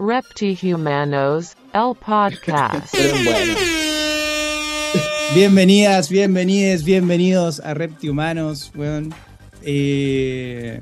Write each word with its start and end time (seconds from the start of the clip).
Reptihumanos, 0.00 1.56
el 1.74 1.94
podcast. 1.94 2.94
Bienvenidas, 5.34 6.08
bienvenidos, 6.08 6.84
bienvenidos 6.84 7.60
a 7.60 7.74
Reptihumanos, 7.74 8.72
weón. 8.74 9.12
Eh, 9.60 10.80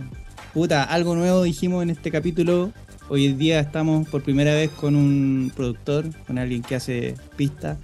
puta, 0.55 0.85
algo 0.85 1.17
nuevo 1.17 1.43
dijimos 1.43 1.83
en 1.83 1.91
este 1.91 2.13
capítulo. 2.13 2.71
Hoy 3.09 3.27
en 3.27 3.39
día 3.39 3.59
estamos 3.59 4.09
por 4.09 4.23
primera 4.23 4.55
vez 4.55 4.71
con 4.71 4.95
un 4.95 5.51
productor, 5.57 6.05
con 6.29 6.39
alguien 6.39 6.63
que 6.63 6.77
hace 6.77 7.17
pistas. 7.37 7.77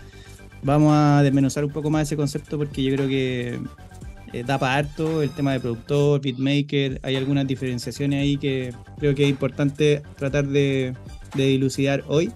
Vamos 0.62 0.92
a 0.94 1.20
desmenuzar 1.24 1.64
un 1.64 1.72
poco 1.72 1.90
más 1.90 2.02
ese 2.02 2.16
concepto 2.16 2.58
porque 2.58 2.80
yo 2.80 2.94
creo 2.94 3.08
que 3.08 3.58
eh, 4.32 4.44
da 4.44 4.56
para 4.56 4.76
harto 4.76 5.20
el 5.20 5.30
tema 5.30 5.52
de 5.52 5.58
productor, 5.58 6.20
beatmaker. 6.20 7.00
Hay 7.02 7.16
algunas 7.16 7.44
diferenciaciones 7.44 8.22
ahí 8.22 8.36
que 8.36 8.72
creo 8.98 9.16
que 9.16 9.24
es 9.24 9.30
importante 9.30 10.00
tratar 10.16 10.46
de, 10.46 10.94
de 11.34 11.46
dilucidar 11.46 12.04
hoy. 12.08 12.32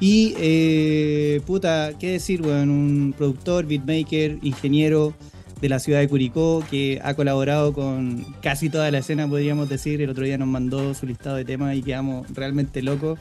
Y, 0.00 0.34
eh, 0.38 1.40
puta, 1.46 1.92
¿qué 1.98 2.12
decir, 2.12 2.42
weón? 2.42 2.70
Un 2.70 3.14
productor, 3.16 3.66
beatmaker, 3.66 4.38
ingeniero 4.42 5.14
de 5.60 5.68
la 5.68 5.80
ciudad 5.80 5.98
de 5.98 6.08
Curicó 6.08 6.62
que 6.70 7.00
ha 7.02 7.14
colaborado 7.14 7.72
con 7.72 8.24
casi 8.40 8.70
toda 8.70 8.90
la 8.92 8.98
escena, 8.98 9.26
podríamos 9.26 9.68
decir. 9.68 10.00
El 10.00 10.10
otro 10.10 10.24
día 10.24 10.38
nos 10.38 10.48
mandó 10.48 10.94
su 10.94 11.06
listado 11.06 11.36
de 11.36 11.44
temas 11.44 11.76
y 11.76 11.82
quedamos 11.82 12.26
realmente 12.32 12.80
locos. 12.80 13.18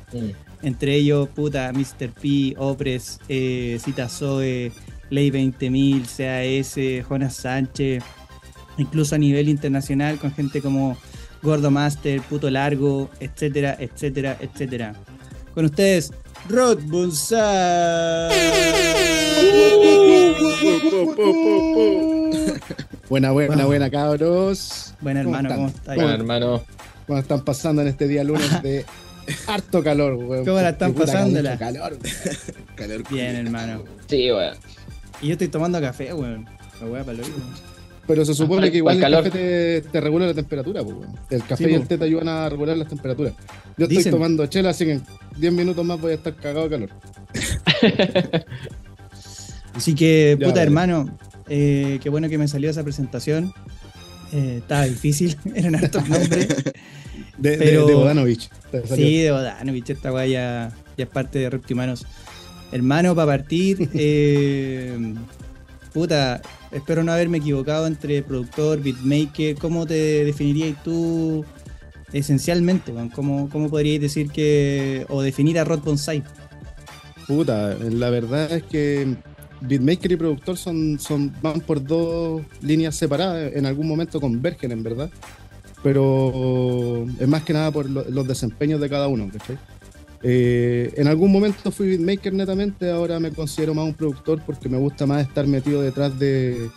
Entre 0.62 0.96
ellos, 0.96 1.30
puta, 1.30 1.72
Mr. 1.74 2.12
P, 2.12 2.54
Opres, 2.58 3.20
eh, 3.28 3.80
Cita 3.84 4.08
Zoe, 4.08 4.72
Ley 5.10 5.32
20.000, 5.32 6.04
CAS, 6.06 7.08
Jonas 7.08 7.36
Sánchez, 7.36 8.04
incluso 8.78 9.16
a 9.16 9.18
nivel 9.18 9.50
internacional 9.50 10.18
con 10.20 10.32
gente 10.32 10.62
como 10.62 10.96
Gordo 11.42 11.72
Master, 11.72 12.22
Puto 12.22 12.50
Largo, 12.50 13.10
etcétera, 13.20 13.76
etcétera, 13.80 14.38
etcétera. 14.40 14.94
Con 15.54 15.66
ustedes, 15.66 16.12
Rod 16.50 16.80
Bonsai. 16.84 18.38
Buena, 23.10 23.32
buena, 23.32 23.66
buena, 23.66 23.90
cabros. 23.90 24.94
Buena 25.02 25.24
¿Cómo 25.24 25.36
hermano, 25.38 25.50
están? 25.50 25.58
¿cómo 25.58 25.68
estás? 25.70 25.96
Bueno, 25.96 26.12
hermano. 26.12 26.64
¿Cómo 27.08 27.20
están 27.20 27.46
pasando 27.46 27.82
en 27.82 27.88
este 27.88 28.08
día 28.08 28.24
lunes 28.24 28.62
de 28.62 28.86
harto 29.48 29.84
calor, 29.84 30.16
weón? 30.16 30.46
¿Cómo 30.46 30.60
la 30.60 30.70
están 30.70 30.94
mucho 30.94 31.06
Calor, 31.58 31.98
calor. 32.76 33.04
Bien, 33.10 33.36
hermano. 33.36 33.84
Sí, 34.08 34.30
weón. 34.32 34.56
Y 35.22 35.28
yo 35.28 35.34
estoy 35.34 35.48
tomando 35.48 35.80
café, 35.80 36.14
weón. 36.14 36.46
La 36.82 36.88
weá 36.88 37.04
para 37.04 37.18
mismo. 37.18 37.36
Pero 38.08 38.24
se 38.26 38.34
supone 38.34 38.72
que 38.72 38.78
igual 38.78 38.94
al 38.94 38.98
el 38.98 39.02
calor. 39.04 39.24
café 39.26 39.82
te, 39.84 39.90
te 39.90 40.02
regula 40.02 40.26
la 40.28 40.34
temperatura. 40.34 40.82
El 41.30 41.44
café 41.44 41.66
Sí, 41.66 41.72
y 41.72 41.74
el 41.74 41.88
té 41.88 41.98
te 41.98 42.06
ayudan 42.06 42.30
a 42.30 42.48
regular 42.50 42.78
las 42.78 42.88
temperaturas. 42.88 43.34
Yo 43.78 43.84
estoy 43.86 43.98
Dicen. 43.98 44.12
tomando 44.14 44.46
chela, 44.48 44.70
así 44.70 44.86
que 44.86 44.94
en 44.94 45.04
10 45.38 45.54
minutos 45.54 45.86
más 45.86 46.00
voy 46.00 46.14
a 46.14 46.16
estar 46.16 46.34
cagado 46.36 46.70
de 46.70 46.70
calor. 46.70 46.90
Así 49.74 49.94
que, 49.94 50.36
Ya, 50.40 50.46
puta 50.48 50.60
vale. 50.60 50.64
hermano, 50.64 51.18
eh, 51.48 52.00
qué 52.02 52.10
bueno 52.10 52.30
que 52.30 52.38
me 52.38 52.48
salió 52.48 52.70
esa 52.70 52.84
presentación. 52.84 53.54
Eh, 54.34 54.56
estaba 54.60 54.86
difícil, 54.86 55.38
eran 55.56 55.76
hartos 55.76 56.08
nombres. 56.08 56.48
De, 57.38 57.56
Pero- 57.56 57.86
de 57.86 57.94
Bodanovich. 57.94 58.50
Sí, 58.96 59.22
de 59.22 59.32
Bodanovich, 59.32 59.92
esta 59.92 60.12
weá 60.12 60.26
ya, 60.26 60.72
ya 60.98 61.04
es 61.04 61.10
parte 61.10 61.38
de 61.38 61.52
Reptihumanos. 61.52 62.04
Hermano, 62.72 63.14
para 63.14 63.38
partir, 63.38 63.88
eh, 63.94 65.14
puta, 65.94 66.42
espero 66.72 67.04
no 67.04 67.12
haberme 67.12 67.38
equivocado 67.40 67.88
entre 67.88 68.22
productor, 68.24 68.82
beatmaker. 68.82 69.56
¿Cómo 69.56 69.86
te 69.86 70.26
definirías 70.26 70.82
tú 70.84 71.46
esencialmente? 72.14 72.94
¿Cómo, 73.14 73.50
¿Cómo 73.50 73.70
podríais 73.70 74.02
decir 74.02 74.30
que, 74.32 75.06
o 75.10 75.22
definir 75.22 75.60
a 75.60 75.64
Rod 75.64 75.80
Bonsai? 75.80 76.24
Puta, 77.28 77.76
la 77.76 78.10
verdad 78.10 78.52
es 78.54 78.64
que 78.64 79.16
beatmaker 79.62 80.12
y 80.12 80.16
productor 80.16 80.56
son, 80.58 80.98
son, 81.00 81.34
van 81.42 81.60
por 81.62 81.84
dos 81.84 82.42
líneas 82.62 82.96
separadas, 82.96 83.52
en 83.54 83.66
algún 83.66 83.88
momento 83.88 84.22
convergen 84.22 84.72
en 84.72 84.84
verdad, 84.84 85.10
pero 85.84 87.06
es 87.20 87.28
más 87.28 87.44
que 87.44 87.54
nada 87.54 87.72
por 87.72 87.90
lo- 87.90 88.06
los 88.10 88.28
desempeños 88.28 88.80
de 88.80 88.90
cada 88.90 89.08
uno, 89.08 89.30
¿cachai? 89.32 89.58
Eh, 90.24 90.92
en 90.96 91.08
algún 91.08 91.32
momento 91.32 91.72
fui 91.72 91.90
beatmaker 91.90 92.34
netamente, 92.34 92.90
ahora 92.90 93.20
me 93.20 93.32
considero 93.32 93.74
más 93.74 93.86
un 93.86 93.94
productor 93.94 94.42
porque 94.46 94.68
me 94.68 94.78
gusta 94.78 95.06
más 95.06 95.28
estar 95.28 95.46
metido 95.48 95.82
detrás 95.82 96.18
de, 96.18 96.70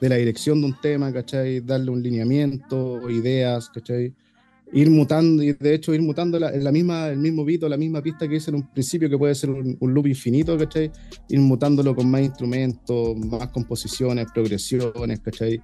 de 0.00 0.08
la 0.08 0.16
dirección 0.16 0.60
de 0.60 0.66
un 0.66 0.80
tema, 0.80 1.12
¿cachai? 1.12 1.60
Darle 1.60 1.90
un 1.90 2.02
lineamiento, 2.02 3.08
ideas, 3.10 3.70
¿cachai? 3.70 4.12
ir 4.72 4.90
mutando 4.90 5.42
y 5.42 5.52
de 5.52 5.74
hecho 5.74 5.92
ir 5.94 6.02
mutando 6.02 6.38
la, 6.38 6.50
la 6.50 6.72
misma, 6.72 7.08
el 7.08 7.18
mismo 7.18 7.44
beat 7.44 7.62
o 7.62 7.68
la 7.68 7.76
misma 7.76 8.02
pista 8.02 8.26
que 8.26 8.36
hice 8.36 8.50
en 8.50 8.56
un 8.56 8.66
principio 8.68 9.08
que 9.08 9.18
puede 9.18 9.34
ser 9.34 9.50
un, 9.50 9.76
un 9.78 9.94
loop 9.94 10.06
infinito, 10.06 10.56
¿cachai? 10.56 10.90
Ir 11.28 11.40
mutándolo 11.40 11.94
con 11.94 12.10
más 12.10 12.22
instrumentos, 12.22 13.16
más 13.16 13.48
composiciones, 13.48 14.26
progresiones, 14.32 15.20
¿cachai? 15.20 15.62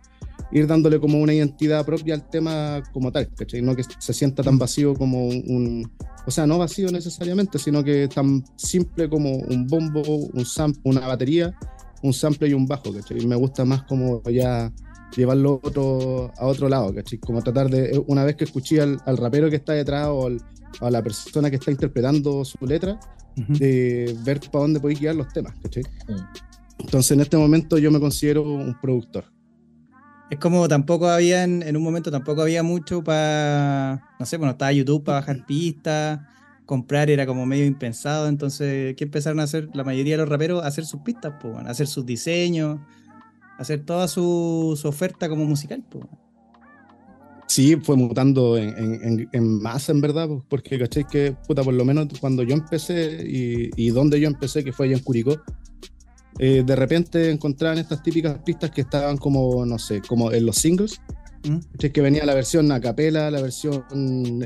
Ir 0.50 0.66
dándole 0.66 0.98
como 0.98 1.19
una 1.20 1.34
identidad 1.34 1.84
propia 1.84 2.14
al 2.14 2.28
tema 2.28 2.82
como 2.92 3.12
tal, 3.12 3.28
¿cachai? 3.34 3.60
No 3.62 3.76
que 3.76 3.82
se 3.98 4.12
sienta 4.14 4.42
tan 4.42 4.59
vacío 4.59 4.94
como 4.94 5.26
un, 5.28 5.42
un- 5.47 5.92
o 6.26 6.31
sea, 6.31 6.47
no 6.47 6.59
vacío 6.59 6.91
necesariamente, 6.91 7.59
sino 7.59 7.82
que 7.84 8.09
tan 8.09 8.42
simple 8.56 9.08
como 9.08 9.31
un 9.37 9.66
bombo, 9.66 10.03
un 10.32 10.44
sample, 10.47 10.81
una 10.84 11.06
batería, 11.06 11.54
un 12.03 12.12
sample 12.12 12.48
y 12.48 12.54
un 12.54 12.66
bajo, 12.66 12.92
¿cachai? 12.92 13.26
Me 13.26 13.37
gusta 13.37 13.64
más 13.64 13.82
como 13.84 14.22
ya 14.31 14.72
llevarlo 15.16 15.60
otro, 15.62 16.31
a 16.37 16.47
otro 16.47 16.69
lado, 16.69 16.94
¿cachai? 16.94 17.19
Como 17.19 17.42
tratar 17.42 17.69
de, 17.70 17.91
eh, 17.97 18.03
una 18.06 18.25
vez 18.25 18.37
que 18.37 18.44
escuché 18.44 18.81
al, 18.81 18.98
al 19.04 19.16
rapero 19.16 19.50
que 19.50 19.56
está 19.56 19.72
detrás 19.75 20.06
o 20.08 20.26
al- 20.26 20.41
a 20.81 20.91
la 20.91 21.03
persona 21.03 21.50
que 21.50 21.56
está 21.56 21.70
interpretando 21.70 22.44
su 22.44 22.58
letra, 22.66 22.98
de 23.37 24.16
ver 24.25 24.41
para 24.50 24.62
dónde 24.62 24.81
podéis 24.81 25.00
guiar 25.00 25.14
los 25.14 25.28
temas, 25.32 25.54
¿cachai? 25.62 25.82
Entonces 26.78 27.10
en 27.12 27.20
este 27.20 27.37
momento 27.37 27.78
yo 27.78 27.91
me 27.91 28.00
considero 28.00 28.42
un 28.42 28.76
productor. 28.81 29.25
Es 30.30 30.38
como 30.38 30.68
tampoco 30.68 31.08
había, 31.08 31.44
en, 31.44 31.76
un 31.76 31.82
momento 31.82 32.10
tampoco 32.10 32.42
había 32.42 32.62
mucho 32.62 33.02
para, 33.02 34.14
no 34.20 34.26
sé, 34.26 34.36
bueno, 34.36 34.52
estaba 34.52 34.72
YouTube 34.72 35.02
para 35.02 35.20
bajar 35.20 35.46
pistas, 35.46 36.20
comprar 36.66 37.08
era 37.08 37.24
como 37.26 37.46
medio 37.46 37.64
impensado, 37.64 38.28
entonces, 38.28 38.94
¿qué 38.96 39.04
empezaron 39.04 39.40
a 39.40 39.44
hacer 39.44 39.70
la 39.72 39.84
mayoría 39.84 40.14
de 40.14 40.18
los 40.18 40.28
raperos? 40.28 40.62
A 40.62 40.66
hacer 40.66 40.84
sus 40.84 41.00
pistas, 41.00 41.32
pues, 41.40 41.54
bueno, 41.54 41.70
hacer 41.70 41.86
sus 41.86 42.04
diseños, 42.04 42.78
hacer 43.56 43.86
toda 43.86 44.06
su, 44.06 44.78
oferta 44.84 45.30
como 45.30 45.46
musical, 45.46 45.82
pues. 45.88 46.04
Sí, 47.46 47.76
fue 47.76 47.96
mutando 47.96 48.58
en, 48.58 48.74
en, 49.02 49.28
en- 49.32 49.62
masa, 49.62 49.92
en 49.92 50.02
verdad, 50.02 50.28
porque 50.50 50.78
caché 50.78 51.04
que, 51.10 51.34
puta, 51.46 51.62
por 51.64 51.72
lo 51.72 51.86
menos 51.86 52.06
cuando 52.20 52.42
yo 52.42 52.52
empecé 52.52 53.24
y, 53.26 53.70
y 53.74 53.88
donde 53.88 54.20
yo 54.20 54.28
empecé, 54.28 54.62
que 54.62 54.74
fue 54.74 54.86
allá 54.86 54.98
en 54.98 55.02
Curicó, 55.02 55.40
eh, 56.38 56.62
de 56.65 56.76
repente 56.76 57.31
encontraban 57.31 57.78
estas 57.78 58.03
típicas 58.03 58.38
pistas 58.44 58.71
que 58.71 58.82
estaban 58.82 59.16
como, 59.16 59.65
no 59.66 59.78
sé, 59.78 60.00
como 60.06 60.32
en 60.32 60.47
los 60.47 60.56
singles, 60.56 61.00
¿Mm? 61.49 61.59
¿cachai? 61.72 61.93
que 61.93 62.00
venía 62.00 62.25
la 62.26 62.34
versión 62.34 62.71
a 62.72 62.81
capela, 62.81 63.31
la 63.31 63.41
versión, 63.41 63.84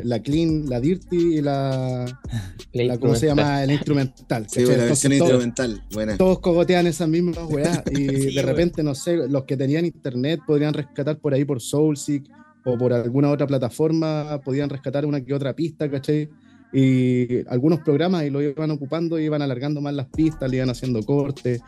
la 0.04 0.20
clean, 0.20 0.68
la 0.68 0.78
dirty 0.80 1.38
y 1.38 1.40
la, 1.40 2.04
la 2.72 2.98
¿cómo 2.98 3.14
se 3.14 3.26
llama? 3.26 3.62
El 3.64 3.70
instrumental. 3.72 4.46
Sí, 4.48 4.64
pues, 4.64 4.76
la 4.78 4.84
versión 4.84 5.12
todo- 5.12 5.28
instrumental. 5.28 5.84
Buena. 5.92 6.16
todos 6.16 6.38
cogotean 6.40 6.86
esas 6.86 7.08
mismas 7.08 7.38
weas 7.48 7.82
y 7.90 7.96
Sí, 7.96 8.34
de 8.34 8.42
repente, 8.42 8.82
no 8.82 8.94
sé, 8.94 9.16
los 9.28 9.44
que 9.44 9.56
tenían 9.56 9.84
internet 9.84 10.40
podrían 10.46 10.74
rescatar 10.74 11.18
por 11.18 11.34
ahí 11.34 11.44
por 11.44 11.60
Soulseek 11.60 12.24
o 12.64 12.78
por 12.78 12.92
alguna 12.92 13.28
otra 13.30 13.46
plataforma, 13.46 14.40
podían 14.44 14.68
rescatar 14.70 15.04
una 15.04 15.20
que 15.24 15.34
otra 15.34 15.52
pista, 15.54 15.90
¿cachai? 15.90 16.28
Y 16.72 17.46
algunos 17.48 17.80
programas 17.80 18.24
y 18.24 18.30
lo 18.30 18.40
iban 18.40 18.70
ocupando, 18.70 19.18
iban 19.18 19.42
alargando 19.42 19.80
más 19.80 19.94
las 19.94 20.06
pistas, 20.06 20.50
le 20.50 20.56
iban 20.56 20.70
haciendo 20.70 21.02
cortes. 21.02 21.60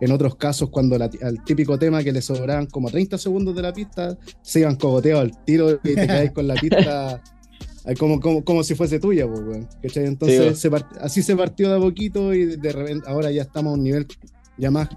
En 0.00 0.12
otros 0.12 0.36
casos, 0.36 0.70
cuando 0.70 0.98
la- 0.98 1.10
al 1.22 1.42
típico 1.44 1.78
tema 1.78 2.02
que 2.02 2.12
le 2.12 2.20
sobraban 2.22 2.66
como 2.66 2.90
30 2.90 3.16
segundos 3.18 3.54
de 3.54 3.62
la 3.62 3.72
pista, 3.72 4.16
se 4.42 4.60
iban 4.60 4.76
cogoteados 4.76 5.24
al 5.24 5.44
tiro 5.44 5.70
y 5.72 5.78
te 5.78 5.94
quedáis 5.94 6.30
con 6.32 6.46
la 6.46 6.54
pista 6.54 7.22
como, 7.98 8.18
como, 8.20 8.44
como 8.44 8.62
si 8.64 8.74
fuese 8.74 8.98
tuya, 8.98 9.26
pues. 9.28 9.66
Entonces, 9.96 10.40
weón. 10.40 10.56
se 10.56 10.70
part- 10.70 10.98
así 11.00 11.22
se 11.22 11.36
partió 11.36 11.70
de 11.70 11.76
a 11.76 11.80
poquito 11.80 12.32
y 12.34 12.56
de 12.56 12.72
repente 12.72 13.08
ahora 13.08 13.30
ya 13.30 13.42
estamos 13.42 13.72
a 13.72 13.74
un 13.74 13.82
nivel 13.84 14.06
ya 14.58 14.70
más 14.70 14.88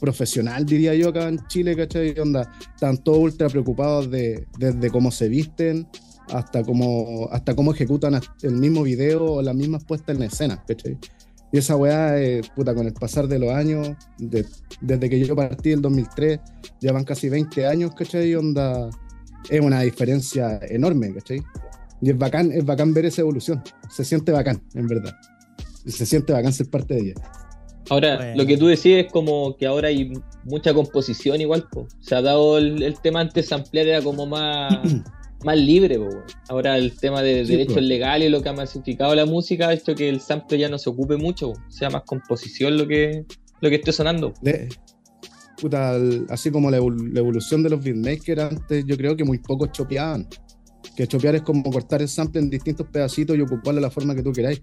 profesional, 0.00 0.64
diría 0.66 0.94
yo, 0.94 1.08
acá 1.10 1.28
en 1.28 1.38
Chile, 1.48 1.76
¿cachai? 1.76 2.18
Onda, 2.18 2.50
están 2.74 2.98
todos 2.98 3.18
ultra 3.18 3.48
preocupados 3.48 4.10
de, 4.10 4.46
desde 4.58 4.90
cómo 4.90 5.10
se 5.10 5.28
visten 5.28 5.86
hasta 6.32 6.62
cómo, 6.62 7.28
hasta 7.30 7.54
cómo 7.54 7.72
ejecutan 7.72 8.20
el 8.42 8.54
mismo 8.56 8.82
video 8.82 9.24
o 9.34 9.42
las 9.42 9.54
mismas 9.54 9.84
puestas 9.84 10.16
en 10.16 10.22
escena, 10.24 10.62
¿cachai? 10.66 10.98
Y 11.52 11.58
esa 11.58 11.76
weá, 11.76 12.20
eh, 12.20 12.40
puta, 12.56 12.74
con 12.74 12.86
el 12.86 12.92
pasar 12.94 13.28
de 13.28 13.38
los 13.38 13.50
años, 13.50 13.90
de- 14.18 14.44
desde 14.80 15.08
que 15.08 15.24
yo 15.24 15.36
partí 15.36 15.70
el 15.70 15.80
2003, 15.82 16.40
ya 16.80 16.92
van 16.92 17.04
casi 17.04 17.28
20 17.28 17.66
años, 17.66 17.94
¿cachai? 17.94 18.34
Onda, 18.34 18.90
es 19.48 19.60
una 19.60 19.82
diferencia 19.82 20.58
enorme, 20.68 21.14
¿cachai? 21.14 21.42
Y 22.00 22.10
es 22.10 22.18
bacán, 22.18 22.50
es 22.50 22.64
bacán 22.64 22.92
ver 22.92 23.06
esa 23.06 23.20
evolución. 23.22 23.62
Se 23.88 24.04
siente 24.04 24.32
bacán, 24.32 24.60
en 24.74 24.88
verdad. 24.88 25.14
Se 25.86 26.04
siente 26.06 26.32
bacán 26.32 26.52
ser 26.52 26.68
parte 26.68 26.94
de 26.94 27.00
ella. 27.00 27.14
Ahora, 27.90 28.16
Bueno. 28.16 28.36
lo 28.38 28.46
que 28.46 28.56
tú 28.56 28.66
decís 28.66 29.04
es 29.04 29.12
como 29.12 29.56
que 29.56 29.66
ahora 29.66 29.88
hay 29.88 30.10
mucha 30.44 30.72
composición 30.74 31.40
igual, 31.40 31.68
po. 31.70 31.86
Se 32.00 32.14
ha 32.14 32.22
dado 32.22 32.56
el, 32.58 32.82
el 32.82 32.98
tema 33.00 33.20
antes 33.20 33.46
samplear 33.48 33.86
era 33.86 34.02
como 34.02 34.26
más, 34.26 34.74
más 35.44 35.56
libre, 35.58 35.98
po. 35.98 36.08
Ahora 36.48 36.76
el 36.78 36.96
tema 36.98 37.22
de 37.22 37.44
Sí, 37.44 37.52
derechos 37.52 37.74
po. 37.74 37.80
legales, 37.80 38.30
lo 38.30 38.42
que 38.42 38.48
ha 38.48 38.52
masificado 38.52 39.14
la 39.14 39.26
música, 39.26 39.68
ha 39.68 39.74
hecho 39.74 39.94
que 39.94 40.08
el 40.08 40.20
sample 40.20 40.58
ya 40.58 40.68
no 40.68 40.78
se 40.78 40.90
ocupe 40.90 41.16
mucho, 41.16 41.52
po. 41.52 41.60
sea 41.68 41.90
más 41.90 42.02
composición 42.06 42.76
lo 42.78 42.86
que, 42.86 43.24
lo 43.60 43.68
que 43.68 43.76
esté 43.76 43.92
sonando. 43.92 44.32
De- 44.42 44.68
puta, 45.60 45.96
el- 45.96 46.26
así 46.30 46.50
como 46.50 46.70
la, 46.70 46.78
evol- 46.78 47.12
la 47.12 47.20
evolución 47.20 47.62
de 47.62 47.70
los 47.70 47.82
beatmakers 47.82 48.42
antes, 48.42 48.84
yo 48.86 48.96
creo 48.96 49.16
que 49.16 49.24
muy 49.24 49.38
pocos 49.38 49.70
chopeaban. 49.72 50.26
Que 50.96 51.06
chopear 51.06 51.34
es 51.36 51.42
como 51.42 51.62
cortar 51.70 52.02
el 52.02 52.08
sample 52.08 52.40
en 52.40 52.50
distintos 52.50 52.86
pedacitos 52.88 53.36
y 53.36 53.40
ocuparlo 53.40 53.76
de 53.76 53.80
la 53.86 53.90
forma 53.90 54.14
que 54.14 54.22
tú 54.22 54.32
queráis. 54.32 54.62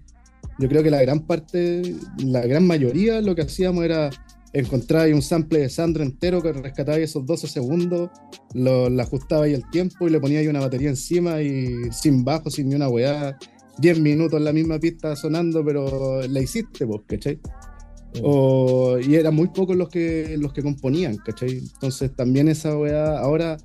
Yo 0.58 0.68
creo 0.68 0.82
que 0.82 0.90
la 0.90 1.00
gran 1.02 1.26
parte, 1.26 1.82
la 2.24 2.40
gran 2.42 2.66
mayoría 2.66 3.20
lo 3.20 3.34
que 3.34 3.42
hacíamos 3.42 3.84
era 3.84 4.10
encontrar 4.52 5.02
ahí 5.02 5.12
un 5.12 5.22
sample 5.22 5.60
de 5.60 5.68
Sandro 5.70 6.02
entero 6.02 6.42
que 6.42 6.52
rescataba 6.52 6.96
ahí 6.96 7.04
esos 7.04 7.24
12 7.24 7.46
segundos, 7.48 8.10
lo, 8.54 8.90
le 8.90 9.02
ajustaba 9.02 9.44
ahí 9.44 9.54
el 9.54 9.68
tiempo 9.70 10.06
y 10.06 10.10
le 10.10 10.20
ponía 10.20 10.40
ahí 10.40 10.46
una 10.48 10.60
batería 10.60 10.90
encima 10.90 11.40
y 11.40 11.90
sin 11.92 12.24
bajo, 12.24 12.50
sin 12.50 12.68
ni 12.68 12.74
una 12.74 12.88
weá. 12.88 13.38
10 13.78 14.00
minutos 14.00 14.38
en 14.38 14.44
la 14.44 14.52
misma 14.52 14.78
pista 14.78 15.16
sonando, 15.16 15.64
pero 15.64 16.20
la 16.28 16.40
hiciste 16.40 16.84
vos, 16.84 17.00
¿cachai? 17.06 17.40
O- 18.22 18.98
y 18.98 19.14
eran 19.14 19.34
muy 19.34 19.48
pocos 19.48 19.74
los 19.74 19.88
que, 19.88 20.36
los 20.38 20.52
que 20.52 20.62
componían, 20.62 21.16
¿cachai? 21.16 21.56
Entonces 21.58 22.14
también 22.14 22.48
esa 22.48 22.76
weá, 22.76 23.18
ahora, 23.18 23.56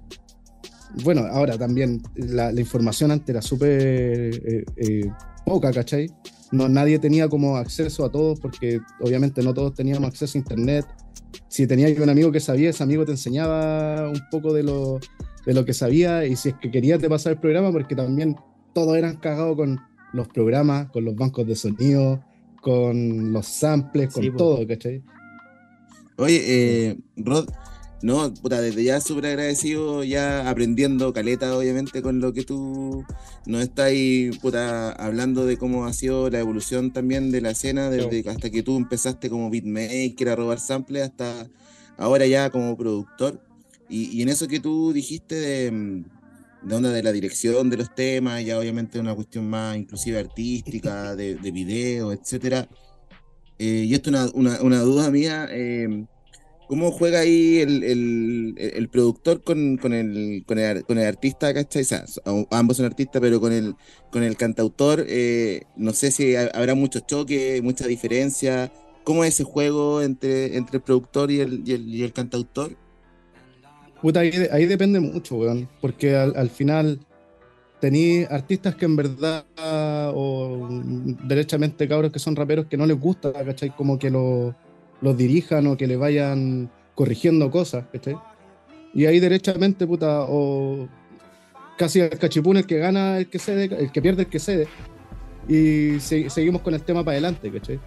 bueno, 1.03 1.25
ahora 1.29 1.57
también 1.57 2.01
la, 2.15 2.53
la 2.53 2.61
información 2.61 3.11
antes 3.11 3.27
era 3.29 3.41
súper 3.41 3.69
eh, 3.71 4.63
eh, 4.77 5.11
poca, 5.45 5.71
¿cachai? 5.73 6.07
No, 6.51 6.69
nadie 6.69 6.99
tenía 6.99 7.27
como 7.27 7.57
acceso 7.57 8.05
a 8.05 8.11
todo 8.11 8.35
porque 8.35 8.79
obviamente 9.01 9.41
no 9.44 9.53
todos 9.53 9.73
teníamos 9.73 10.07
acceso 10.09 10.38
a 10.38 10.39
internet. 10.39 10.85
Si 11.49 11.67
tenías 11.67 11.97
un 11.99 12.09
amigo 12.09 12.31
que 12.31 12.39
sabía, 12.39 12.69
ese 12.69 12.83
amigo 12.83 13.05
te 13.05 13.11
enseñaba 13.11 14.09
un 14.09 14.21
poco 14.31 14.53
de 14.53 14.63
lo, 14.63 14.99
de 15.45 15.53
lo 15.53 15.65
que 15.65 15.73
sabía 15.73 16.25
y 16.25 16.35
si 16.35 16.49
es 16.49 16.55
que 16.55 16.71
quería 16.71 16.97
te 16.97 17.09
pasaba 17.09 17.33
el 17.33 17.39
programa 17.39 17.71
porque 17.71 17.95
también 17.95 18.35
todos 18.73 18.97
eran 18.97 19.17
cagados 19.17 19.55
con 19.57 19.79
los 20.13 20.27
programas, 20.27 20.89
con 20.91 21.03
los 21.03 21.15
bancos 21.15 21.45
de 21.47 21.55
sonido, 21.55 22.23
con 22.61 23.33
los 23.33 23.47
samples, 23.47 24.13
con 24.13 24.23
Sí, 24.23 24.31
todo, 24.31 24.65
¿cachai? 24.67 25.03
Oye, 26.17 26.41
eh, 26.45 26.97
Rod, 27.17 27.49
no, 28.03 28.31
puta, 28.33 28.61
desde 28.61 28.83
ya 28.83 29.01
súper 29.01 29.25
agradecido, 29.25 30.03
ya 30.03 30.47
aprendiendo 30.49 31.13
caleta, 31.13 31.57
obviamente, 31.57 32.03
con 32.03 32.19
lo 32.19 32.31
que 32.31 32.44
tú 32.44 33.03
nos 33.47 33.63
estás 33.63 33.91
puta, 34.39 34.91
hablando 34.91 35.45
de 35.45 35.57
cómo 35.57 35.85
ha 35.85 35.94
sido 35.94 36.29
la 36.29 36.39
evolución 36.39 36.91
también 36.94 37.31
de 37.31 37.41
la 37.41 37.51
escena, 37.51 37.89
desde 37.89 38.29
hasta 38.29 38.51
que 38.51 38.61
tú 38.61 38.77
empezaste 38.77 39.29
como 39.29 39.49
beatmaker 39.49 40.29
a 40.29 40.35
robar 40.35 40.59
samples 40.59 41.03
hasta 41.03 41.47
ahora 41.97 42.27
ya 42.27 42.51
como 42.51 42.77
productor. 42.77 43.41
Y, 43.89 44.15
y 44.15 44.21
en 44.21 44.29
eso 44.29 44.47
que 44.47 44.59
tú 44.59 44.94
dijiste 44.94 45.35
de, 45.35 45.71
mm, 45.71 46.05
de 46.67 46.75
onda 46.75 46.91
de 46.91 47.01
la 47.01 47.11
dirección 47.11 47.69
de 47.69 47.77
los 47.77 47.95
temas, 47.95 48.44
ya 48.45 48.59
obviamente 48.59 48.99
una 48.99 49.15
cuestión 49.15 49.49
más 49.49 49.75
inclusive 49.75 50.19
artística, 50.19 51.15
de, 51.15 51.35
de 51.35 51.51
video, 51.51 52.11
etcétera. 52.11 52.69
Eh, 53.57 53.85
y 53.88 53.94
esto 53.95 54.11
es 54.11 54.15
una, 54.15 54.29
una, 54.33 54.61
una 54.61 54.79
duda 54.81 55.09
mía. 55.09 55.47
eh, 55.49 56.05
¿Cómo 56.67 56.91
juega 56.91 57.19
ahí 57.21 57.59
el, 57.59 57.83
el- 57.83 58.55
el 58.57 58.89
productor 58.89 59.41
con, 59.41 59.77
con 59.77 59.93
el, 59.93 60.43
con, 60.45 60.59
el, 60.59 60.83
con 60.83 60.97
el 60.97 61.05
artista, 61.05 61.53
¿cachai? 61.53 61.83
O 61.83 61.85
sea, 61.85 62.05
ambos 62.51 62.77
son 62.77 62.85
artistas, 62.85 63.21
pero 63.21 63.39
con 63.39 63.53
el, 63.53 63.75
con 64.11 64.21
el 64.23 64.35
cantautor, 64.35 65.05
eh, 65.07 65.61
no 65.77 65.93
sé 65.93 66.11
si 66.11 66.35
ha- 66.35 66.51
habrá 66.53 66.75
muchos 66.75 67.05
choques, 67.07 67.63
mucha 67.63 67.87
diferencia. 67.87 68.69
¿Cómo 69.05 69.23
es 69.23 69.35
ese 69.35 69.45
juego 69.45 70.01
entre, 70.01 70.57
entre 70.57 70.77
el 70.77 70.83
productor 70.83 71.31
y 71.31 71.39
el, 71.39 71.63
y 71.65 72.03
el, 72.03 72.11
cantautor? 72.11 72.75
Puta, 74.01 74.19
ahí, 74.19 74.31
ahí 74.51 74.65
depende 74.65 74.99
mucho, 74.99 75.35
weón. 75.37 75.69
Porque 75.79 76.17
al, 76.17 76.35
al 76.35 76.49
final 76.49 76.99
tení 77.79 78.23
artistas 78.29 78.75
que 78.75 78.83
en 78.83 78.97
verdad, 78.97 79.45
o 80.13 80.67
derechamente 81.23 81.87
cabros 81.87 82.11
que 82.11 82.19
son 82.19 82.35
raperos 82.35 82.65
que 82.65 82.75
no 82.75 82.85
les 82.85 82.99
gusta, 82.99 83.31
¿cachai? 83.31 83.73
Como 83.73 83.97
que 83.97 84.09
lo- 84.09 84.53
los 85.01 85.15
dirijan 85.17 85.67
o 85.67 85.77
que 85.77 85.88
le 85.88 85.95
vayan 85.95 86.69
corrigiendo 86.95 87.51
cosas, 87.51 87.85
¿cachai? 87.91 88.15
Y 88.94 89.05
ahí 89.05 89.19
derechamente, 89.19 89.85
puta, 89.85 90.21
o 90.27 90.88
casi 91.77 91.99
el 91.99 92.09
cachipún 92.17 92.57
el 92.57 92.65
que 92.65 92.77
gana 92.79 93.19
el 93.19 93.29
que 93.29 93.38
cede, 93.39 93.65
el 93.65 93.91
que 93.91 94.01
pierde 94.01 94.23
el 94.23 94.29
que 94.29 94.39
cede. 94.39 94.67
Y 95.47 95.99
se- 95.99 96.29
seguimos 96.29 96.61
con 96.61 96.73
el 96.73 96.81
tema 96.81 97.03
para 97.03 97.13
adelante, 97.13 97.51
¿cachai? 97.51 97.79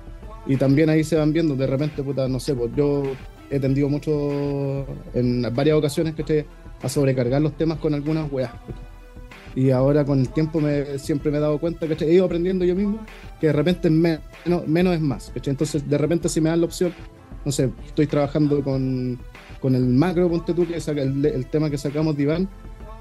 Y 0.46 0.56
también 0.56 0.88
ahí 0.88 1.04
se 1.04 1.16
van 1.16 1.32
viendo, 1.32 1.54
de 1.56 1.66
repente, 1.66 2.02
puta, 2.02 2.28
no 2.28 2.38
sé, 2.40 2.54
pues 2.54 2.70
yo 2.76 3.02
he 3.50 3.58
tendido 3.58 3.88
mucho 3.88 4.86
en 5.12 5.42
varias 5.54 5.76
ocasiones 5.76 6.14
que 6.14 6.46
a 6.82 6.88
sobrecargar 6.88 7.42
los 7.42 7.56
temas 7.56 7.78
con 7.78 7.92
algunas 7.94 8.30
weas. 8.32 8.52
¿cachai? 8.52 8.90
Y 9.56 9.70
ahora 9.70 10.04
con 10.04 10.20
el 10.20 10.28
tiempo 10.28 10.60
me, 10.60 10.96
siempre 10.98 11.30
me 11.32 11.38
he 11.38 11.40
dado 11.40 11.58
cuenta 11.58 11.88
que 11.88 12.04
he 12.04 12.12
ido 12.12 12.24
aprendiendo 12.24 12.64
yo 12.64 12.76
mismo 12.76 13.00
que 13.40 13.48
de 13.48 13.52
repente 13.52 13.88
menos, 13.90 14.20
menos 14.66 14.94
es 14.94 15.00
más. 15.00 15.30
¿cachai? 15.34 15.52
Entonces 15.52 15.88
de 15.88 15.98
repente 15.98 16.28
si 16.28 16.40
me 16.40 16.50
dan 16.50 16.60
la 16.60 16.66
opción, 16.66 16.94
no 17.44 17.50
sé, 17.52 17.70
estoy 17.86 18.06
trabajando 18.06 18.62
con, 18.62 19.18
con 19.60 19.74
el 19.74 19.86
macro, 19.86 20.28
ponte 20.28 20.52
tú, 20.54 20.66
que 20.66 20.78
saca 20.80 21.02
el, 21.02 21.24
el 21.24 21.46
tema 21.46 21.70
que 21.70 21.78
sacamos 21.78 22.16
de 22.16 22.22
Iván. 22.24 22.48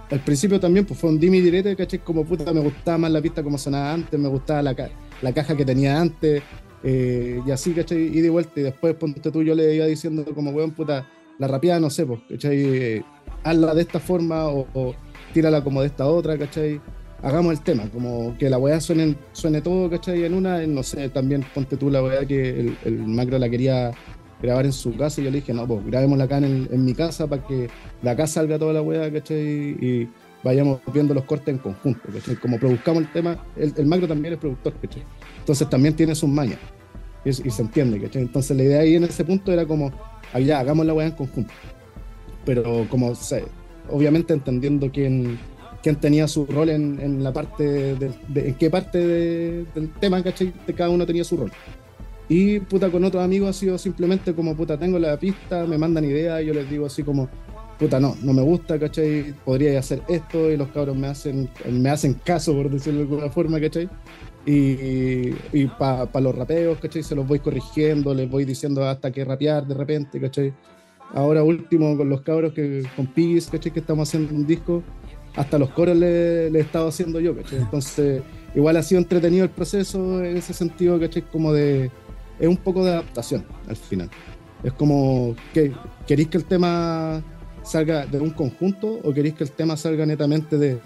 Al 0.09 0.21
principio 0.21 0.59
también 0.59 0.86
pues 0.86 1.00
fue 1.00 1.09
un 1.12 1.19
dimi 1.19 1.39
directo, 1.39 1.69
¿cachai? 1.77 2.00
Como 2.00 2.25
puta, 2.25 2.51
me 2.51 2.62
gustaba 2.62 2.97
más 2.97 3.12
la 3.12 3.21
pista 3.21 3.44
como 3.44 3.57
sonaba 3.59 3.94
antes, 3.94 4.19
me 4.19 4.27
gustaba 4.30 4.63
la, 4.63 4.74
ca- 4.74 4.89
la 5.21 5.31
caja 5.33 5.56
que 5.56 5.63
tenía 5.65 6.01
antes, 6.01 6.42
eh, 6.83 7.39
y 7.45 7.51
así, 7.51 7.74
¿cachai? 7.75 8.18
Y 8.18 8.21
de 8.21 8.30
vuelta, 8.31 8.59
y 8.59 8.63
después, 8.63 8.95
ponte 8.95 9.30
tú, 9.30 9.44
yo 9.44 9.53
le 9.53 9.75
iba 9.75 9.85
diciendo 9.85 10.25
como, 10.33 10.50
weón, 10.50 10.71
puta, 10.71 11.06
la 11.38 11.47
rapeada, 11.47 11.80
no 11.80 11.92
sé, 11.92 12.07
pues, 12.07 12.21
¿cachai? 12.27 12.57
Eh, 12.59 13.03
hazla 13.44 13.75
de 13.75 13.81
esta 13.81 14.00
forma 14.00 14.47
o, 14.47 14.68
o 14.74 14.95
tírala 15.31 15.63
como 15.63 15.81
de 15.81 15.88
esta 15.88 16.07
otra, 16.07 16.38
¿cachai? 16.39 16.81
Hagamos 17.21 17.51
el 17.51 17.62
tema, 17.62 17.83
como 17.92 18.38
que 18.38 18.50
la 18.50 18.57
weá 18.57 18.80
suene, 18.80 19.16
suene 19.33 19.62
todo, 19.62 19.89
¿cachai? 19.89 20.24
En 20.24 20.33
una, 20.33 20.66
no 20.66 20.83
sé, 20.83 21.10
también 21.10 21.45
ponte 21.54 21.75
tú 21.75 21.89
la 21.89 22.01
weá 22.01 22.25
que 22.25 22.74
el, 22.86 22.98
macro 23.07 23.38
la 23.38 23.50
quería 23.50 23.92
grabar 24.42 24.66
en 24.66 24.71
su 24.71 24.95
casa 24.95 25.19
y 25.19 25.25
yo 25.25 25.31
le 25.31 25.42
dije, 25.42 25.54
no, 25.54 25.68
pues 25.68 25.86
grabémosla 25.86 26.24
acá 26.24 26.38
en, 26.38 26.86
mi 26.86 26.94
casa 26.94 27.27
para 27.27 27.45
que 27.45 27.69
de 28.01 28.10
acá 28.10 28.25
salga 28.25 28.57
toda 28.57 28.71
la 28.71 28.81
weá, 28.81 29.12
¿cachai? 29.12 29.38
Y 29.38 30.10
vayamos 30.45 30.80
viendo 30.94 31.13
los 31.13 31.25
cortes 31.25 31.50
en 31.50 31.57
conjunto, 31.57 32.07
¿cachai? 32.13 32.38
Como 32.38 32.57
produzcamos 32.57 33.04
el 33.04 33.12
tema, 33.12 33.38
el, 33.57 33.86
macro 33.86 34.07
también 34.07 34.36
es 34.36 34.39
productor, 34.39 34.74
¿cachai? 34.81 35.04
Entonces 35.39 35.69
también 35.69 35.95
tiene 35.95 36.16
sus 36.16 36.30
mañas 36.30 36.60
y, 37.25 37.33
se 37.33 37.62
entiende, 37.62 38.00
¿cachai? 38.00 38.21
Entonces 38.21 38.56
la 38.56 38.63
idea 38.63 38.80
ahí 38.80 38.95
en 38.95 39.04
ese 39.04 39.25
punto 39.25 39.51
era 39.51 39.66
como, 39.66 39.92
ah, 40.31 40.39
ya, 40.39 40.60
hagamos 40.60 40.86
la 40.86 40.94
weá 40.94 41.07
en 41.07 41.13
conjunto. 41.13 41.51
Pero 42.45 42.88
como, 42.89 43.13
se- 43.13 43.44
obviamente 43.89 44.33
entendiendo 44.33 44.89
quién, 44.89 45.38
quién 45.81 45.95
tenía 45.95 46.27
su 46.27 46.45
rol 46.45 46.69
en, 46.69 46.99
en 47.01 47.23
la 47.23 47.31
parte, 47.33 47.63
de, 47.95 48.11
de- 48.27 48.49
en 48.49 48.55
qué 48.55 48.69
parte 48.69 48.97
de- 48.97 49.65
del 49.75 49.89
tema, 49.99 50.21
¿cachai? 50.23 50.51
Cada 50.75 50.89
uno 50.89 51.05
tenía 51.05 51.23
su 51.23 51.37
rol. 51.37 51.51
Y 52.27 52.59
puta, 52.59 52.89
con 52.92 53.04
otros 53.04 53.23
amigos 53.23 53.49
ha 53.49 53.54
sido 53.54 53.77
simplemente 53.77 54.33
como, 54.33 54.56
puta, 54.56 54.77
tengo 54.77 54.99
la 54.99 55.18
pista, 55.18 55.65
me 55.65 55.77
mandan 55.77 56.06
ideas, 56.06 56.42
y 56.44 56.45
yo 56.47 56.54
les 56.54 56.69
digo 56.69 56.85
así 56.85 57.01
como, 57.01 57.27
puta, 57.80 57.99
no, 57.99 58.15
no 58.21 58.33
me 58.33 58.42
gusta, 58.44 58.77
¿cachai? 58.77 59.33
Podría 59.45 59.80
hacer 59.80 60.04
esto, 60.07 60.51
y 60.51 60.56
los 60.57 60.68
cabros 60.69 60.95
me 60.95 61.07
hacen, 61.07 61.49
me 61.71 61.89
hacen 61.89 62.13
caso, 62.23 62.54
por 62.54 62.69
decirlo 62.69 62.99
de 62.99 63.06
alguna 63.07 63.30
forma, 63.31 63.59
¿cachai? 63.59 63.89
Y, 64.45 65.33
y 65.54 65.65
para 65.77 66.07
los 66.21 66.35
rapeos, 66.35 66.77
¿cachai? 66.80 67.04
Se 67.04 67.15
los 67.15 67.27
voy 67.27 67.39
corrigiendo, 67.39 68.13
les 68.13 68.30
voy 68.30 68.45
diciendo 68.45 68.83
hasta 68.87 69.11
que 69.11 69.25
rapear 69.25 69.65
de 69.65 69.73
repente, 69.73 70.19
¿cachai? 70.19 70.54
Ahora 71.13 71.44
último 71.44 71.97
con 71.97 72.09
los 72.09 72.21
cabros 72.21 72.54
que 72.54 72.83
con 72.95 73.07
Piggies, 73.07 73.47
¿cachai? 73.47 73.71
Que 73.71 73.80
estamos 73.80 74.07
haciendo 74.07 74.33
un 74.35 74.45
disco, 74.45 74.83
hasta 75.39 75.57
los 75.57 75.69
coros 75.69 75.95
le, 75.95 76.47
he 76.47 76.59
estado 76.59 76.89
haciendo 76.89 77.21
yo, 77.21 77.33
¿cachai? 77.33 77.59
Entonces, 77.59 78.21
igual 78.53 78.75
ha 78.75 78.83
sido 78.83 78.99
entretenido 78.99 79.45
el 79.45 79.49
proceso 79.49 80.21
en 80.21 80.35
ese 80.35 80.53
sentido, 80.53 80.99
¿cachai? 80.99 81.21
Como 81.21 81.53
de, 81.53 81.89
es 82.37 82.47
un 82.47 82.57
poco 82.57 82.83
de 82.83 82.91
adaptación 82.91 83.45
al 83.69 83.77
final. 83.77 84.09
Es 84.65 84.73
como, 84.73 85.37
que 85.53 85.71
¿queréis 86.05 86.27
que 86.27 86.37
el 86.37 86.43
tema 86.43 87.23
salga 87.63 88.05
de 88.05 88.19
un 88.19 88.31
conjunto 88.31 88.99
o 89.01 89.13
queréis 89.13 89.35
que 89.35 89.45
el 89.45 89.51
tema 89.51 89.77
salga 89.77 90.05
netamente 90.05 90.57
de, 90.57 90.77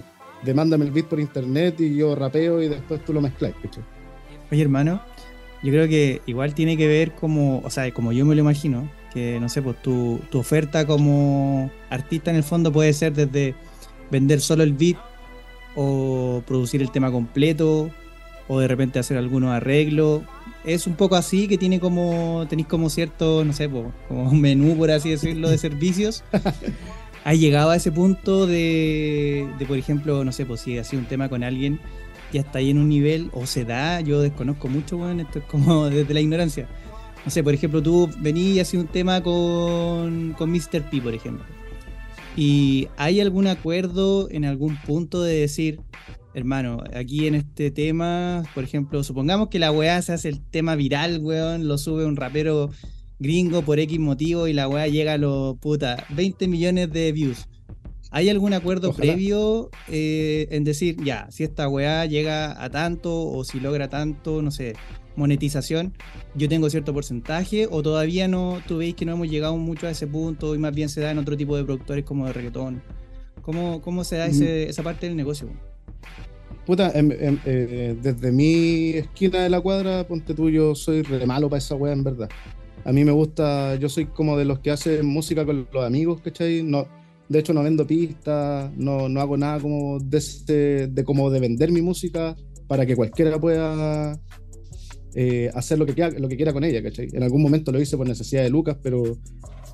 de 0.44 0.54
mándame 0.54 0.86
el 0.86 0.92
beat 0.92 1.08
por 1.08 1.20
internet 1.20 1.80
y 1.80 1.96
yo 1.96 2.14
rapeo 2.14 2.62
y 2.62 2.68
después 2.68 3.04
tú 3.04 3.12
lo 3.12 3.22
mezclas, 3.22 3.54
¿cachai? 3.60 3.84
Oye, 4.52 4.62
hermano, 4.62 5.02
yo 5.64 5.72
creo 5.72 5.88
que 5.88 6.22
igual 6.28 6.54
tiene 6.54 6.78
que 6.78 6.86
ver 6.86 7.16
como, 7.16 7.58
o 7.66 7.72
sea, 7.72 7.92
como 7.92 8.12
yo 8.12 8.24
me 8.24 8.36
lo 8.36 8.42
imagino, 8.42 8.88
que 9.12 9.40
no 9.40 9.50
sé, 9.50 9.64
pues 9.64 9.82
tu, 9.82 10.20
tu 10.30 10.38
oferta 10.38 10.86
como 10.86 11.72
artista 11.90 12.30
en 12.30 12.38
el 12.38 12.44
fondo 12.44 12.72
puede 12.72 12.94
ser 12.94 13.14
desde 13.14 13.56
vender 14.14 14.40
solo 14.40 14.64
el 14.64 14.74
beat 14.74 14.98
o 15.76 16.44
producir 16.46 16.82
el 16.82 16.92
tema 16.92 17.12
completo 17.12 17.90
o 18.48 18.60
de 18.60 18.68
repente 18.68 19.00
hacer 19.00 19.18
algunos 19.18 19.52
arreglos. 19.52 20.22
Es 20.64 20.88
un 20.88 20.96
poco 20.96 21.16
así 21.16 21.48
que 21.48 21.58
tiene 21.58 21.80
como, 21.80 22.46
tenéis 22.48 22.68
como 22.68 22.90
cierto, 22.90 23.44
no 23.44 23.52
sé, 23.54 23.70
como 23.70 23.92
un 24.30 24.40
menú, 24.40 24.78
por 24.78 24.92
así 24.92 25.10
decirlo, 25.10 25.50
de 25.50 25.58
servicios. 25.58 26.24
¿Has 27.26 27.40
llegado 27.40 27.72
a 27.72 27.76
ese 27.76 27.92
punto 27.92 28.46
de, 28.46 29.50
de, 29.58 29.66
por 29.66 29.78
ejemplo, 29.78 30.24
no 30.24 30.32
sé, 30.32 30.46
pues 30.46 30.62
si 30.62 30.78
ha 30.78 30.84
sido 30.84 31.02
un 31.02 31.08
tema 31.08 31.30
con 31.30 31.44
alguien 31.44 31.80
ya 32.34 32.42
está 32.42 32.60
ahí 32.60 32.72
en 32.72 32.80
un 32.80 32.90
nivel, 32.90 33.30
o 33.32 33.46
se 33.46 33.64
da, 33.64 34.02
yo 34.02 34.20
desconozco 34.20 34.68
mucho, 34.68 34.98
bueno, 34.98 35.22
esto 35.22 35.40
es 35.40 35.46
como 35.46 35.86
desde 35.90 36.14
la 36.14 36.20
ignorancia. 36.20 36.68
No 37.24 37.32
sé, 37.32 37.44
por 37.44 37.54
ejemplo, 37.54 37.82
tú 37.82 38.10
venís 38.20 38.74
y 38.74 38.78
un 38.78 38.88
tema 38.88 39.22
con, 39.24 40.34
con 40.38 40.52
Mr. 40.52 40.82
P, 40.90 41.00
por 41.02 41.14
ejemplo. 41.14 41.46
¿Y 42.36 42.88
hay 42.98 43.22
algún 43.22 43.48
acuerdo 43.48 44.28
en 44.32 44.46
algún 44.46 44.76
punto 44.82 45.22
de 45.22 45.36
decir, 45.36 45.82
hermano, 46.34 46.84
aquí 46.96 47.28
en 47.28 47.36
este 47.36 47.70
tema, 47.70 48.44
por 48.56 48.64
ejemplo, 48.64 49.04
supongamos 49.04 49.50
que 49.50 49.60
la 49.60 49.72
weá 49.72 50.02
se 50.02 50.14
hace 50.14 50.30
el 50.30 50.42
tema 50.42 50.76
viral, 50.76 51.20
weón, 51.22 51.68
lo 51.68 51.78
sube 51.78 52.06
un 52.06 52.16
rapero 52.16 52.72
gringo 53.20 53.62
por 53.62 53.80
X 53.80 54.00
motivo 54.00 54.48
y 54.48 54.54
la 54.54 54.68
weá 54.68 54.88
llega 54.88 55.14
a 55.14 55.18
los 55.18 55.58
puta 55.60 56.06
20 56.10 56.48
millones 56.48 56.92
de 56.92 57.12
views. 57.12 57.48
¿Hay 58.10 58.30
algún 58.30 58.54
acuerdo 58.54 58.90
Ojalá. 58.90 59.14
previo 59.14 59.72
eh, 59.88 60.48
en 60.52 60.64
decir, 60.64 60.98
ya, 61.04 61.28
si 61.32 61.44
esta 61.44 61.68
weá 61.68 62.06
llega 62.06 62.64
a 62.64 62.70
tanto 62.70 63.28
o 63.28 63.44
si 63.44 63.60
logra 63.60 63.90
tanto, 63.90 64.42
no 64.42 64.52
sé, 64.52 64.74
monetización, 65.16 65.94
yo 66.36 66.50
tengo 66.50 66.70
cierto 66.70 66.94
porcentaje 66.94 67.68
o 67.70 67.82
todavía 67.84 68.28
no, 68.28 68.60
tú 68.68 68.78
veis 68.78 68.96
que 68.96 69.06
no 69.06 69.14
hemos 69.14 69.30
llegado 69.30 69.56
mucho 69.58 69.88
a 69.88 69.92
ese 69.92 70.08
punto 70.08 70.56
y 70.56 70.58
más 70.58 70.74
bien 70.74 70.90
se 70.90 71.02
da 71.02 71.12
en 71.12 71.18
otro 71.20 71.38
tipo 71.38 71.56
de 71.58 71.64
productores 71.64 72.04
como 72.06 72.26
de 72.26 72.34
reggaetón? 72.34 72.82
¿Cómo, 73.42 73.82
cómo 73.82 74.04
se 74.04 74.16
da 74.18 74.28
ese- 74.28 74.70
esa 74.70 74.84
parte 74.84 75.06
del 75.08 75.16
negocio? 75.16 75.50
Puta, 76.66 76.92
em- 76.98 77.12
em- 77.12 77.40
eh, 77.46 77.96
desde 78.02 78.32
mi 78.32 78.92
esquina 78.92 79.44
de 79.44 79.50
la 79.50 79.60
cuadra, 79.60 80.08
ponte 80.08 80.34
tú, 80.34 80.50
yo 80.50 80.76
soy 80.76 81.02
re 81.02 81.26
malo 81.26 81.50
para 81.50 81.58
esa 81.58 81.76
wea, 81.76 81.92
en 81.92 82.04
verdad. 82.06 82.30
A 82.86 82.94
mí 82.94 83.04
me 83.04 83.12
gusta, 83.12 83.76
yo 83.76 83.90
soy 83.90 84.06
como 84.06 84.38
de 84.38 84.46
los 84.46 84.60
que 84.60 84.72
hacen 84.72 85.06
música 85.06 85.46
con 85.46 85.68
los 85.74 85.86
amigos, 85.86 86.22
¿cachai? 86.22 86.64
No, 86.64 86.88
de 87.28 87.40
hecho, 87.40 87.54
no 87.54 87.64
vendo 87.64 87.86
pistas, 87.86 88.72
no, 88.78 89.10
no 89.10 89.20
hago 89.20 89.36
nada 89.36 89.60
como 89.60 90.00
de, 90.00 90.18
ese- 90.18 90.88
de 90.88 91.04
como 91.04 91.30
de 91.30 91.40
vender 91.42 91.70
mi 91.72 91.82
música 91.82 92.34
para 92.68 92.86
que 92.86 92.96
cualquiera 92.96 93.38
pueda 93.40 94.18
eh, 95.16 95.52
hacer 95.54 95.78
lo 95.78 95.86
que, 95.86 95.94
quiera, 95.94 96.18
lo 96.18 96.28
que 96.28 96.36
quiera 96.36 96.54
con 96.54 96.64
ella, 96.64 96.82
¿cachai? 96.82 97.08
En 97.14 97.24
algún 97.24 97.42
momento 97.42 97.72
lo 97.72 97.80
hice 97.80 97.98
por 97.98 98.08
necesidad 98.08 98.42
de 98.44 98.50
Lucas, 98.50 98.78
pero 98.82 99.18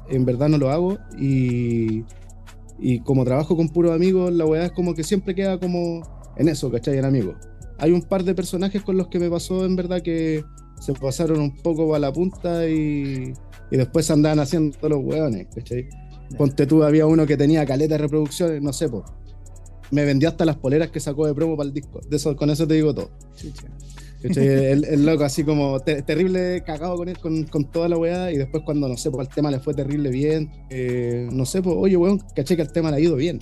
en 0.10 0.26
verdad 0.26 0.50
no 0.50 0.58
lo 0.58 0.70
hago 0.70 0.98
y, 1.18 2.04
y 2.78 3.00
como 3.02 3.24
trabajo 3.24 3.56
con 3.56 3.70
puros 3.70 3.92
amigos, 3.94 4.34
la 4.34 4.46
weá 4.46 4.66
es 4.66 4.72
como 4.72 4.94
que 4.94 5.04
siempre 5.04 5.36
queda 5.36 5.60
como 5.60 6.02
en 6.36 6.50
eso, 6.50 6.70
¿cachai? 6.70 6.98
En 6.98 7.06
amigos. 7.06 7.36
Hay 7.78 7.92
un 7.92 8.02
par 8.02 8.24
de 8.26 8.36
personajes 8.36 8.82
con 8.82 8.98
los 8.98 9.08
que 9.08 9.20
me 9.20 9.30
pasó 9.30 9.66
en 9.66 9.78
verdad 9.78 10.02
que 10.02 10.44
se 10.82 10.94
pasaron 10.94 11.40
un 11.40 11.56
poco 11.56 11.96
a 11.96 12.00
la 12.00 12.12
punta 12.12 12.68
y, 12.68 13.34
y 13.72 13.78
después 13.78 14.12
andaban 14.12 14.40
haciendo 14.40 14.90
los 14.90 15.00
hueones, 15.02 15.48
¿cachai? 15.56 15.88
Ponte 16.38 16.68
tú, 16.68 16.84
había 16.84 17.06
uno 17.06 17.26
que 17.26 17.38
tenía 17.38 17.66
caleta 17.66 17.96
de 17.96 18.00
reproducciones, 18.00 18.62
no 18.62 18.74
sé, 18.74 18.90
po. 18.90 19.06
Me 19.92 20.06
vendió 20.06 20.30
hasta 20.30 20.46
las 20.46 20.58
poleras 20.58 20.92
que 20.92 21.00
sacó 21.00 21.26
de 21.26 21.34
promo 21.34 21.58
para 21.58 21.68
el 21.68 21.74
disco. 21.74 22.02
De 22.08 22.18
eso, 22.18 22.36
con 22.36 22.50
eso 22.50 22.68
te 22.68 22.76
digo 22.76 22.94
todo. 22.94 23.10
¿cachai? 23.32 23.72
El, 24.22 24.86
el 24.86 25.06
loco 25.06 25.24
así 25.24 25.44
como 25.44 25.80
te- 25.80 26.02
terrible 26.02 26.62
cagado 26.66 26.98
con, 26.98 27.08
él, 27.10 27.18
con, 27.18 27.44
con 27.46 27.72
toda 27.72 27.88
la 27.90 27.98
weá 27.98 28.32
y 28.32 28.38
después 28.38 28.64
cuando, 28.66 28.88
no 28.88 28.98
sé, 28.98 29.10
pues 29.12 29.28
el 29.28 29.34
tema 29.34 29.50
le 29.52 29.60
fue 29.60 29.74
terrible 29.74 30.10
bien. 30.10 30.52
eh, 30.70 31.28
no 31.32 31.46
sé, 31.46 31.62
pues, 31.62 31.76
oye, 31.78 31.96
weón, 31.98 32.20
caché 32.36 32.56
que 32.56 32.62
el 32.64 32.72
tema 32.72 32.92
le 32.92 32.98
ha 32.98 33.00
ido 33.00 33.16
bien. 33.16 33.40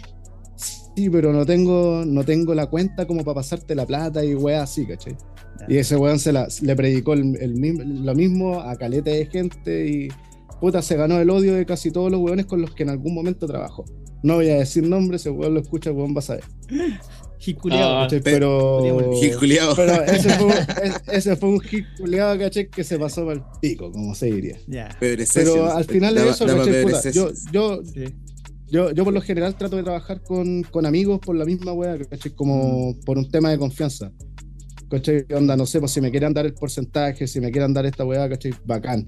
Sí, 0.55 1.09
pero 1.09 1.31
no 1.31 1.45
tengo, 1.45 2.03
no 2.05 2.23
tengo 2.23 2.55
la 2.55 2.67
cuenta 2.67 3.05
como 3.05 3.23
para 3.23 3.35
pasarte 3.35 3.75
la 3.75 3.85
plata 3.85 4.23
y 4.25 4.33
weá 4.35 4.63
así, 4.63 4.85
¿cachai? 4.85 5.15
Y 5.67 5.77
ese 5.77 5.95
weón 5.95 6.19
se 6.19 6.31
la, 6.31 6.47
le 6.61 6.75
predicó 6.75 7.13
el, 7.13 7.35
el 7.41 8.05
lo 8.05 8.15
mismo 8.15 8.59
a 8.61 8.75
caleta 8.75 9.11
de 9.11 9.25
gente 9.25 9.87
y 9.87 10.07
puta, 10.59 10.81
se 10.81 10.95
ganó 10.95 11.19
el 11.19 11.29
odio 11.29 11.53
de 11.55 11.65
casi 11.65 11.91
todos 11.91 12.11
los 12.11 12.19
weones 12.21 12.45
con 12.47 12.61
los 12.61 12.73
que 12.73 12.83
en 12.83 12.89
algún 12.89 13.13
momento 13.13 13.45
trabajó. 13.47 13.85
No 14.23 14.35
voy 14.35 14.49
a 14.49 14.55
decir 14.57 14.87
nombres, 14.87 15.21
ese 15.21 15.29
weón 15.29 15.53
lo 15.53 15.59
escucha, 15.59 15.91
el 15.91 15.95
weón 15.95 16.15
va 16.15 16.19
a 16.19 16.23
saber. 16.23 16.43
Hit 17.39 17.57
culiao. 17.59 18.03
Ah, 18.03 18.07
pero, 18.23 18.79
culiao. 19.39 19.75
pero 19.75 20.03
ese 20.03 20.29
fue, 20.31 20.45
un- 20.47 20.51
es- 20.83 21.01
ese 21.11 21.35
fue 21.35 21.49
un 21.49 21.59
hit 21.61 21.85
culiado, 21.99 22.37
¿cachai? 22.39 22.69
Que 22.69 22.83
se 22.83 22.97
pasó 22.97 23.23
para 23.25 23.37
el 23.37 23.43
pico, 23.61 23.91
como 23.91 24.15
se 24.15 24.27
diría. 24.31 24.57
Pebre 24.99 25.25
Pero 25.33 25.71
al 25.71 25.85
final 25.85 26.15
de 26.15 26.29
eso, 26.29 26.45
yo, 27.11 27.31
yo, 27.51 27.81
Sí. 27.83 28.05
yo, 28.69 28.91
yo 28.91 29.03
por 29.03 29.13
lo 29.13 29.21
general 29.21 29.55
trato 29.55 29.75
de 29.77 29.83
trabajar 29.83 30.21
con, 30.23 30.63
con 30.63 30.85
amigos 30.85 31.19
por 31.19 31.35
la 31.35 31.45
misma 31.45 31.73
weá, 31.73 31.97
¿cachai? 32.09 32.31
Como 32.33 32.91
Mm. 32.93 32.99
por 33.05 33.17
un 33.17 33.29
tema 33.29 33.51
de 33.51 33.57
confianza. 33.57 34.11
¿Cachai? 34.89 35.25
Onda, 35.35 35.55
no 35.57 35.65
sé, 35.65 35.79
pues 35.79 35.91
si 35.91 35.99
me 36.01 36.09
quieren 36.11 36.33
dar 36.33 36.45
el 36.45 36.53
porcentaje, 36.53 37.27
si 37.27 37.41
me 37.41 37.51
quieren 37.51 37.73
dar 37.73 37.85
esta 37.85 38.05
weá, 38.05 38.27
¿cachai? 38.29 38.53
Bacán. 38.65 39.07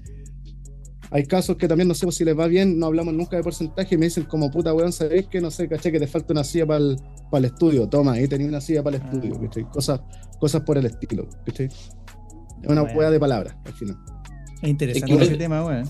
Hay 1.12 1.24
casos 1.24 1.56
que 1.56 1.66
también 1.66 1.88
no 1.88 1.94
sé 1.94 2.06
pues, 2.06 2.16
si 2.16 2.24
les 2.24 2.38
va 2.38 2.46
bien, 2.46 2.78
no 2.78 2.86
hablamos 2.86 3.12
nunca 3.14 3.36
de 3.36 3.42
porcentaje 3.42 3.94
y 3.96 3.98
me 3.98 4.06
dicen 4.06 4.24
como 4.24 4.50
puta 4.50 4.72
weón, 4.72 4.92
¿sabéis 4.92 5.26
que 5.26 5.40
no 5.40 5.50
sé, 5.50 5.68
caché 5.68 5.90
que 5.90 5.98
te 5.98 6.06
falta 6.06 6.32
una 6.32 6.44
silla 6.44 6.66
para 6.66 6.78
el, 6.78 6.96
para 7.30 7.38
el 7.40 7.44
estudio? 7.46 7.88
Toma, 7.88 8.12
ahí 8.12 8.28
tenía 8.28 8.46
una 8.46 8.60
silla 8.60 8.82
para 8.82 8.96
el 8.96 9.02
Ah. 9.02 9.10
estudio, 9.12 9.40
¿cachai? 9.40 9.64
Cosas, 9.70 10.00
cosas 10.38 10.62
por 10.62 10.78
el 10.78 10.86
estilo, 10.86 11.28
¿cachai? 11.44 11.66
Es 11.66 11.90
una 12.68 12.82
Bueno. 12.82 12.98
weá 12.98 13.10
de 13.10 13.18
palabras 13.18 13.56
al 13.64 13.72
final. 13.72 13.96
Es 14.62 14.68
interesante 14.68 15.12
Es 15.12 15.18
que- 15.18 15.24
ese 15.24 15.36
tema, 15.36 15.64
weón. 15.64 15.84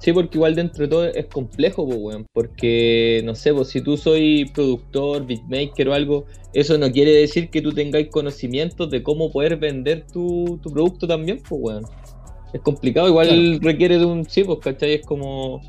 Sí, 0.00 0.14
porque 0.14 0.38
igual 0.38 0.54
dentro 0.54 0.82
de 0.84 0.88
todo 0.88 1.04
es 1.04 1.26
complejo, 1.26 1.86
pues, 1.86 1.98
weón. 2.00 2.26
Porque, 2.32 3.22
no 3.26 3.34
sé, 3.34 3.52
pues 3.52 3.68
si 3.68 3.82
tú 3.82 3.96
soy 3.98 4.50
productor, 4.54 5.26
beatmaker 5.26 5.88
o 5.90 5.94
algo, 5.94 6.24
eso 6.54 6.78
no 6.78 6.90
quiere 6.90 7.12
decir 7.12 7.50
que 7.50 7.60
tú 7.60 7.72
tengáis 7.72 8.08
conocimientos 8.08 8.90
de 8.90 9.02
cómo 9.02 9.30
poder 9.30 9.56
vender 9.58 10.06
tu, 10.10 10.58
tu 10.62 10.70
producto 10.72 11.06
también, 11.06 11.40
pues, 11.46 11.60
weón. 11.62 11.84
Es 12.52 12.60
complicado, 12.62 13.08
igual 13.08 13.28
Claro. 13.28 13.58
requiere 13.62 13.98
de 13.98 14.04
un 14.04 14.24
sí, 14.28 14.44
pues, 14.44 14.58
¿cachai? 14.60 14.94
Es 14.94 15.06
como, 15.06 15.60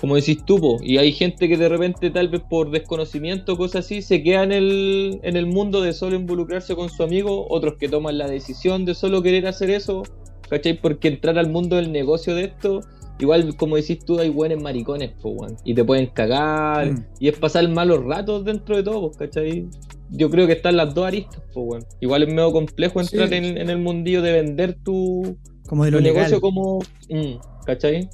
como 0.00 0.16
decís 0.16 0.44
tú, 0.44 0.58
po. 0.58 0.76
Y 0.82 0.98
hay 0.98 1.12
gente 1.12 1.48
que 1.48 1.56
de 1.56 1.68
repente, 1.68 2.10
tal 2.10 2.28
vez 2.28 2.42
por 2.48 2.70
desconocimiento 2.70 3.56
cosas 3.56 3.84
así, 3.84 4.02
se 4.02 4.22
queda 4.22 4.44
en 4.44 4.52
el, 4.52 5.20
en 5.22 5.36
el 5.36 5.46
mundo 5.46 5.80
de 5.80 5.92
solo 5.92 6.16
involucrarse 6.16 6.74
con 6.76 6.88
su 6.90 7.02
amigo, 7.02 7.46
otros 7.50 7.74
que 7.78 7.88
toman 7.88 8.18
la 8.18 8.28
decisión 8.28 8.84
de 8.84 8.94
solo 8.94 9.22
querer 9.22 9.46
hacer 9.46 9.70
eso, 9.70 10.02
¿cachai? 10.48 10.80
Porque 10.80 11.08
entrar 11.08 11.38
al 11.38 11.50
mundo 11.50 11.76
del 11.76 11.92
negocio 11.92 12.34
de 12.34 12.44
esto 12.44 12.80
Igual, 13.20 13.56
como 13.56 13.74
decís 13.74 13.98
tú, 14.04 14.20
hay 14.20 14.28
buenos 14.28 14.62
maricones, 14.62 15.10
po, 15.20 15.30
weón. 15.30 15.56
Y 15.64 15.74
te 15.74 15.84
pueden 15.84 16.06
cagar. 16.06 16.92
Mm. 16.92 17.04
Y 17.18 17.26
es 17.28 17.36
pasar 17.36 17.68
malos 17.68 18.04
ratos 18.04 18.44
dentro 18.44 18.76
de 18.76 18.84
todo, 18.84 19.10
¿cachai? 19.10 19.66
Yo 20.10 20.30
creo 20.30 20.46
que 20.46 20.52
están 20.52 20.76
las 20.76 20.94
dos 20.94 21.04
aristas, 21.04 21.42
po, 21.52 21.62
weón. 21.62 21.84
Igual 22.00 22.22
es 22.22 22.28
medio 22.28 22.52
complejo 22.52 23.02
Sí. 23.02 23.16
entrar 23.16 23.32
en, 23.32 23.58
en 23.58 23.70
el 23.70 23.78
mundillo 23.78 24.22
de 24.22 24.32
vender 24.34 24.76
tu, 24.84 25.36
Como 25.68 25.84
de 25.84 25.90
lo 25.92 26.00
legal. 26.00 26.16
negocio 26.24 26.40
como. 26.40 26.78
mm, 27.10 27.64
¿cachai? 27.66 28.08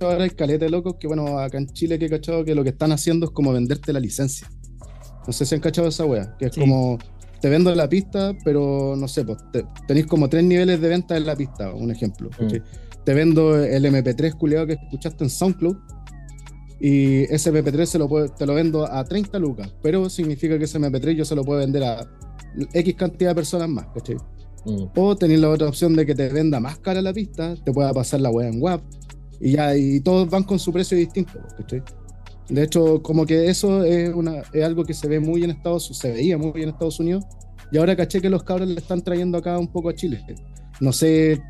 ahora 0.00 0.22
hay 0.24 0.30
caleta 0.30 0.64
de 0.64 0.70
locos 0.70 0.94
que, 1.00 1.08
bueno, 1.08 1.38
acá 1.40 1.58
en 1.58 1.66
Chile 1.72 1.98
que 1.98 2.04
he 2.04 2.08
cachado 2.08 2.44
que 2.44 2.54
lo 2.54 2.62
que 2.62 2.70
están 2.70 2.92
haciendo 2.92 3.26
es 3.26 3.32
como 3.32 3.52
venderte 3.52 3.92
la 3.92 3.98
licencia. 3.98 4.48
No 5.26 5.32
sé 5.32 5.44
si 5.44 5.56
han 5.56 5.60
cachado 5.60 5.88
esa 5.88 6.04
wea, 6.04 6.36
que 6.38 6.46
es 6.46 6.54
Sí. 6.54 6.60
como 6.60 6.98
te 7.40 7.48
vendo 7.48 7.74
la 7.74 7.88
pista, 7.88 8.32
pero 8.44 8.94
no 8.96 9.08
sé, 9.08 9.24
pues 9.24 9.38
te- 9.52 9.64
tenéis 9.88 10.06
como 10.06 10.28
tres 10.28 10.44
niveles 10.44 10.80
de 10.80 10.88
venta 10.88 11.16
en 11.16 11.26
la 11.26 11.34
pista, 11.34 11.72
un 11.74 11.90
ejemplo. 11.90 12.30
¿cachai? 12.30 12.62
Te 13.04 13.12
vendo 13.14 13.60
el 13.60 13.84
MP3 13.86 14.34
culiado 14.36 14.66
que 14.68 14.74
escuchaste 14.74 15.24
en 15.24 15.30
SoundCloud 15.30 15.76
y 16.80 17.22
ese 17.34 17.50
MP3 17.50 17.84
se 17.88 17.98
lo 17.98 18.08
puedo- 18.08 18.28
te 18.28 18.46
lo 18.46 18.54
vendo 18.54 18.84
a 18.90 19.04
30 19.04 19.38
lucas, 19.40 19.74
pero 19.82 20.08
significa 20.08 20.56
que 20.58 20.64
ese 20.64 20.78
MP3 20.78 21.16
yo 21.16 21.24
se 21.24 21.34
lo 21.34 21.42
puedo 21.44 21.58
vender 21.58 21.82
a 21.82 22.06
X 22.72 22.94
cantidad 22.94 23.30
de 23.30 23.34
personas 23.34 23.68
más, 23.68 23.86
¿cachai? 23.94 24.16
Mm. 24.68 24.84
O 24.94 25.16
tenéis 25.16 25.40
la 25.40 25.48
otra 25.48 25.68
opción 25.68 25.94
de 25.96 26.04
que 26.04 26.14
te 26.14 26.28
venda 26.28 26.60
más 26.60 26.78
cara 26.78 27.00
la 27.00 27.12
pista, 27.12 27.54
te 27.64 27.72
pueda 27.72 27.92
pasar 27.92 28.20
la 28.20 28.30
web 28.30 28.52
en 28.52 28.62
WAP 28.62 28.82
y 29.40 29.52
ya, 29.52 29.76
y 29.76 30.00
todos 30.00 30.28
van 30.28 30.42
con 30.42 30.58
su 30.58 30.72
precio 30.72 30.96
distinto, 30.96 31.38
¿cachai? 31.56 31.82
De 32.48 32.62
hecho, 32.62 33.02
como 33.02 33.26
que 33.26 33.48
eso 33.48 33.84
es, 33.84 34.12
una, 34.12 34.42
es 34.52 34.64
algo 34.64 34.84
que 34.84 34.94
se 34.94 35.06
ve 35.06 35.20
muy 35.20 35.44
en 35.44 35.50
Estados 35.50 35.86
se 35.86 36.12
veía 36.12 36.38
muy 36.38 36.62
en 36.62 36.70
Estados 36.70 36.98
Unidos, 36.98 37.24
y 37.70 37.78
ahora 37.78 37.94
caché 37.94 38.20
que 38.20 38.30
los 38.30 38.42
cabros 38.42 38.68
le 38.68 38.76
están 38.80 39.02
trayendo 39.02 39.38
acá 39.38 39.58
un 39.58 39.68
poco 39.68 39.90
a 39.90 39.94
Chile. 39.94 40.24
No 40.80 40.92
sé 40.92 41.40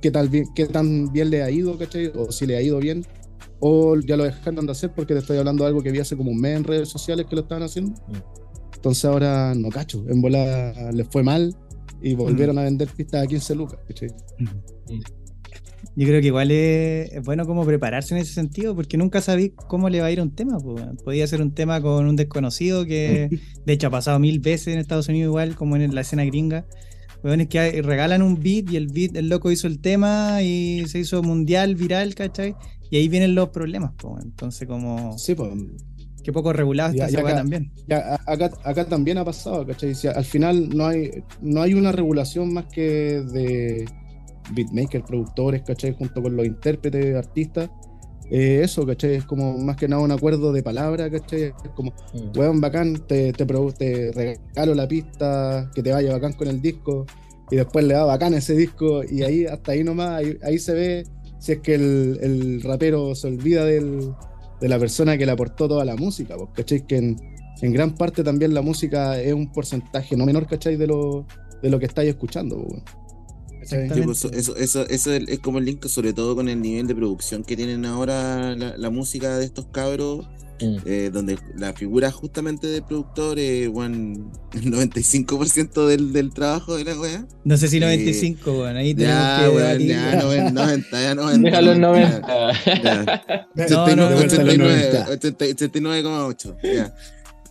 qué, 0.00 0.10
tal 0.10 0.30
qué 0.54 0.66
tan 0.66 1.12
bien 1.12 1.30
le 1.30 1.42
ha 1.42 1.50
ido, 1.50 1.76
¿cachai? 1.76 2.10
O 2.16 2.32
si 2.32 2.46
le 2.46 2.56
ha 2.56 2.62
ido 2.62 2.78
bien, 2.78 3.04
o 3.60 3.96
ya 3.96 4.16
lo 4.16 4.24
dejaron 4.24 4.64
de 4.64 4.72
hacer 4.72 4.92
porque 4.94 5.12
te 5.12 5.20
estoy 5.20 5.36
hablando 5.36 5.64
de 5.64 5.68
algo 5.68 5.82
que 5.82 5.92
vi 5.92 6.00
hace 6.00 6.16
como 6.16 6.30
un 6.30 6.40
mes 6.40 6.56
en 6.56 6.64
redes 6.64 6.88
sociales 6.88 7.26
que 7.28 7.36
lo 7.36 7.42
estaban 7.42 7.62
haciendo. 7.62 7.94
Entonces 8.74 9.04
ahora 9.04 9.54
no 9.54 9.68
cacho, 9.68 10.02
en 10.08 10.22
bola 10.22 10.90
les 10.92 11.06
fue 11.08 11.22
mal 11.22 11.54
y 12.02 12.14
volvieron 12.14 12.58
a 12.58 12.62
vender 12.62 12.88
pistas 12.88 13.24
a 13.24 13.26
15 13.26 13.54
lucas, 13.54 13.78
¿cachai? 13.86 14.08
Yo 15.96 16.06
creo 16.06 16.20
que 16.20 16.28
igual 16.28 16.50
es, 16.50 17.12
es 17.12 17.22
bueno 17.24 17.44
como 17.46 17.64
prepararse 17.64 18.14
en 18.14 18.20
ese 18.20 18.32
sentido, 18.32 18.74
porque 18.76 18.96
nunca 18.96 19.20
sabéis 19.20 19.52
cómo 19.68 19.88
le 19.88 20.00
va 20.00 20.06
a 20.06 20.10
ir 20.12 20.20
un 20.20 20.34
tema. 20.34 20.58
Podía 21.04 21.26
ser 21.26 21.42
un 21.42 21.52
tema 21.52 21.80
con 21.80 22.06
un 22.06 22.16
desconocido 22.16 22.84
que, 22.86 23.28
de 23.66 23.72
hecho, 23.72 23.88
ha 23.88 23.90
pasado 23.90 24.18
mil 24.18 24.40
veces 24.40 24.68
en 24.74 24.78
Estados 24.78 25.08
Unidos, 25.08 25.30
igual 25.30 25.56
como 25.56 25.76
en 25.76 25.94
la 25.94 26.02
escena 26.02 26.24
gringa. 26.24 26.66
Weones 27.22 27.48
que 27.48 27.58
hay- 27.58 27.80
regalan 27.82 28.22
un 28.22 28.40
beat 28.40 28.70
y 28.70 28.76
el 28.76 28.86
beat, 28.86 29.16
el 29.16 29.28
loco 29.28 29.50
hizo 29.50 29.66
el 29.66 29.80
tema 29.80 30.42
y 30.42 30.84
se 30.86 31.00
hizo 31.00 31.22
mundial, 31.22 31.74
viral, 31.74 32.14
¿cachai? 32.14 32.54
Y 32.90 32.96
ahí 32.96 33.08
vienen 33.08 33.34
los 33.34 33.50
problemas, 33.50 33.92
pues. 33.98 34.12
weón. 34.14 34.22
Entonces, 34.26 34.66
como 34.68 35.18
Sí, 35.18 35.34
pues 35.34 35.50
que 36.30 36.34
poco 36.34 36.52
regulado 36.52 36.92
está 36.92 37.06
esa 37.08 37.20
acá- 37.20 37.34
también. 37.36 37.70
Ya, 37.88 38.18
acá, 38.26 38.50
acá 38.64 38.84
también 38.84 39.18
ha 39.18 39.24
pasado, 39.24 39.66
¿cachai? 39.66 39.94
Si 39.94 40.06
al 40.08 40.24
final 40.24 40.68
no 40.70 40.86
hay, 40.86 41.10
no 41.40 41.62
hay 41.62 41.74
una 41.74 41.92
regulación 41.92 42.52
más 42.52 42.66
que 42.66 43.22
de 43.32 43.84
beatmakers, 44.52 45.04
productores, 45.06 45.62
¿cachai? 45.62 45.94
Junto 45.94 46.22
con 46.22 46.36
los 46.36 46.46
intérpretes, 46.46 47.14
artistas. 47.16 47.70
Eh, 48.30 48.60
eso, 48.62 48.86
¿cachai? 48.86 49.16
Es 49.16 49.24
como 49.24 49.58
más 49.58 49.76
que 49.76 49.88
nada 49.88 50.02
un 50.02 50.12
acuerdo 50.12 50.52
de 50.52 50.62
palabra, 50.62 51.10
¿cachai? 51.10 51.42
Es 51.64 51.70
como, 51.74 51.92
Mm. 52.14 52.38
weón, 52.38 52.60
bacán, 52.60 53.04
te, 53.06 53.32
te, 53.32 53.44
te 53.44 54.12
regalo 54.12 54.74
la 54.74 54.86
pista, 54.86 55.68
que 55.74 55.82
te 55.82 55.90
vaya 55.92 56.12
bacán 56.12 56.32
con 56.34 56.46
el 56.48 56.60
disco, 56.62 57.06
y 57.50 57.56
después 57.56 57.84
le 57.84 57.94
da 57.94 58.04
bacán 58.04 58.34
ese 58.34 58.54
disco, 58.54 59.02
y 59.02 59.22
ahí, 59.24 59.46
hasta 59.46 59.72
ahí 59.72 59.82
nomás, 59.82 60.10
ahí, 60.10 60.36
ahí 60.44 60.58
se 60.60 60.72
ve 60.74 61.04
si 61.40 61.52
es 61.52 61.58
que 61.58 61.74
el, 61.74 62.18
el 62.22 62.62
rapero 62.62 63.14
se 63.16 63.26
olvida 63.26 63.64
del, 63.64 64.12
de 64.60 64.68
la 64.68 64.78
persona 64.78 65.16
que 65.16 65.26
le 65.26 65.32
aportó 65.32 65.68
toda 65.68 65.84
la 65.84 65.96
música, 65.96 66.36
pues, 66.36 66.50
¿cachai? 66.54 66.86
Que 66.86 66.96
en, 66.96 67.16
en 67.62 67.72
gran 67.72 67.94
parte 67.94 68.22
también 68.22 68.54
la 68.54 68.62
música 68.62 69.20
es 69.20 69.32
un 69.32 69.50
porcentaje 69.52 70.16
no 70.16 70.26
menor, 70.26 70.46
¿cachai? 70.46 70.76
De 70.76 70.86
lo, 70.86 71.26
de 71.62 71.70
lo 71.70 71.78
que 71.78 71.86
estáis 71.86 72.10
escuchando, 72.10 72.56
pues, 72.58 72.82
pues, 74.04 74.24
eso, 74.24 74.56
eso, 74.56 74.88
eso 74.88 75.12
es 75.12 75.28
es 75.28 75.38
como 75.38 75.58
el 75.58 75.66
link, 75.66 75.86
sobre 75.86 76.12
todo 76.12 76.34
con 76.34 76.48
el 76.48 76.60
nivel 76.60 76.86
de 76.86 76.94
producción 76.94 77.44
que 77.44 77.56
tienen 77.56 77.84
ahora 77.84 78.56
la, 78.56 78.76
la 78.76 78.90
música 78.90 79.36
de 79.36 79.44
estos 79.44 79.66
cabros, 79.66 80.28
Mm. 80.60 80.76
eh, 80.84 81.10
donde 81.12 81.38
la 81.56 81.72
figura 81.72 82.10
justamente 82.10 82.66
del 82.66 82.82
productor 82.82 83.38
es 83.38 83.68
bueno, 83.68 84.30
el 84.52 84.64
95% 84.72 85.86
del, 85.86 86.12
del 86.12 86.32
trabajo 86.34 86.76
de 86.76 86.84
la 86.84 86.98
wea. 87.00 87.26
No 87.44 87.56
sé 87.56 87.68
si 87.68 87.78
Eh, 87.78 87.80
95, 87.80 88.52
weón. 88.52 88.76
Ahí 88.76 88.94
tenemos 88.94 89.16
Ya, 89.18 89.38
que 89.40 89.48
weón, 89.48 89.58
debatir. 89.78 89.88
ya, 89.88 90.22
noven- 90.22 90.52
90, 90.54 91.02
ya 91.02 91.14
90. 91.14 91.48
Déjalo 91.50 91.72
en 91.72 91.80
ya, 91.80 91.86
90. 91.88 92.52
ya. 92.82 93.24
No, 93.54 93.96
no, 93.96 94.06
89, 94.06 94.08
de 94.08 94.14
vuelta 94.14 94.36
a 94.36 94.44
los 94.44 94.54
89, 94.54 94.90
90. 94.92 95.10
80, 95.12 95.44
89,8. 95.46 96.56
ya. 96.62 96.94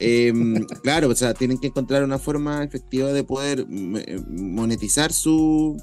Em, 0.01 0.65
claro, 0.81 1.09
o 1.09 1.15
sea, 1.15 1.33
tienen 1.33 1.57
que 1.57 1.67
encontrar 1.67 2.03
una 2.03 2.17
forma 2.19 2.63
efectiva 2.63 3.11
de 3.11 3.23
poder 3.25 3.65
mm, 3.67 3.95
eh, 3.97 4.19
monetizar 4.29 5.11
su, 5.11 5.75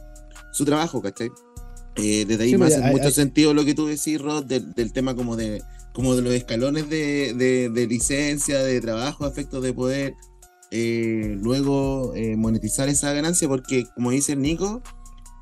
su 0.53 0.65
trabajo, 0.65 1.03
¿cachai? 1.03 1.29
Eh, 1.97 2.25
desde 2.27 2.45
ahí 2.45 2.51
Sí, 2.51 2.57
me 2.57 2.65
pues, 2.67 2.75
hace 2.77 2.85
hay- 2.85 2.93
mucho 2.93 3.07
hay- 3.07 3.13
sentido 3.13 3.53
lo 3.53 3.65
que 3.65 3.75
tú 3.75 3.87
decís, 3.87 4.19
Rod, 4.21 4.45
del, 4.45 4.73
del 4.75 4.93
tema 4.93 5.15
como 5.15 5.37
de, 5.37 5.63
como 5.97 6.15
de 6.15 6.21
los 6.23 6.33
escalones 6.35 6.89
de, 6.91 7.33
de- 7.35 7.71
de 7.71 7.87
licencia, 7.87 8.63
de 8.63 8.81
trabajo, 8.83 9.25
a 9.25 9.29
efectos 9.29 9.63
de 9.63 9.73
poder 9.73 10.15
eh, 10.71 11.37
luego 11.41 12.13
eh, 12.15 12.37
monetizar 12.37 12.89
esa 12.89 13.13
ganancia, 13.15 13.49
porque 13.49 13.85
como 13.95 14.11
dice 14.11 14.33
el 14.35 14.43
Nico, 14.43 14.83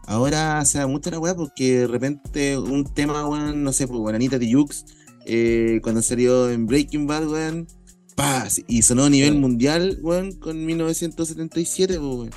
ahora 0.07 0.65
se 0.65 0.79
da 0.79 0.87
mucho 0.87 1.11
la 1.11 1.19
weá 1.19 1.35
porque 1.35 1.81
de 1.81 1.87
repente 1.89 2.57
un 2.57 2.85
tema, 2.85 3.29
weón, 3.29 3.65
no 3.65 3.73
sé, 3.73 3.89
pues, 3.89 4.15
Anita 4.15 4.39
Tijoux, 4.39 4.85
eh, 5.27 5.81
cuando 5.83 6.03
salió 6.03 6.51
en 6.51 6.67
Breaking 6.67 7.07
Bad, 7.09 7.27
weón, 7.29 7.67
¡paz! 8.15 8.61
Y 8.69 8.83
sonó 8.83 9.05
a 9.07 9.11
nivel 9.11 9.33
Sí. 9.33 9.39
mundial, 9.39 9.99
weón, 10.03 10.33
con 10.39 10.65
1977, 10.65 11.95
pues, 11.99 12.05
weón. 12.05 12.31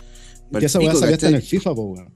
Esa 0.63 0.79
weá 0.79 0.95
salió 0.95 1.13
hasta 1.15 1.29
en 1.29 1.35
el 1.35 1.41
FIFA, 1.43 1.75
po, 1.75 1.81
weón. 1.83 2.13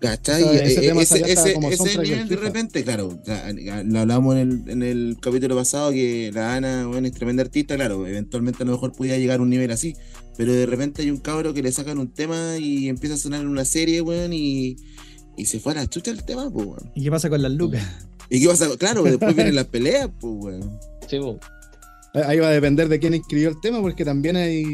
¿Cachai? 0.00 0.42
Esa- 0.44 1.16
ese 1.16 1.54
como 1.54 1.70
nivel 1.70 2.28
de 2.28 2.36
FIFA. 2.36 2.40
repente, 2.40 2.84
claro, 2.84 3.18
ya- 3.26 3.50
ya 3.52 3.82
lo 3.82 3.98
hablamos 3.98 4.36
en 4.36 4.40
el, 4.64 4.70
en 4.70 4.82
el 4.84 5.16
capítulo 5.20 5.56
pasado 5.56 5.90
que 5.90 6.30
la 6.32 6.54
Ana, 6.54 6.86
bueno, 6.86 7.08
es 7.08 7.14
tremenda 7.14 7.42
artista, 7.42 7.74
claro, 7.74 8.06
eventualmente 8.06 8.62
a 8.62 8.66
lo 8.66 8.72
mejor 8.72 8.92
podía 8.92 9.18
llegar 9.18 9.40
a 9.40 9.42
un 9.42 9.50
nivel 9.50 9.72
así, 9.72 9.96
pero 10.36 10.52
de 10.52 10.66
repente 10.66 11.02
hay 11.02 11.10
un 11.10 11.16
cabro 11.18 11.52
que 11.52 11.62
le 11.64 11.72
sacan 11.72 11.98
un 11.98 12.12
tema 12.14 12.58
y 12.58 12.88
empieza 12.88 13.16
a 13.16 13.18
sonar 13.18 13.40
en 13.40 13.48
una 13.48 13.64
serie, 13.64 14.00
weón, 14.00 14.32
y, 14.32 14.76
y 15.36 15.46
se 15.46 15.58
fue 15.58 15.72
a 15.72 15.76
la 15.76 15.86
chucha 15.88 16.12
el 16.12 16.22
tema, 16.24 16.48
pues, 16.48 16.66
weón. 16.66 16.92
¿Y 16.94 17.02
qué 17.02 17.10
pasa 17.10 17.28
con 17.28 17.42
las 17.42 17.50
lucas? 17.52 17.82
¿Y 18.30 18.40
qué 18.40 18.46
pasa? 18.48 18.68
Claro, 18.78 19.02
después 19.02 19.34
vienen 19.34 19.54
las 19.56 19.66
peleas, 19.66 20.08
pues, 20.20 20.32
weón. 20.36 20.78
Sí, 21.08 21.18
po. 21.18 21.40
Ahí 22.14 22.38
va 22.38 22.48
a 22.48 22.52
depender 22.52 22.88
de 22.88 22.98
quién 23.00 23.14
escribió 23.14 23.48
el 23.48 23.60
tema, 23.60 23.80
porque 23.80 24.04
también 24.04 24.36
hay 24.36 24.64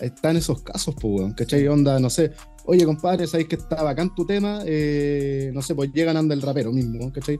están 0.00 0.36
esos 0.36 0.60
casos, 0.62 0.94
pues, 1.00 1.20
weón. 1.20 1.32
¿Cachai? 1.34 1.66
Onda, 1.68 2.00
no 2.00 2.10
sé. 2.10 2.32
Oye, 2.70 2.84
compadre, 2.84 3.26
sabéis 3.26 3.48
que 3.48 3.56
está 3.56 3.82
bacán 3.82 4.14
tu 4.14 4.24
tema. 4.24 4.62
Eh, 4.64 5.50
no 5.52 5.60
sé, 5.60 5.74
pues 5.74 5.90
llegan 5.92 6.16
anda 6.16 6.36
el 6.36 6.40
rapero 6.40 6.70
mismo, 6.70 7.12
¿cachai? 7.12 7.36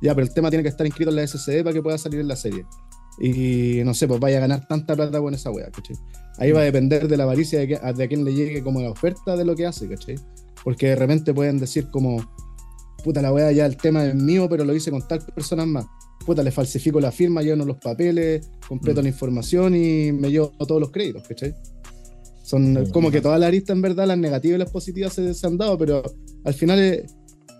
Ya, 0.00 0.14
pero 0.14 0.24
el 0.24 0.32
tema 0.32 0.50
tiene 0.50 0.62
que 0.62 0.68
estar 0.68 0.86
inscrito 0.86 1.10
en 1.10 1.16
la 1.16 1.26
SCD 1.26 1.64
para 1.64 1.72
que 1.72 1.82
pueda 1.82 1.98
salir 1.98 2.20
en 2.20 2.28
la 2.28 2.36
serie. 2.36 2.64
Y 3.20 3.82
no 3.84 3.92
sé, 3.92 4.06
pues 4.06 4.20
vaya 4.20 4.36
a 4.36 4.40
ganar 4.42 4.68
tanta 4.68 4.94
plata 4.94 5.18
con 5.18 5.34
esa 5.34 5.50
wea, 5.50 5.68
¿cachai? 5.72 5.96
Ahí 6.36 6.52
va 6.52 6.60
a 6.60 6.62
depender 6.62 7.08
de 7.08 7.16
la 7.16 7.24
avaricia 7.24 7.58
de, 7.58 7.66
que, 7.66 7.74
de 7.76 8.04
a 8.04 8.06
quién 8.06 8.24
le 8.24 8.32
llegue 8.32 8.62
como 8.62 8.80
la 8.80 8.92
oferta 8.92 9.36
de 9.36 9.44
lo 9.44 9.56
que 9.56 9.66
hace, 9.66 9.88
¿cachai? 9.88 10.14
Porque 10.62 10.90
de 10.90 10.94
repente 10.94 11.34
pueden 11.34 11.58
decir 11.58 11.88
como, 11.90 12.24
puta 13.02 13.20
la 13.20 13.32
wea, 13.32 13.50
ya 13.50 13.66
el 13.66 13.76
tema 13.76 14.04
es 14.06 14.14
mío, 14.14 14.48
pero 14.48 14.64
lo 14.64 14.76
hice 14.76 14.92
con 14.92 15.02
tal 15.08 15.18
personas 15.34 15.66
más. 15.66 15.86
Puta, 16.24 16.44
le 16.44 16.52
falsifico 16.52 17.00
la 17.00 17.10
firma, 17.10 17.42
lleno 17.42 17.64
los 17.64 17.78
papeles, 17.78 18.48
completo 18.68 19.00
Mm. 19.00 19.04
la 19.04 19.08
información 19.08 19.74
y 19.74 20.12
me 20.12 20.30
llevo 20.30 20.52
todos 20.68 20.80
los 20.80 20.92
créditos, 20.92 21.26
¿cachai? 21.26 21.52
Son 22.48 22.72
Mm. 22.72 22.90
como 22.92 23.10
que 23.10 23.20
todas 23.20 23.38
las 23.38 23.48
aristas, 23.48 23.76
en 23.76 23.82
verdad, 23.82 24.06
las 24.06 24.16
negativas 24.16 24.56
y 24.56 24.58
las 24.58 24.70
positivas 24.70 25.12
se, 25.12 25.34
se 25.34 25.46
han 25.46 25.58
dado, 25.58 25.76
pero 25.76 26.02
al 26.44 26.54
final 26.54 26.78
eh, 26.80 27.04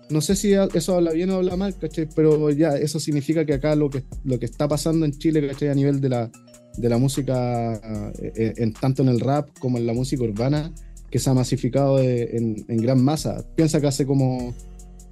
no 0.09 0.19
sé 0.21 0.35
si 0.35 0.53
eso 0.53 0.95
habla 0.95 1.11
bien 1.11 1.29
o 1.29 1.35
habla 1.35 1.55
mal, 1.55 1.77
¿cachai? 1.77 2.07
Pero 2.15 2.49
ya, 2.49 2.69
eso 2.75 2.99
significa 2.99 3.45
que 3.45 3.53
acá 3.53 3.75
lo 3.75 3.91
que, 3.91 4.03
lo 4.23 4.39
que 4.39 4.45
está 4.45 4.67
pasando 4.67 5.05
en 5.05 5.11
Chile, 5.11 5.45
¿cachai? 5.47 5.69
A 5.69 5.75
nivel 5.75 6.01
de 6.01 6.09
la, 6.09 6.31
de 6.75 6.89
la 6.89 6.97
música, 6.97 7.75
eh, 8.19 8.31
eh, 8.35 8.53
en, 8.57 8.73
tanto 8.73 9.03
en 9.03 9.09
el 9.09 9.19
rap 9.19 9.49
como 9.59 9.77
en 9.77 9.85
la 9.85 9.93
música 9.93 10.23
urbana, 10.23 10.73
que 11.11 11.19
se 11.19 11.29
ha 11.29 11.33
masificado 11.35 11.97
de- 11.97 12.23
en, 12.37 12.65
en 12.67 12.77
gran 12.81 13.03
masa. 13.03 13.45
Piensa 13.55 13.79
que 13.79 13.85
hace 13.87 14.07
como 14.07 14.55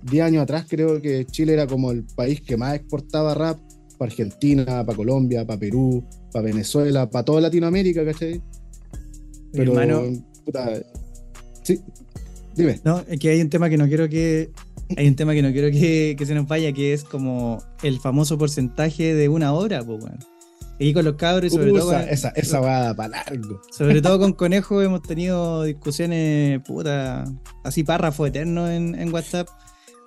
10 0.10 0.24
años 0.24 0.42
atrás 0.42 0.66
creo 0.68 1.00
que 1.02 1.26
Chile 1.26 1.54
era 1.54 1.68
como 1.68 1.92
el 1.92 2.04
país 2.16 2.42
que 2.42 2.58
más 2.58 2.76
exportaba 2.76 3.36
rap 3.36 3.60
para 4.00 4.10
Argentina, 4.12 4.66
para 4.86 4.96
Colombia, 4.96 5.46
para 5.46 5.60
Perú, 5.60 6.04
para 6.34 6.46
Venezuela, 6.46 7.08
para 7.10 7.26
toda 7.26 7.42
Latinoamérica, 7.42 8.04
¿cachai? 8.06 8.42
Pero, 9.58 9.80
hermano, 9.80 10.04
puta, 10.46 10.70
sí, 11.64 11.82
dime. 12.56 12.80
no, 12.84 13.04
es 13.08 13.20
que 13.20 13.30
hay 13.30 13.42
un 13.42 13.50
tema 13.50 13.70
que 13.70 13.78
no 13.78 13.88
quiero 13.88 14.08
que. 14.10 14.52
Hay 14.96 15.06
un 15.08 15.16
tema 15.18 15.34
que 15.34 15.42
no 15.42 15.52
quiero 15.52 15.70
que, 15.70 16.16
que 16.18 16.26
se 16.26 16.34
nos 16.34 16.48
vaya, 16.48 16.72
que 16.72 16.94
es 16.94 17.04
como 17.04 17.62
el 17.84 18.00
famoso 18.00 18.38
porcentaje 18.38 19.14
de 19.14 19.28
una 19.28 19.52
hora, 19.52 19.84
pues, 19.84 20.02
weón. 20.02 20.20
Y 20.80 20.94
con 20.94 21.04
los 21.04 21.16
cabros 21.16 21.52
y 21.52 21.56
sobre 21.56 21.72
todo. 21.72 21.92
esa, 21.92 22.00
con- 22.02 22.10
esa, 22.14 22.30
esa 22.30 22.60
va 22.62 22.94
para 22.94 23.10
largo. 23.26 23.60
Sobre 23.76 24.02
todo 24.02 24.18
con 24.20 24.32
Conejo 24.38 24.82
hemos 24.82 25.02
tenido 25.02 25.64
discusiones, 25.64 26.62
puta, 26.62 27.26
así 27.66 27.84
párrafo 27.84 28.28
eterno 28.28 28.70
en, 28.70 28.96
en 28.96 29.14
WhatsApp, 29.14 29.50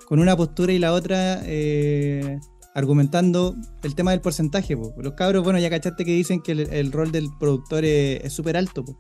con 0.07 0.19
una 0.19 0.35
postura 0.37 0.73
y 0.73 0.79
la 0.79 0.93
otra 0.95 1.43
eh, 1.45 2.39
argumentando 2.75 3.55
el 3.83 3.95
tema 3.95 4.13
del 4.13 4.21
porcentaje. 4.23 4.77
po. 4.79 4.95
Los 4.97 5.13
cabros, 5.13 5.45
bueno, 5.45 5.59
ya 5.59 5.69
cachaste 5.69 6.05
que 6.07 6.13
dicen 6.13 6.41
que 6.41 6.53
el, 6.53 6.61
el 6.73 6.91
rol 6.93 7.13
del 7.13 7.29
productor 7.39 7.85
es 7.85 8.25
es 8.25 8.33
súper 8.33 8.57
alto, 8.57 8.83
po. 8.85 8.97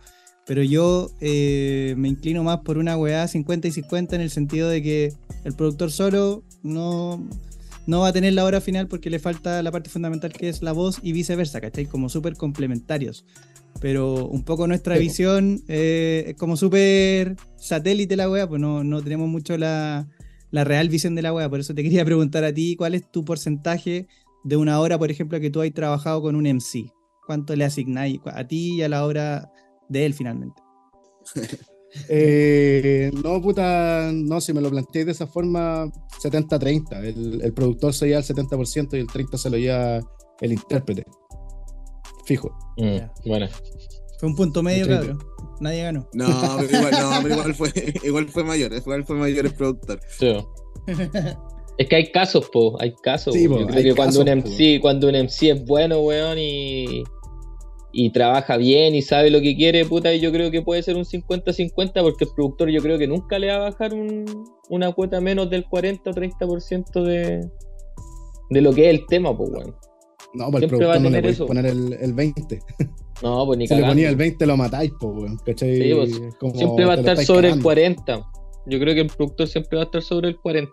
Pero 0.46 0.62
yo 0.62 1.10
eh, 1.20 1.94
me 1.96 2.08
inclino 2.08 2.42
más 2.42 2.60
por 2.60 2.78
una 2.78 2.96
weá 2.96 3.28
50 3.28 3.68
y 3.68 3.72
50 3.72 4.16
en 4.16 4.22
el 4.22 4.30
sentido 4.30 4.68
de 4.68 4.82
que 4.82 5.12
el 5.44 5.54
productor 5.54 5.92
solo 5.92 6.42
no, 6.62 7.26
no 7.86 8.00
va 8.00 8.08
a 8.08 8.12
tener 8.12 8.32
la 8.32 8.44
hora 8.44 8.60
final 8.60 8.88
porque 8.88 9.10
le 9.10 9.18
falta 9.18 9.62
la 9.62 9.70
parte 9.70 9.90
fundamental 9.90 10.32
que 10.32 10.48
es 10.48 10.62
la 10.62 10.72
voz 10.72 10.98
y 11.02 11.12
viceversa, 11.12 11.60
¿cachai? 11.60 11.86
Como 11.86 12.08
súper 12.08 12.34
complementarios 12.36 13.24
pero 13.80 14.26
un 14.26 14.42
poco 14.44 14.66
nuestra 14.66 14.96
Sí, 14.96 15.02
visión 15.02 15.62
eh, 15.68 16.24
es 16.28 16.36
como 16.36 16.56
súper 16.56 17.36
satélite 17.56 18.16
la 18.16 18.30
wea, 18.30 18.48
pues 18.48 18.60
no, 18.60 18.84
no 18.84 19.02
tenemos 19.02 19.28
mucho 19.28 19.56
la, 19.56 20.08
la 20.50 20.64
real 20.64 20.88
visión 20.88 21.14
de 21.14 21.22
la 21.22 21.32
wea, 21.32 21.48
por 21.48 21.60
eso 21.60 21.74
te 21.74 21.82
quería 21.82 22.04
preguntar 22.04 22.44
a 22.44 22.52
ti, 22.52 22.76
¿cuál 22.76 22.94
es 22.94 23.10
tu 23.10 23.24
porcentaje 23.24 24.06
de 24.44 24.56
una 24.56 24.80
hora, 24.80 24.98
por 24.98 25.10
ejemplo, 25.10 25.40
que 25.40 25.50
tú 25.50 25.62
has 25.62 25.72
trabajado 25.72 26.20
con 26.22 26.36
un 26.36 26.46
MC? 26.46 26.92
¿Cuánto 27.26 27.54
le 27.54 27.64
asignáis 27.64 28.20
a 28.26 28.46
ti 28.46 28.76
y 28.76 28.82
a 28.82 28.88
la 28.88 29.04
hora 29.04 29.52
de 29.90 30.06
él 30.06 30.14
finalmente? 30.14 30.62
Eh, 32.08 33.10
no, 33.24 33.42
puta, 33.42 34.12
no, 34.12 34.40
si 34.40 34.52
me 34.52 34.60
lo 34.60 34.70
planteé 34.70 35.04
de 35.04 35.10
esa 35.10 35.26
forma, 35.26 35.86
70-30. 36.22 37.04
El, 37.04 37.42
el 37.42 37.52
productor 37.52 37.92
se 37.92 38.06
lleva 38.06 38.20
el 38.20 38.24
70% 38.24 38.94
y 38.94 39.00
el 39.00 39.08
30% 39.08 39.36
se 39.36 39.50
lo 39.50 39.58
lleva 39.58 40.00
el 40.40 40.52
intérprete. 40.52 41.04
Fijo. 42.24 42.56
Mm, 42.76 43.28
bueno. 43.28 43.48
Fue 44.20 44.28
un 44.28 44.36
punto 44.36 44.62
medio, 44.62 44.86
cabrón. 44.86 45.18
Nadie 45.60 45.82
ganó. 45.82 46.08
No, 46.12 46.26
pero 46.58 46.78
igual, 46.78 46.92
no, 46.92 47.22
pero 47.22 47.34
igual 47.34 47.54
fue, 47.54 47.72
igual 48.04 48.28
fue 48.28 48.44
mayor, 48.44 48.72
igual 48.72 49.04
fue 49.04 49.16
mayor 49.16 49.46
el 49.46 49.54
productor. 49.54 50.00
Sí. 50.16 50.36
Es 51.76 51.88
que 51.88 51.96
hay 51.96 52.12
casos, 52.12 52.48
po, 52.52 52.80
hay 52.80 52.94
casos. 53.02 53.34
Sí, 53.34 53.48
po. 53.48 53.58
Yo 53.58 53.66
creo 53.66 53.82
que 53.82 53.94
cuando 53.94 54.20
un 54.20 54.28
MC, 54.28 54.80
cuando 54.80 55.08
un 55.08 55.14
MC 55.14 55.50
es 55.50 55.64
bueno, 55.64 56.00
weón, 56.00 56.38
y, 56.38 57.02
y 57.92 58.10
trabaja 58.10 58.56
bien 58.56 58.94
y 58.94 59.02
sabe 59.02 59.30
lo 59.30 59.40
que 59.40 59.56
quiere, 59.56 59.84
puta, 59.84 60.14
yo 60.14 60.30
creo 60.32 60.50
que 60.50 60.62
puede 60.62 60.82
ser 60.82 60.96
un 60.96 61.04
50-50 61.04 62.02
porque 62.02 62.24
el 62.24 62.30
productor 62.36 62.68
yo 62.70 62.80
creo 62.82 62.98
que 62.98 63.06
nunca 63.08 63.38
le 63.38 63.48
va 63.48 63.54
a 63.56 63.70
bajar 63.70 63.92
un- 63.94 64.24
una 64.68 64.92
cuota 64.92 65.20
menos 65.20 65.50
del 65.50 65.64
40 65.68 66.10
o 66.10 66.14
30% 66.14 67.02
de, 67.02 67.40
de 68.50 68.60
lo 68.60 68.72
que 68.72 68.88
es 68.90 68.98
el 68.98 69.06
tema, 69.06 69.36
pues, 69.36 69.50
weón. 69.50 69.74
No, 70.34 70.50
para 70.52 70.64
el 70.64 70.70
Siempre 70.70 70.86
va 70.86 70.94
a 70.94 70.98
productor 70.98 71.02
no 71.02 71.10
le 71.10 71.20
podéis 71.22 71.38
poner 71.40 71.66
el, 71.66 71.92
el 72.00 72.12
20. 72.14 72.58
No, 73.22 73.44
pues 73.44 73.58
ni 73.58 73.66
Si 73.68 73.74
le 73.74 73.80
cagando. 73.82 73.96
ponía 73.96 74.08
el 74.08 74.16
20 74.16 74.46
lo 74.46 74.56
matáis, 74.56 74.90
po, 74.98 75.08
weón. 75.08 75.36
¿cachai? 75.44 75.76
Sí, 75.76 75.92
pues, 75.94 76.34
Como 76.38 76.54
Siempre 76.54 76.86
va 76.86 76.94
a 76.94 76.96
estar 76.96 77.18
sobre 77.18 77.48
el 77.48 77.52
cagando. 77.60 77.64
40. 77.64 78.26
Yo 78.66 78.78
creo 78.80 78.94
que 78.94 79.00
el 79.02 79.06
productor 79.08 79.46
siempre 79.46 79.76
va 79.76 79.82
a 79.82 79.84
estar 79.84 80.00
sobre 80.00 80.28
el 80.28 80.38
40. 80.40 80.70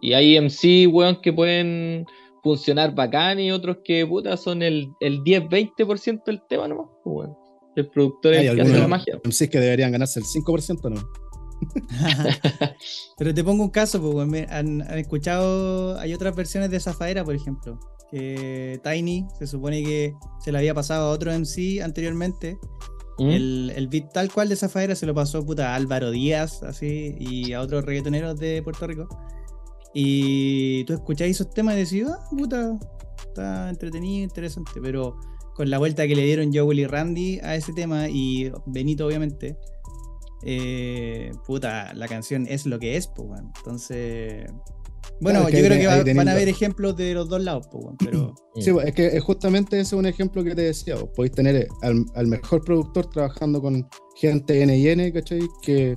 Y 0.00 0.12
hay 0.12 0.36
MC, 0.38 0.86
weón, 0.86 1.20
que 1.20 1.32
pueden 1.32 2.04
funcionar 2.44 2.94
bacán 2.94 3.40
y 3.40 3.50
otros 3.50 3.78
que, 3.82 4.06
puta, 4.06 4.36
son 4.36 4.62
el, 4.62 4.92
el 5.00 5.24
10-20% 5.24 6.24
del 6.26 6.42
tema 6.48 6.68
nomás, 6.68 6.88
pues, 7.02 7.16
weón. 7.16 7.36
El 7.74 7.88
productor 7.88 8.34
es 8.34 8.50
el 8.50 8.54
que 8.54 8.62
hace 8.62 8.78
la 8.78 8.86
magia. 8.86 9.20
MCs 9.24 9.48
que 9.48 9.58
deberían 9.58 9.90
ganarse 9.90 10.20
el 10.20 10.26
5%, 10.26 10.90
¿no? 10.90 11.08
Pero 13.18 13.34
te 13.34 13.42
pongo 13.42 13.64
un 13.64 13.70
caso, 13.70 14.00
pues, 14.00 14.46
han, 14.50 14.82
han 14.82 14.98
escuchado, 14.98 15.98
hay 15.98 16.14
otras 16.14 16.36
versiones 16.36 16.70
de 16.70 16.78
Zafaera, 16.78 17.24
por 17.24 17.34
ejemplo, 17.34 17.80
que 18.12 18.78
Tiny 18.84 19.26
se 19.38 19.46
supone 19.48 19.82
que 19.82 20.14
se 20.38 20.52
le 20.52 20.58
había 20.58 20.74
pasado 20.74 21.08
a 21.08 21.10
otro 21.10 21.32
MC 21.32 21.82
anteriormente. 21.82 22.58
¿Mm? 23.18 23.30
El, 23.30 23.72
el 23.74 23.88
beat 23.88 24.12
tal 24.12 24.30
cual 24.30 24.48
de 24.50 24.56
Zafaera 24.56 24.94
se 24.94 25.06
lo 25.06 25.14
pasó 25.14 25.44
puta, 25.44 25.72
a 25.72 25.76
Álvaro 25.76 26.10
Díaz, 26.10 26.62
así, 26.62 27.16
y 27.18 27.52
a 27.54 27.60
otros 27.60 27.84
reggaetoneros 27.84 28.38
de 28.38 28.62
Puerto 28.62 28.86
Rico. 28.86 29.08
Y 29.94 30.84
tú 30.84 30.92
escucháis 30.94 31.36
esos 31.36 31.50
temas 31.50 31.76
y 31.76 31.78
decís, 31.84 32.04
ah, 32.08 32.18
puta, 32.30 32.78
está 33.28 33.70
entretenido, 33.70 34.24
interesante, 34.24 34.72
pero 34.82 35.16
con 35.54 35.70
la 35.70 35.78
vuelta 35.78 36.06
que 36.08 36.16
le 36.16 36.24
dieron 36.24 36.50
Joel 36.52 36.80
y 36.80 36.86
Randy 36.86 37.38
a 37.40 37.54
ese 37.54 37.72
tema 37.72 38.08
y 38.08 38.50
Benito, 38.66 39.06
obviamente, 39.06 39.56
eh, 40.44 41.30
puta, 41.46 41.92
la 41.94 42.08
canción 42.08 42.46
es 42.48 42.66
lo 42.66 42.78
que 42.78 42.96
es, 42.96 43.06
pues, 43.06 43.28
weón. 43.28 43.52
Entonces, 43.58 44.44
bueno, 45.20 45.40
Claro, 45.40 45.48
es 45.48 45.54
que 45.54 45.60
yo 45.62 45.66
creo 45.68 45.78
que 45.78 45.86
va- 46.12 46.14
van 46.16 46.28
a 46.28 46.32
haber 46.32 46.48
ejemplos 46.48 46.96
de 46.96 47.14
los 47.14 47.28
dos 47.28 47.42
lados, 47.42 47.68
pues, 47.70 47.84
weón, 47.84 47.96
pero 47.98 48.34
Sí, 48.56 48.72
pues, 48.72 48.86
es 48.88 48.94
que 48.94 49.06
es 49.06 49.22
justamente 49.22 49.76
ese 49.76 49.94
es 49.94 49.98
un 49.98 50.06
ejemplo 50.06 50.42
que 50.42 50.54
te 50.54 50.62
decía. 50.62 50.96
vos. 50.96 51.10
Podéis 51.14 51.32
tener 51.32 51.68
al, 51.82 52.04
al 52.14 52.26
mejor 52.26 52.64
productor 52.64 53.08
trabajando 53.10 53.60
con 53.62 53.86
gente 54.16 54.60
N 54.62 54.76
y 54.76 54.88
N, 54.88 55.12
¿cachai? 55.12 55.40
Que 55.62 55.94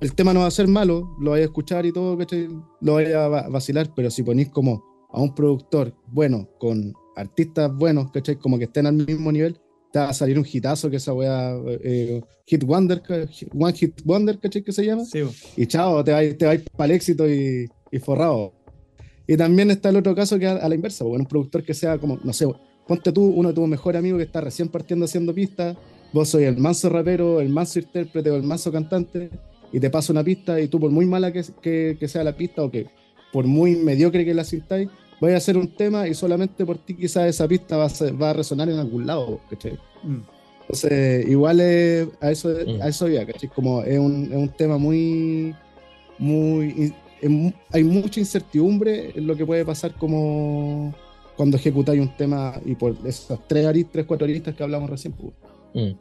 el 0.00 0.14
tema 0.14 0.32
no 0.32 0.40
va 0.40 0.46
a 0.46 0.50
ser 0.50 0.66
malo, 0.68 1.16
lo 1.20 1.32
vais 1.32 1.42
a 1.42 1.44
escuchar 1.46 1.86
y 1.86 1.92
todo, 1.92 2.16
¿cachai? 2.18 2.48
Lo 2.80 2.94
vais 2.94 3.14
a 3.14 3.28
va- 3.28 3.48
vacilar, 3.48 3.92
pero 3.94 4.10
si 4.10 4.22
ponéis 4.22 4.48
como 4.50 4.82
a 5.10 5.20
un 5.20 5.34
productor 5.34 5.94
bueno, 6.08 6.48
con 6.58 6.92
artistas 7.16 7.72
buenos, 7.74 8.10
¿cachai? 8.10 8.36
Como 8.36 8.58
que 8.58 8.64
estén 8.64 8.86
al 8.86 8.94
mismo 8.94 9.30
nivel, 9.30 9.58
te 9.92 9.98
va 10.00 10.08
a 10.08 10.12
salir 10.14 10.38
un 10.38 10.46
hitazo 10.50 10.90
que 10.90 10.96
esa 10.96 11.12
wea, 11.14 11.54
eh, 11.84 12.20
Hit 12.46 12.64
Wonder, 12.64 13.00
One 13.56 13.72
Hit 13.72 14.02
Wonder, 14.04 14.38
¿cachai? 14.40 14.62
Que 14.62 14.72
se 14.72 14.84
llama 14.84 15.04
sí, 15.04 15.20
y 15.56 15.66
chao, 15.66 16.02
te 16.02 16.12
vas 16.12 16.24
te 16.36 16.46
vais 16.46 16.62
para 16.76 16.86
el 16.86 16.96
éxito 16.96 17.28
y, 17.30 17.68
y 17.92 17.98
forrado. 18.00 18.52
Y 19.26 19.36
también 19.36 19.70
está 19.70 19.88
el 19.88 19.96
otro 19.96 20.14
caso 20.14 20.38
que 20.38 20.46
a, 20.46 20.56
a 20.56 20.68
la 20.68 20.74
inversa, 20.74 21.04
un 21.04 21.24
productor 21.26 21.62
que 21.64 21.72
sea 21.74 21.96
como, 21.98 22.18
no 22.24 22.32
sé, 22.32 22.46
ponte 22.86 23.10
tú, 23.12 23.22
uno 23.24 23.48
de 23.50 23.54
tus 23.54 23.66
mejores 23.68 23.98
amigos 24.00 24.18
que 24.18 24.24
está 24.24 24.40
recién 24.40 24.68
partiendo 24.68 25.04
haciendo 25.06 25.32
pistas, 25.32 25.76
vos 26.12 26.28
sois 26.28 26.46
el 26.46 26.58
manso 26.58 26.88
rapero, 26.90 27.40
el 27.40 27.48
manso 27.48 27.78
intérprete 27.78 28.30
o 28.30 28.36
el 28.36 28.42
manso 28.42 28.70
cantante, 28.70 29.30
y 29.74 29.80
te 29.80 29.90
pasa 29.90 30.12
una 30.12 30.22
pista 30.22 30.60
y 30.60 30.68
tú 30.68 30.78
por 30.78 30.90
muy 30.90 31.04
mala 31.06 31.32
que, 31.32 31.42
que, 31.60 31.96
que 31.98 32.08
sea 32.08 32.22
la 32.24 32.36
pista 32.36 32.62
o 32.62 32.70
que 32.70 32.86
por 33.32 33.44
muy 33.46 33.74
mediocre 33.76 34.24
que 34.24 34.32
la 34.32 34.44
sintáis, 34.44 34.88
vais 35.20 35.34
a 35.34 35.38
hacer 35.38 35.56
un 35.58 35.68
tema 35.74 36.06
y 36.06 36.14
solamente 36.14 36.64
por 36.64 36.78
ti 36.78 36.94
quizás 36.94 37.26
esa 37.28 37.48
pista 37.48 37.76
va 37.76 37.86
a, 37.86 37.88
ser- 37.88 38.14
va 38.20 38.30
a 38.30 38.32
resonar 38.34 38.68
en 38.68 38.78
algún 38.78 39.06
lado, 39.06 39.40
¿cachai? 39.50 39.72
Mm. 40.04 40.18
Entonces, 40.62 41.28
igual 41.28 41.60
es- 41.60 42.08
a 42.20 42.30
eso, 42.30 42.48
Mm. 42.50 42.82
a 42.82 42.88
eso 42.88 43.08
ya, 43.08 43.26
¿cachai? 43.26 43.48
Como 43.50 43.82
es 43.82 43.98
un, 43.98 44.24
es 44.30 44.36
un 44.38 44.48
tema 44.50 44.78
muy, 44.78 45.54
muy, 46.18 46.74
es 46.78 46.92
hay 47.72 47.82
mucha 47.84 48.20
incertidumbre 48.20 49.12
en 49.14 49.26
lo 49.26 49.34
que 49.34 49.46
puede 49.46 49.64
pasar 49.64 49.94
como 49.94 50.94
cuando 51.36 51.56
ejecutáis 51.56 52.00
un 52.00 52.14
tema 52.16 52.60
y 52.66 52.74
por 52.74 52.94
esas 53.06 53.40
tres, 53.48 53.64
aristas, 53.66 53.92
tres 53.94 54.06
cuatro 54.06 54.26
aristas 54.26 54.54
que 54.54 54.62
hablamos 54.62 54.90
recién. 54.90 55.14
pues. 55.14 55.32
Mm. 55.74 55.96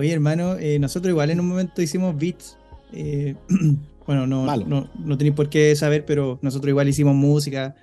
Oye, 0.00 0.12
hermano, 0.14 0.56
eh, 0.58 0.78
nosotros 0.78 1.10
igual 1.10 1.28
en 1.30 1.40
un 1.40 1.48
momento 1.48 1.82
hicimos 1.82 2.16
beats. 2.16 2.56
eh, 2.92 3.34
bueno, 4.06 4.26
no, 4.26 4.44
Malo. 4.44 4.64
no, 4.66 4.88
no 4.98 5.18
tenéis 5.18 5.36
por 5.36 5.50
qué 5.50 5.76
saber, 5.76 6.04
pero 6.06 6.38
nosotros 6.40 6.70
igual 6.70 6.88
hicimos 6.88 7.14
música, 7.14 7.74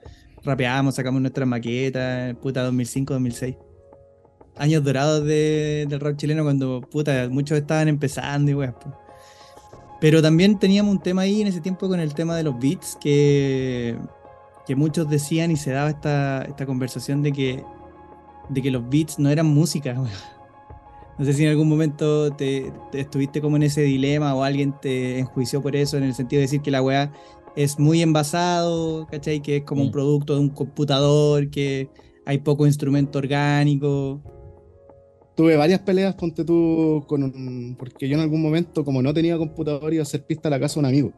rapeamos, 0.43 0.95
sacamos 0.95 1.21
nuestras 1.21 1.47
maquetas, 1.47 2.35
puta 2.37 2.63
2005, 2.63 3.13
2006. 3.13 3.55
Años 4.57 4.83
dorados 4.83 5.23
de- 5.25 5.85
del 5.87 5.99
rap 5.99 6.17
chileno 6.17 6.43
cuando, 6.43 6.81
puta, 6.81 7.29
muchos 7.29 7.55
estaban 7.59 7.87
empezando 7.87 8.49
y 8.49 8.55
weas. 8.55 8.73
Pero 10.01 10.19
también 10.23 10.57
teníamos 10.57 10.91
un 10.95 11.01
tema 11.01 11.21
ahí 11.21 11.41
en 11.41 11.47
ese 11.47 11.61
tiempo 11.61 11.87
con 11.87 11.99
el 11.99 12.15
tema 12.15 12.35
de 12.35 12.43
los 12.43 12.59
beats 12.59 12.97
que, 12.99 13.95
que 14.65 14.75
muchos 14.75 15.07
decían 15.09 15.51
y 15.51 15.55
se 15.57 15.69
daba 15.71 15.89
esta, 15.91 16.41
esta 16.43 16.65
conversación 16.65 17.21
de 17.21 17.31
que, 17.31 17.63
de 18.49 18.61
que 18.63 18.71
los 18.71 18.89
beats 18.89 19.19
no 19.19 19.29
eran 19.29 19.45
música. 19.45 19.95
No 21.17 21.25
sé 21.25 21.33
si 21.33 21.43
en 21.43 21.49
algún 21.49 21.67
momento 21.67 22.31
te, 22.31 22.71
te 22.91 22.99
estuviste 23.01 23.41
como 23.41 23.55
en 23.55 23.63
ese 23.63 23.81
dilema 23.81 24.35
o 24.35 24.43
alguien 24.43 24.73
te 24.81 25.17
enjuició 25.19 25.61
por 25.63 25.75
eso, 25.75 25.97
en 25.97 26.03
el 26.03 26.13
sentido 26.13 26.39
de 26.39 26.43
decir 26.43 26.61
que 26.61 26.69
la 26.71 26.81
weá 26.83 27.11
es 27.55 27.79
muy 27.79 28.03
envasado, 28.03 29.07
¿cachai? 29.07 29.41
Que 29.41 29.57
es 29.57 29.63
como 29.63 29.81
un 29.81 29.87
Mm. 29.89 29.91
producto 29.91 30.33
de 30.35 30.41
un 30.41 30.49
computador, 30.49 31.49
que 31.49 31.89
hay 32.25 32.37
poco 32.39 32.67
instrumento 32.67 33.17
orgánico. 33.17 34.21
Tuve 35.35 35.55
varias 35.55 35.79
peleas, 35.79 36.13
ponte 36.15 36.43
tú, 36.45 37.03
con 37.07 37.23
un- 37.23 37.75
porque 37.79 38.07
yo 38.07 38.15
en 38.15 38.21
algún 38.21 38.41
momento, 38.41 38.83
como 38.85 39.01
no 39.01 39.11
tenía 39.13 39.37
computador, 39.37 39.91
iba 39.93 40.01
a 40.01 40.03
hacer 40.03 40.23
pista 40.25 40.49
a 40.49 40.51
la 40.51 40.59
casa 40.59 40.75
de 40.75 40.79
un 40.81 40.85
amigo. 40.85 41.11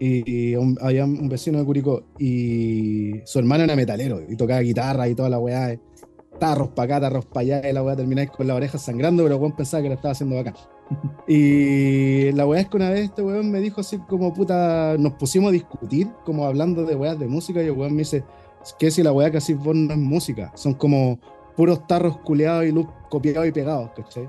Y, 0.00 0.50
y 0.50 0.56
un- 0.56 0.78
había 0.82 1.04
un 1.04 1.28
vecino 1.28 1.58
de 1.58 1.64
Curicó 1.64 2.04
y 2.18 3.12
su 3.24 3.38
hermano 3.38 3.64
era 3.64 3.74
metalero 3.74 4.20
y 4.28 4.36
tocaba 4.36 4.60
guitarra 4.60 5.08
y 5.08 5.14
toda 5.14 5.28
la 5.30 5.38
weá. 5.38 5.78
Tarros 6.38 6.68
para 6.68 6.96
acá, 6.96 7.00
tarros 7.08 7.24
para 7.26 7.40
allá, 7.58 7.68
y 7.68 7.72
la 7.72 7.82
weá 7.82 7.96
termináis 7.96 8.30
con 8.30 8.46
las 8.46 8.56
orejas 8.56 8.80
sangrando, 8.82 9.24
pero 9.24 9.36
weón 9.38 9.52
pensaba 9.52 9.82
que 9.82 9.88
lo 9.88 9.94
estaba 9.96 10.12
haciendo 10.12 10.36
bacán. 10.36 10.54
Y 11.26 12.32
la 12.32 12.46
weá 12.46 12.60
es 12.62 12.68
que 12.68 12.76
una 12.76 12.90
vez 12.90 13.00
este 13.06 13.22
weón 13.22 13.50
me 13.50 13.60
dijo 13.60 13.80
así 13.80 13.98
como 13.98 14.32
puta, 14.32 14.96
nos 14.98 15.12
pusimos 15.14 15.50
a 15.50 15.52
discutir, 15.52 16.08
como 16.24 16.44
hablando 16.46 16.84
de 16.84 16.94
weas 16.94 17.18
de 17.18 17.26
música, 17.26 17.62
y 17.62 17.66
el 17.66 17.72
weón 17.72 17.92
me 17.92 17.98
dice, 17.98 18.24
que 18.78 18.90
si 18.90 19.02
la 19.02 19.12
weá 19.12 19.30
que 19.30 19.36
así 19.38 19.54
vos 19.54 19.74
no 19.74 19.92
es 19.92 19.98
música, 19.98 20.52
son 20.54 20.74
como 20.74 21.18
puros 21.56 21.86
tarros 21.86 22.18
culeados 22.18 22.64
y 22.66 22.72
luz 22.72 22.86
copiados 23.10 23.46
y 23.48 23.52
pegados, 23.52 23.90
¿cachai? 23.96 24.28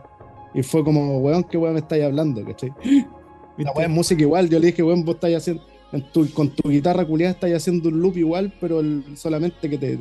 Y 0.54 0.64
fue 0.64 0.84
como, 0.84 1.20
weón, 1.20 1.44
¿qué 1.44 1.58
weón 1.58 1.74
me 1.76 1.80
estáis 1.80 2.04
hablando, 2.04 2.44
¿cachai? 2.44 2.74
La 3.58 3.72
weá 3.74 3.86
es 3.88 3.92
música 3.92 4.22
igual, 4.22 4.50
yo 4.50 4.58
le 4.60 4.68
dije, 4.68 4.82
weón, 4.84 5.04
vos 5.06 5.16
estáis 5.16 5.38
haciendo, 5.38 5.64
en 5.92 6.04
tu- 6.12 6.32
con 6.34 6.50
tu 6.50 6.70
guitarra 6.70 7.06
culiada 7.06 7.34
estáis 7.34 7.56
haciendo 7.56 7.90
un 7.90 8.00
loop 8.02 8.18
igual, 8.18 8.54
pero 8.60 8.80
el- 8.80 9.04
solamente 9.16 9.70
que 9.70 9.78
te, 9.78 10.00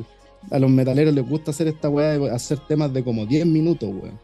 a 0.51 0.59
los 0.59 0.69
metaleros 0.69 1.13
les 1.13 1.27
gusta 1.27 1.51
hacer 1.51 1.67
esta 1.67 1.89
weá 1.89 2.17
de 2.17 2.29
hacer 2.29 2.59
temas 2.67 2.93
de 2.93 3.03
como 3.03 3.25
10 3.25 3.45
minutos, 3.45 3.89
weón. 3.89 4.19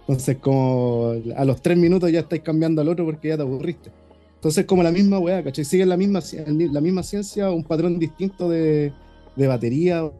Entonces, 0.00 0.36
como 0.38 1.12
a 1.36 1.44
los 1.44 1.60
3 1.60 1.76
minutos 1.76 2.10
ya 2.10 2.20
estáis 2.20 2.42
cambiando 2.42 2.80
al 2.80 2.88
otro 2.88 3.04
porque 3.04 3.28
ya 3.28 3.36
te 3.36 3.42
aburriste. 3.42 3.90
Entonces, 4.36 4.64
como 4.64 4.82
la 4.82 4.92
misma 4.92 5.18
weá, 5.18 5.42
¿cachai? 5.42 5.64
Siguen 5.64 5.88
la 5.88 5.96
misma, 5.96 6.20
la 6.46 6.80
misma 6.80 7.02
ciencia, 7.02 7.50
un 7.50 7.64
patrón 7.64 7.98
distinto 7.98 8.48
de, 8.48 8.92
de 9.36 9.46
batería 9.46 10.10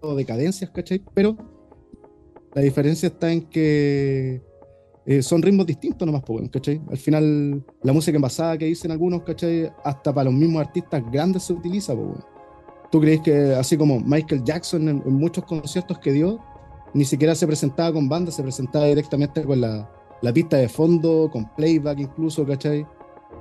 o 0.00 0.14
de 0.14 0.24
cadencias, 0.24 0.70
¿cachai? 0.70 1.02
Pero 1.14 1.36
la 2.54 2.62
diferencia 2.62 3.08
está 3.08 3.30
en 3.30 3.42
que 3.42 4.42
eh, 5.06 5.22
son 5.22 5.40
ritmos 5.42 5.64
distintos 5.66 6.04
nomás, 6.04 6.22
pues, 6.24 6.48
¿cachai? 6.50 6.80
Al 6.90 6.98
final, 6.98 7.64
la 7.82 7.92
música 7.92 8.16
envasada 8.16 8.58
que 8.58 8.66
dicen 8.66 8.90
algunos, 8.90 9.22
¿cachai? 9.22 9.70
Hasta 9.84 10.12
para 10.12 10.30
los 10.30 10.34
mismos 10.34 10.60
artistas 10.60 11.02
grandes 11.10 11.44
se 11.44 11.52
utiliza, 11.52 11.94
pues. 11.94 12.18
¿Tú 12.90 13.00
crees 13.00 13.20
que 13.20 13.54
así 13.54 13.76
como 13.76 14.00
Michael 14.00 14.42
Jackson 14.44 14.88
en, 14.88 15.02
en 15.04 15.14
muchos 15.14 15.44
conciertos 15.44 15.98
que 15.98 16.12
dio, 16.12 16.38
ni 16.94 17.04
siquiera 17.04 17.34
se 17.34 17.46
presentaba 17.46 17.92
con 17.92 18.08
banda, 18.08 18.30
se 18.32 18.42
presentaba 18.42 18.86
directamente 18.86 19.42
con 19.44 19.60
la, 19.60 19.90
la 20.22 20.32
pista 20.32 20.56
de 20.56 20.68
fondo, 20.68 21.28
con 21.30 21.54
playback 21.54 21.98
incluso, 22.00 22.46
¿cachai? 22.46 22.86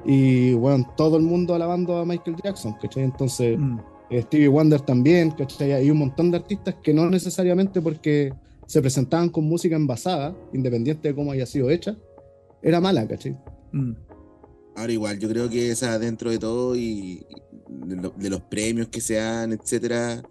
Y 0.05 0.53
bueno, 0.53 0.86
todo 0.97 1.17
el 1.17 1.23
mundo 1.23 1.55
alabando 1.55 1.97
a 1.97 2.05
Michael 2.05 2.36
Jackson, 2.43 2.73
¿cachai? 2.81 3.03
Entonces, 3.03 3.57
Mm. 3.57 3.79
eh, 4.10 4.21
Stevie 4.23 4.47
Wonder 4.49 4.81
también, 4.81 5.31
¿cachai? 5.31 5.71
Hay 5.73 5.89
un 5.89 5.97
montón 5.99 6.29
de 6.31 6.38
artistas 6.38 6.75
que 6.83 6.93
no 6.93 7.10
necesariamente 7.10 7.81
porque 7.81 8.33
se 8.65 8.81
presentaban 8.81 9.29
con 9.29 9.45
música 9.45 9.77
envasada, 9.77 10.36
independiente 10.53 11.07
de 11.07 11.15
cómo 11.15 11.31
haya 11.31 11.45
sido 11.45 11.69
hecha, 11.69 11.95
era 12.62 12.81
mala, 12.81 13.07
¿cachai? 13.07 13.38
Mm. 13.71 13.93
Ahora 14.75 14.91
igual, 14.93 15.17
yo 15.17 15.27
creo 15.29 15.49
que 15.49 15.71
esa 15.71 15.97
dentro 15.97 16.29
de 16.29 16.38
todo 16.38 16.75
y 16.75 17.25
y 17.46 17.46
de, 17.69 17.95
lo- 17.95 18.13
de 18.15 18.30
los 18.30 18.41
premios 18.41 18.88
que 18.89 19.01
se 19.01 19.15
dan, 19.15 19.53
etcétera, 19.53 20.21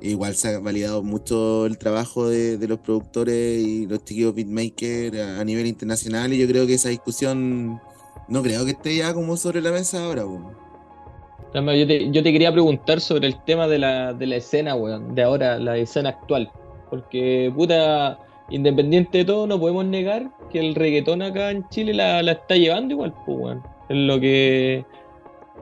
igual 0.00 0.34
se 0.34 0.54
ha 0.54 0.58
validado 0.60 1.02
mucho 1.02 1.66
el 1.66 1.78
trabajo 1.78 2.28
de, 2.28 2.56
de 2.58 2.68
los 2.68 2.78
productores 2.80 3.60
y 3.62 3.86
los 3.86 4.04
chiquillos 4.04 4.34
beatmakers 4.34 5.18
a, 5.18 5.40
a 5.40 5.44
nivel 5.44 5.66
internacional 5.66 6.32
y 6.32 6.38
yo 6.38 6.46
creo 6.48 6.66
que 6.66 6.74
esa 6.74 6.88
discusión 6.88 7.80
no 8.28 8.42
creo 8.42 8.64
que 8.64 8.72
esté 8.72 8.96
ya 8.96 9.14
como 9.14 9.36
sobre 9.36 9.60
la 9.60 9.72
mesa 9.72 10.04
ahora. 10.04 10.24
Yo 11.54 11.86
te, 11.86 12.10
yo 12.10 12.22
te 12.22 12.32
quería 12.32 12.52
preguntar 12.52 13.00
sobre 13.00 13.26
el 13.26 13.42
tema 13.44 13.66
de 13.68 13.78
la, 13.78 14.12
de 14.12 14.26
la 14.26 14.36
escena, 14.36 14.74
weón, 14.74 15.14
de 15.14 15.22
ahora, 15.22 15.58
la 15.58 15.78
escena 15.78 16.10
actual. 16.10 16.50
Porque, 16.90 17.50
puta, 17.56 18.18
independiente 18.50 19.18
de 19.18 19.24
todo, 19.24 19.46
no 19.46 19.58
podemos 19.58 19.86
negar 19.86 20.30
que 20.50 20.60
el 20.60 20.74
reggaetón 20.74 21.22
acá 21.22 21.50
en 21.50 21.66
Chile 21.70 21.94
la, 21.94 22.22
la 22.22 22.32
está 22.32 22.56
llevando 22.56 22.92
igual, 22.94 23.14
pues, 23.24 23.38
weón. 23.38 23.62
Lo 23.88 24.20
que 24.20 24.84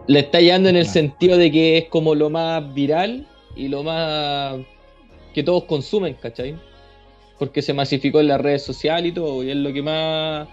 la 0.06 0.20
está 0.20 0.40
llevando 0.40 0.68
en 0.68 0.76
el 0.76 0.86
sentido 0.86 1.36
de 1.36 1.50
que 1.50 1.78
es 1.78 1.84
como 1.86 2.14
lo 2.14 2.30
más 2.30 2.72
viral 2.74 3.26
y 3.54 3.68
lo 3.68 3.82
más 3.82 4.56
que 5.34 5.42
todos 5.42 5.64
consumen, 5.64 6.14
¿cachai? 6.14 6.56
Porque 7.38 7.62
se 7.62 7.74
masificó 7.74 8.20
en 8.20 8.28
las 8.28 8.40
redes 8.40 8.62
sociales 8.62 9.10
y 9.10 9.14
todo, 9.14 9.42
y 9.42 9.50
es 9.50 9.56
lo 9.56 9.72
que 9.72 9.82
más 9.82 10.48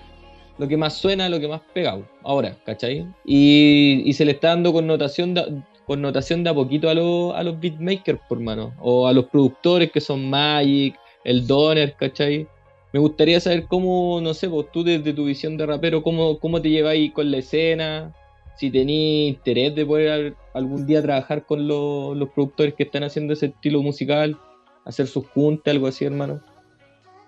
lo 0.57 0.67
que 0.67 0.77
más 0.77 0.95
suena, 0.95 1.29
lo 1.29 1.39
que 1.39 1.47
más 1.47 1.61
pega 1.73 1.99
ahora, 2.21 2.55
¿cachai? 2.65 3.07
Y, 3.25 4.03
y 4.05 4.13
se 4.13 4.25
le 4.25 4.33
está 4.33 4.49
dando 4.49 4.71
connotación 4.71 5.33
de, 5.33 5.63
connotación 5.85 6.43
de 6.43 6.49
a 6.49 6.53
poquito 6.53 6.89
a, 6.89 6.93
los 6.93 7.33
a 7.35 7.43
los 7.43 7.59
beatmakers, 7.59 8.19
por 8.27 8.39
mano, 8.39 8.73
o 8.79 9.07
a 9.07 9.13
los 9.13 9.25
productores 9.25 9.91
que 9.91 10.01
son 10.01 10.29
Magic, 10.29 10.95
el 11.23 11.45
Donner, 11.47 11.95
¿cachai? 11.95 12.47
Me 12.91 12.99
gustaría 12.99 13.39
saber 13.39 13.65
cómo, 13.67 14.19
no 14.21 14.33
sé, 14.33 14.49
pues 14.49 14.67
tú 14.71 14.83
desde 14.83 15.13
tu 15.13 15.25
visión 15.25 15.57
de 15.57 15.65
rapero, 15.65 16.03
cómo, 16.03 16.37
cómo 16.37 16.61
te 16.61 16.69
lleváis 16.69 17.11
con 17.11 17.31
la 17.31 17.37
escena, 17.37 18.13
si 18.57 18.69
tenéis 18.71 19.35
interés 19.35 19.75
de 19.75 19.85
poder 19.85 20.35
algún 20.53 20.85
día 20.85 21.01
trabajar 21.01 21.45
con 21.45 21.67
los, 21.67 22.15
los 22.17 22.29
productores 22.29 22.73
que 22.75 22.83
están 22.83 23.03
haciendo 23.03 23.33
ese 23.33 23.47
estilo 23.47 23.81
musical, 23.81 24.37
hacer 24.85 25.07
sus 25.07 25.27
juntas, 25.27 25.71
algo 25.73 25.87
así, 25.87 26.05
hermano. 26.05 26.41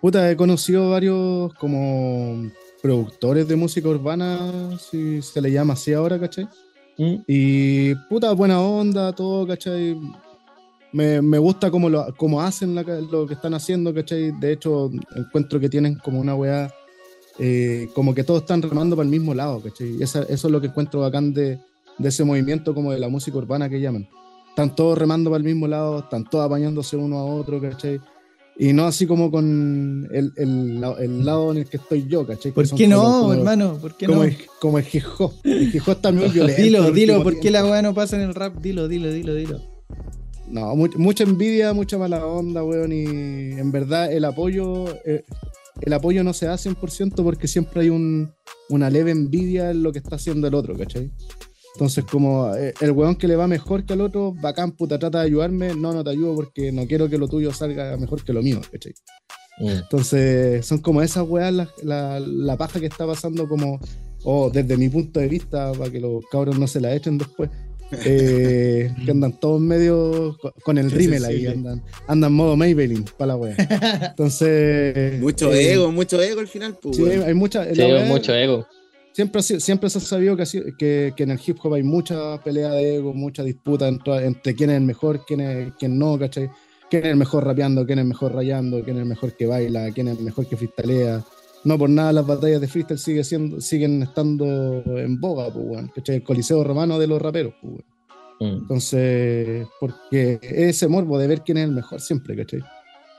Puta, 0.02 0.30
he 0.30 0.36
conocido 0.36 0.92
varios 0.92 1.54
como 1.56 2.50
productores 2.82 3.48
de 3.48 3.56
música 3.56 3.90
urbana, 3.90 4.78
si 4.78 5.22
se 5.22 5.42
le 5.42 5.52
llama 5.52 5.74
así 5.74 5.94
ahora, 5.94 6.20
¿cachai? 6.20 6.48
¿Mm? 6.98 7.16
Y 7.28 7.96
puta, 8.10 8.32
buena 8.34 8.62
onda, 8.62 9.14
todo, 9.14 9.48
¿cachai? 9.48 9.98
me, 10.92 11.22
me 11.22 11.38
gusta 11.40 11.70
cómo, 11.72 11.90
lo, 11.90 12.06
cómo 12.16 12.42
hacen 12.42 12.74
la- 12.74 12.84
lo 12.84 13.26
que 13.28 13.34
están 13.34 13.54
haciendo, 13.54 13.94
¿cachai? 13.94 14.32
De 14.40 14.54
hecho, 14.54 14.90
encuentro 15.16 15.60
que 15.60 15.68
tienen 15.68 15.96
como 15.96 16.22
una 16.22 16.36
weá, 16.36 16.72
eh, 17.40 17.90
como 17.94 18.14
que 18.16 18.24
todos 18.24 18.42
están 18.42 18.62
remando 18.62 18.96
para 18.96 19.06
el 19.06 19.12
mismo 19.12 19.34
lado, 19.34 19.62
¿cachai? 19.62 19.98
Y 20.00 20.04
esa- 20.04 20.24
eso 20.24 20.48
es 20.48 20.52
lo 20.52 20.62
que 20.62 20.68
encuentro 20.68 21.02
bacán 21.02 21.34
de, 21.34 21.60
de 21.98 22.10
ese 22.10 22.24
movimiento 22.24 22.74
como 22.74 22.92
de 22.92 23.00
la 23.00 23.10
música 23.10 23.38
urbana 23.38 23.70
que 23.70 23.80
llaman. 23.82 24.08
Están 24.50 24.74
todos 24.76 24.98
remando 24.98 25.30
para 25.30 25.40
el 25.40 25.44
mismo 25.44 25.68
lado, 25.68 26.00
están 26.00 26.24
todos 26.30 26.46
apañándose 26.46 26.96
uno 26.96 27.18
a 27.20 27.26
otro, 27.26 27.60
¿cachai? 27.62 28.00
Y 28.58 28.72
no 28.72 28.86
así 28.86 29.06
como 29.06 29.30
con 29.30 30.08
el, 30.14 30.32
el, 30.38 30.80
la- 30.80 30.94
el 30.94 31.26
lado 31.26 31.52
en 31.52 31.58
el 31.58 31.66
que 31.66 31.76
estoy 31.76 32.08
yo, 32.08 32.26
¿cachai? 32.26 32.54
¿Por 32.54 32.70
qué 32.70 32.88
no, 32.88 33.02
como- 33.04 33.34
hermano? 33.34 33.78
¿Por 33.82 33.98
qué 33.98 34.06
como, 34.06 34.20
no? 34.20 34.24
el, 34.24 34.38
como 34.62 34.80
el 34.80 34.86
hip 34.94 35.04
hop. 35.20 35.34
El 35.44 35.76
hip 35.76 35.82
hop 35.86 35.92
está 35.96 36.12
muy 36.14 36.30
violento. 36.30 36.62
Dilo, 36.62 36.92
dilo, 36.92 37.22
¿por 37.22 37.38
qué 37.42 37.52
la 37.52 37.66
weá 37.66 37.82
no 37.82 37.94
pasa 37.94 38.16
en 38.16 38.22
el 38.22 38.34
rap? 38.34 38.56
Dilo, 38.62 38.88
dilo, 38.88 39.12
dilo, 39.12 39.36
dilo. 39.36 39.60
No, 40.48 40.74
mu- 40.76 40.88
mucha 40.98 41.26
envidia, 41.26 41.74
mucha 41.74 41.98
mala 41.98 42.26
onda, 42.26 42.64
weón, 42.64 42.94
y 42.94 43.04
en 43.60 43.72
verdad 43.74 44.14
el 44.14 44.24
apoyo, 44.24 44.86
eh, 45.06 45.26
el 45.82 45.94
apoyo 45.94 46.24
no 46.24 46.34
se 46.34 46.46
da 46.46 46.56
100% 46.56 47.24
porque 47.24 47.48
siempre 47.48 47.82
hay 47.82 47.90
un, 47.90 48.32
una 48.70 48.90
leve 48.90 49.12
envidia 49.12 49.72
en 49.72 49.84
lo 49.84 49.92
que 49.92 50.00
está 50.00 50.16
haciendo 50.16 50.48
el 50.48 50.54
otro, 50.54 50.78
¿cachai? 50.78 51.12
Entonces, 51.76 52.06
como 52.06 52.56
eh, 52.56 52.74
el 52.80 52.92
weón 52.92 53.16
que 53.16 53.28
le 53.28 53.36
va 53.36 53.48
mejor 53.48 53.86
que 53.86 53.94
al 53.94 54.02
otro, 54.02 54.34
bacán, 54.34 54.72
puta, 54.72 54.98
trata 54.98 55.20
de 55.20 55.26
ayudarme, 55.26 55.76
no, 55.76 55.92
no 55.94 56.04
te 56.04 56.10
ayudo 56.10 56.34
porque 56.36 56.72
no 56.72 56.88
quiero 56.88 57.10
que 57.10 57.18
lo 57.18 57.28
tuyo 57.28 57.52
salga 57.52 57.98
mejor 57.98 58.24
que 58.24 58.32
lo 58.32 58.42
mío, 58.42 58.62
¿cachai? 58.72 58.94
Mm. 59.60 59.68
Entonces, 59.68 60.66
son 60.66 60.80
como 60.80 61.02
esas 61.02 61.28
weas 61.28 61.54
la, 61.54 61.70
la, 61.84 62.20
la 62.22 62.58
paja 62.58 62.80
que 62.80 62.86
está 62.86 63.06
pasando 63.06 63.50
como, 63.50 63.80
o 64.24 64.50
desde 64.50 64.78
mi 64.78 64.88
punto 64.88 65.20
de 65.20 65.28
vista, 65.28 65.74
para 65.74 65.92
que 65.92 66.00
los 66.00 66.26
cabros 66.32 66.58
no 66.58 66.68
se 66.68 66.80
la 66.80 66.96
echen 66.96 67.18
después, 67.18 67.50
eh, 67.92 68.92
que 69.06 69.12
andan 69.12 69.34
todos 69.40 69.62
medio 69.62 70.38
co- 70.42 70.54
con 70.64 70.78
el 70.78 70.90
rímel 70.92 71.24
ahí, 71.26 71.48
andan, 71.48 71.84
andan 72.08 72.34
modo 72.34 72.56
Maybelline 72.58 73.06
para 73.18 73.28
la 73.30 73.36
wea. 73.38 73.56
Entonces... 74.10 75.20
Mucho 75.22 75.54
eh, 75.54 75.74
ego, 75.74 75.92
mucho 75.92 76.22
ego 76.22 76.40
al 76.42 76.48
final, 76.48 76.78
pues, 76.82 76.98
Sí, 76.98 77.04
hay 77.04 77.34
mucha... 77.34 77.64
Sí, 77.66 77.76
la 77.76 77.88
wea- 77.88 78.06
mucho 78.08 78.34
ego. 78.34 78.66
siempre, 79.14 79.42
siempre 79.42 79.90
se 79.90 79.98
ha 79.98 80.02
sabido 80.02 80.36
que, 80.36 80.44
ha 80.44 80.46
sido- 80.46 80.66
que, 80.78 81.14
que 81.16 81.24
en 81.24 81.32
el 81.32 81.40
hip 81.46 81.58
hop 81.64 81.74
hay 81.76 81.84
mucha 81.84 82.42
pelea 82.44 82.72
de 82.72 82.96
ego, 82.98 83.14
mucha 83.14 83.44
disputa 83.44 83.88
entre, 83.88 84.26
entre 84.26 84.56
quién 84.56 84.70
es 84.72 84.78
el 84.78 84.84
mejor, 84.84 85.24
quién 85.26 85.42
es 85.42 85.74
quién 85.80 85.98
no, 85.98 86.18
¿cachai? 86.20 86.50
Quién 86.90 87.04
es 87.06 87.12
el 87.12 87.18
mejor 87.18 87.44
rapeando, 87.46 87.86
quién 87.86 88.00
es 88.00 88.04
el 88.04 88.10
mejor 88.10 88.34
rayando, 88.36 88.84
quién 88.84 88.98
es 88.98 89.02
el 89.04 89.10
mejor 89.10 89.36
que 89.36 89.48
baila, 89.48 89.92
quién 89.92 90.08
es 90.08 90.18
el 90.20 90.24
mejor 90.24 90.48
que 90.48 90.56
freestalea. 90.56 91.24
No 91.66 91.80
por 91.80 91.90
nada 91.90 92.14
las 92.14 92.28
batallas 92.28 92.62
de 92.62 92.68
freestyle 92.68 93.00
sigue 93.00 93.24
siendo, 93.24 93.60
siguen 93.60 94.04
estando 94.04 94.84
en 94.86 95.20
boga, 95.20 95.52
pues, 95.52 95.92
¿cachai? 95.96 96.18
El 96.18 96.24
coliseo 96.24 96.64
romano 96.64 97.00
de 97.00 97.08
los 97.08 97.22
raperos, 97.22 97.56
pues. 97.62 97.84
Mm. 98.40 98.58
Entonces, 98.62 99.68
porque 99.80 100.40
es 100.42 100.76
ese 100.76 100.88
morbo 100.88 101.18
de 101.18 101.28
ver 101.28 101.42
quién 101.42 101.58
es 101.58 101.66
el 101.66 101.72
mejor 101.72 102.02
siempre, 102.02 102.36
¿cachai? 102.36 102.62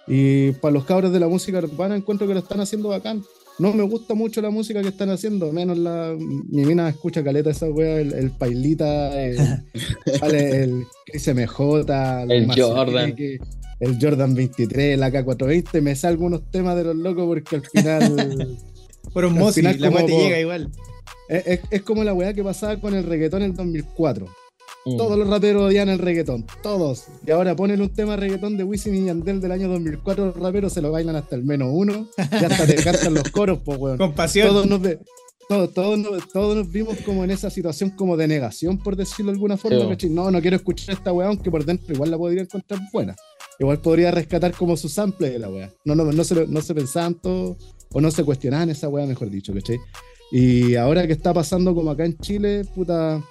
Y 0.06 0.52
para 0.52 0.72
los 0.72 0.84
cabros 0.84 1.12
de 1.12 1.18
la 1.18 1.26
música 1.26 1.58
urbana 1.58 1.96
encuentro 1.96 2.28
que 2.28 2.34
lo 2.34 2.40
están 2.40 2.60
haciendo 2.60 2.90
bacán. 2.90 3.22
No 3.58 3.72
me 3.72 3.82
gusta 3.82 4.14
mucho 4.14 4.42
la 4.42 4.50
música 4.50 4.82
que 4.82 4.88
están 4.88 5.08
haciendo, 5.10 5.50
menos 5.50 5.78
la. 5.78 6.14
Mi 6.18 6.64
mina 6.64 6.88
escucha 6.88 7.24
caleta 7.24 7.50
esa 7.50 7.68
wea, 7.68 8.00
el, 8.00 8.12
el 8.12 8.30
Pailita, 8.30 9.20
el, 9.20 9.38
el 10.22 10.84
Chris 11.06 11.34
MJ, 11.34 12.24
El 12.28 12.46
Marcial 12.46 12.76
Jordan. 12.76 13.16
El 13.80 13.98
Jordan 14.00 14.34
23, 14.34 14.98
la 14.98 15.10
K420. 15.10 15.80
Me 15.82 15.94
salgo 15.96 16.26
unos 16.26 16.50
temas 16.50 16.76
de 16.76 16.84
los 16.84 16.96
locos 16.96 17.26
porque 17.26 17.56
al 17.56 17.62
final. 17.66 18.58
Fueron 19.12 19.52
final 19.52 19.80
la 19.80 19.90
como 19.90 20.04
te 20.04 20.12
llega 20.18 20.40
igual. 20.40 20.70
es, 21.28 21.46
es- 21.46 21.60
es 21.70 21.82
como 21.82 22.02
la 22.04 22.12
weá 22.12 22.34
que 22.34 22.42
pasaba 22.42 22.78
con 22.80 22.94
el 22.94 23.04
reggaetón 23.04 23.42
en 23.42 23.50
el 23.52 23.56
2004. 23.56 24.26
Mm. 24.84 24.96
Todos 24.96 25.18
los 25.18 25.28
raperos 25.28 25.62
odian 25.62 25.88
el 25.88 25.98
reggaetón, 25.98 26.44
todos. 26.62 27.04
Y 27.26 27.30
ahora 27.30 27.56
ponen 27.56 27.80
un 27.80 27.88
tema 27.92 28.16
reggaetón 28.16 28.56
de 28.56 28.64
Wisin 28.64 28.94
y 28.94 29.06
Yandel 29.06 29.40
del 29.40 29.52
año 29.52 29.68
2004, 29.68 30.26
los 30.26 30.36
raperos 30.36 30.72
se 30.72 30.80
lo 30.82 30.90
bailan 30.92 31.16
hasta 31.16 31.34
el 31.36 31.44
menos 31.44 31.68
uno, 31.72 32.08
y 32.18 32.44
hasta 32.44 32.66
te 32.66 32.74
cantan 32.76 33.14
los 33.14 33.24
coros, 33.30 33.60
pues, 33.64 33.78
weón. 33.78 33.98
Con 33.98 34.12
pasión. 34.12 34.48
Todos 34.48 34.66
nos, 34.66 34.80
ve- 34.80 34.98
todos, 35.48 35.72
todos, 35.72 35.98
nos, 35.98 36.28
todos 36.28 36.56
nos 36.56 36.70
vimos 36.70 36.98
como 37.04 37.24
en 37.24 37.30
esa 37.30 37.50
situación 37.50 37.90
como 37.90 38.16
de 38.16 38.28
negación, 38.28 38.78
por 38.78 38.96
decirlo 38.96 39.30
de 39.32 39.36
alguna 39.36 39.56
forma. 39.56 39.78
No, 40.10 40.30
no 40.30 40.40
quiero 40.40 40.56
escuchar 40.56 40.94
esta 40.94 41.12
weá, 41.12 41.28
aunque 41.28 41.50
por 41.50 41.64
dentro 41.64 41.92
igual 41.94 42.10
la 42.10 42.18
podría 42.18 42.42
encontrar 42.42 42.80
buena. 42.92 43.14
Igual 43.58 43.80
podría 43.80 44.10
rescatar 44.10 44.52
como 44.52 44.76
su 44.76 44.88
sample 44.88 45.30
de 45.30 45.38
la 45.38 45.48
weá. 45.48 45.72
No, 45.84 45.94
no, 45.94 46.04
no, 46.04 46.24
se, 46.24 46.46
no 46.46 46.60
se 46.60 46.74
pensaban 46.74 47.14
todo, 47.14 47.56
o 47.92 48.00
no 48.00 48.10
se 48.10 48.22
cuestionaban 48.24 48.68
esa 48.70 48.88
weá, 48.88 49.06
mejor 49.06 49.30
dicho, 49.30 49.54
¿cachai? 49.54 49.78
Y 50.32 50.74
ahora 50.74 51.06
que 51.06 51.12
está 51.12 51.32
pasando 51.32 51.74
como 51.74 51.90
acá 51.90 52.04
en 52.04 52.18
Chile, 52.18 52.62
puta, 52.74 53.22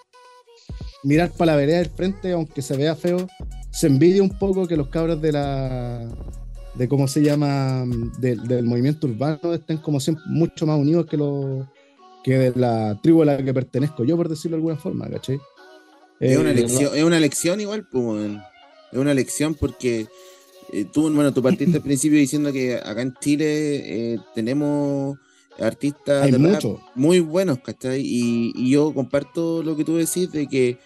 mirar 1.04 1.32
para 1.32 1.52
la 1.52 1.58
vereda 1.58 1.78
del 1.78 1.90
frente, 1.90 2.32
aunque 2.32 2.62
se 2.62 2.76
vea 2.78 2.96
feo, 2.96 3.28
se 3.72 3.88
envidia 3.88 4.24
un 4.24 4.30
poco 4.40 4.68
que 4.68 4.78
los 4.78 4.88
cabros 4.88 5.22
de 5.22 5.32
la 5.32 6.08
de 6.76 6.90
cómo 6.90 7.08
se 7.08 7.22
llama 7.22 7.86
del- 8.20 8.46
del 8.50 8.66
movimiento 8.66 9.08
urbano 9.08 9.54
estén 9.54 9.78
como 9.78 10.00
siempre 10.02 10.24
mucho 10.28 10.66
más 10.66 10.78
unidos 10.78 11.06
que 11.06 11.16
los 11.16 11.66
que 12.22 12.38
de 12.38 12.60
la 12.60 13.00
tribu 13.02 13.22
a 13.22 13.26
la 13.26 13.38
que 13.38 13.54
pertenezco 13.54 14.04
yo 14.04 14.18
por 14.18 14.28
decirlo 14.28 14.58
de 14.58 14.60
alguna 14.60 14.76
forma 14.76 15.08
¿cachai? 15.10 15.40
Es 16.20 16.38
una 16.38 16.52
Eh, 16.52 16.56
lección, 16.56 16.96
es 16.98 17.04
una 17.04 17.20
lección 17.20 17.62
igual, 17.62 17.88
pues. 17.90 18.32
Es 18.96 19.02
una 19.02 19.14
lección 19.14 19.56
porque 19.56 20.08
eh, 20.72 20.86
tú, 20.86 21.14
bueno, 21.14 21.34
tú 21.34 21.44
partiste 21.44 21.76
al 21.76 21.84
principio 21.90 22.18
diciendo 22.18 22.54
que 22.54 22.76
acá 22.76 23.02
en 23.02 23.14
Chile 23.20 24.14
eh, 24.14 24.20
tenemos 24.34 25.18
artistas 25.60 26.32
de 26.32 26.38
rap 26.38 26.64
muy 26.96 27.20
buenos, 27.20 27.60
¿cachai? 27.60 28.00
Y, 28.00 28.54
y 28.56 28.70
yo 28.70 28.94
comparto 28.94 29.62
lo 29.64 29.76
que 29.76 29.84
tú 29.84 29.98
decís 29.98 30.32
de 30.32 30.48
que, 30.48 30.78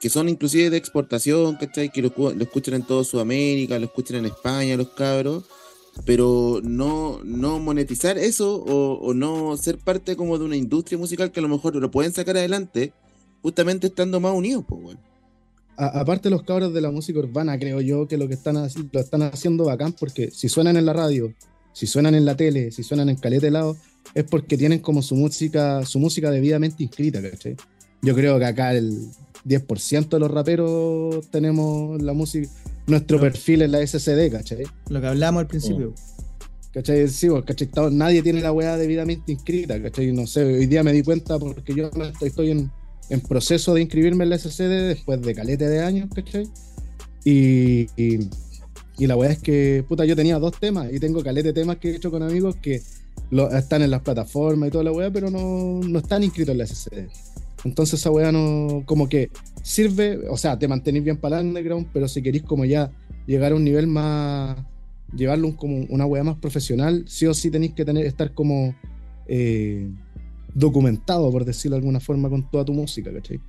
que 0.00 0.08
son 0.08 0.30
inclusive 0.30 0.70
de 0.70 0.78
exportación, 0.78 1.56
¿cachai? 1.56 1.90
Que 1.90 2.00
lo, 2.00 2.10
lo 2.16 2.42
escuchan 2.42 2.72
en 2.72 2.84
toda 2.84 3.04
Sudamérica, 3.04 3.78
lo 3.78 3.84
escuchan 3.84 4.16
en 4.16 4.26
España, 4.26 4.74
los 4.78 4.88
cabros, 4.88 5.44
pero 6.06 6.60
no, 6.62 7.20
no 7.22 7.58
monetizar 7.58 8.16
eso 8.16 8.56
o, 8.56 8.94
o 8.94 9.12
no 9.12 9.58
ser 9.58 9.76
parte 9.76 10.16
como 10.16 10.38
de 10.38 10.46
una 10.46 10.56
industria 10.56 10.96
musical 10.96 11.32
que 11.32 11.40
a 11.40 11.42
lo 11.42 11.50
mejor 11.50 11.76
lo 11.76 11.90
pueden 11.90 12.14
sacar 12.14 12.38
adelante 12.38 12.94
justamente 13.42 13.88
estando 13.88 14.20
más 14.20 14.32
unidos, 14.32 14.64
pues, 14.66 14.82
weón. 14.82 15.07
Aparte 15.78 16.28
los 16.28 16.42
cabros 16.42 16.74
de 16.74 16.80
la 16.80 16.90
música 16.90 17.20
urbana 17.20 17.58
creo 17.58 17.80
yo 17.80 18.08
que 18.08 18.18
lo 18.18 18.26
que 18.26 18.34
están 18.34 18.56
lo 18.56 19.00
están 19.00 19.22
haciendo 19.22 19.64
bacán 19.64 19.92
porque 19.92 20.30
si 20.30 20.48
suenan 20.48 20.76
en 20.76 20.84
la 20.84 20.92
radio 20.92 21.32
si 21.72 21.86
suenan 21.86 22.14
en 22.16 22.24
la 22.24 22.36
tele 22.36 22.72
si 22.72 22.82
suenan 22.82 23.08
en 23.08 23.16
caleta 23.16 23.46
de 23.46 23.52
lado 23.52 23.76
es 24.14 24.24
porque 24.24 24.58
tienen 24.58 24.80
como 24.80 25.02
su 25.02 25.14
música 25.14 25.84
su 25.86 26.00
música 26.00 26.30
debidamente 26.30 26.82
inscrita 26.82 27.22
¿cachai? 27.22 27.56
yo 28.02 28.14
creo 28.14 28.38
que 28.38 28.44
acá 28.44 28.74
el 28.74 29.08
10% 29.46 30.08
de 30.08 30.18
los 30.18 30.30
raperos 30.30 31.28
tenemos 31.30 32.02
la 32.02 32.12
música 32.12 32.48
nuestro 32.88 33.20
perfil 33.20 33.62
en 33.62 33.72
la 33.72 33.86
SCD 33.86 34.32
¿cachai? 34.32 34.64
Lo 34.88 35.00
que 35.00 35.06
hablamos 35.06 35.40
al 35.40 35.46
principio. 35.46 35.94
¿Cachai? 36.72 37.08
Sí, 37.08 37.28
pues, 37.28 37.44
¿cachai? 37.44 37.68
Nadie 37.92 38.22
tiene 38.22 38.40
la 38.40 38.52
weá 38.52 38.76
debidamente 38.76 39.32
inscrita, 39.32 39.80
¿cachai? 39.80 40.12
No 40.12 40.26
sé, 40.26 40.44
hoy 40.44 40.66
día 40.66 40.82
me 40.82 40.92
di 40.92 41.02
cuenta 41.02 41.38
porque 41.38 41.74
yo 41.74 41.90
estoy 42.20 42.50
en, 42.50 42.70
en 43.10 43.20
proceso 43.20 43.74
de 43.74 43.82
inscribirme 43.82 44.24
en 44.24 44.30
la 44.30 44.38
SCD 44.38 44.88
después 44.88 45.20
de 45.22 45.34
calete 45.34 45.68
de 45.68 45.82
años, 45.82 46.08
¿cachai? 46.14 46.46
Y, 47.24 47.86
y, 47.96 48.28
y 48.98 49.06
la 49.06 49.16
weá 49.16 49.30
es 49.30 49.38
que, 49.38 49.84
puta, 49.88 50.04
yo 50.04 50.14
tenía 50.16 50.38
dos 50.38 50.58
temas 50.58 50.92
y 50.92 50.98
tengo 51.00 51.22
calete 51.22 51.48
de 51.48 51.52
temas 51.54 51.76
que 51.78 51.90
he 51.90 51.96
hecho 51.96 52.10
con 52.10 52.22
amigos 52.22 52.56
que 52.56 52.80
lo- 53.30 53.50
están 53.50 53.82
en 53.82 53.90
las 53.90 54.02
plataformas 54.02 54.68
y 54.68 54.72
toda 54.72 54.84
la 54.84 54.92
weá, 54.92 55.10
pero 55.10 55.30
no, 55.30 55.80
no 55.86 55.98
están 55.98 56.22
inscritos 56.22 56.52
en 56.52 56.58
la 56.58 56.64
SCD. 56.66 57.08
Entonces 57.64 58.00
esa 58.00 58.10
weá 58.10 58.30
no, 58.30 58.82
como 58.86 59.08
que 59.08 59.30
sirve, 59.62 60.28
o 60.28 60.36
sea, 60.36 60.58
te 60.58 60.68
mantenís 60.68 61.02
bien 61.04 61.16
para 61.16 61.40
el 61.40 61.46
underground, 61.48 61.88
pero 61.92 62.08
si 62.08 62.22
queréis 62.22 62.44
como 62.44 62.64
ya 62.64 62.90
llegar 63.26 63.52
a 63.52 63.56
un 63.56 63.64
nivel 63.64 63.86
más, 63.88 64.56
llevarlo 65.14 65.48
un- 65.48 65.54
como 65.54 65.84
una 65.88 66.06
weá 66.06 66.22
más 66.24 66.36
profesional, 66.36 67.04
sí 67.08 67.26
o 67.26 67.34
sí 67.34 67.50
tenéis 67.50 67.72
que 67.74 67.84
tener, 67.84 68.06
estar 68.06 68.32
como 68.32 68.74
eh, 69.26 69.90
documentado, 70.58 71.30
por 71.30 71.44
decirlo 71.44 71.76
de 71.76 71.80
alguna 71.80 72.00
forma, 72.00 72.28
con 72.28 72.50
toda 72.50 72.64
tu 72.64 72.72
música, 72.72 73.12
¿cachai? 73.12 73.40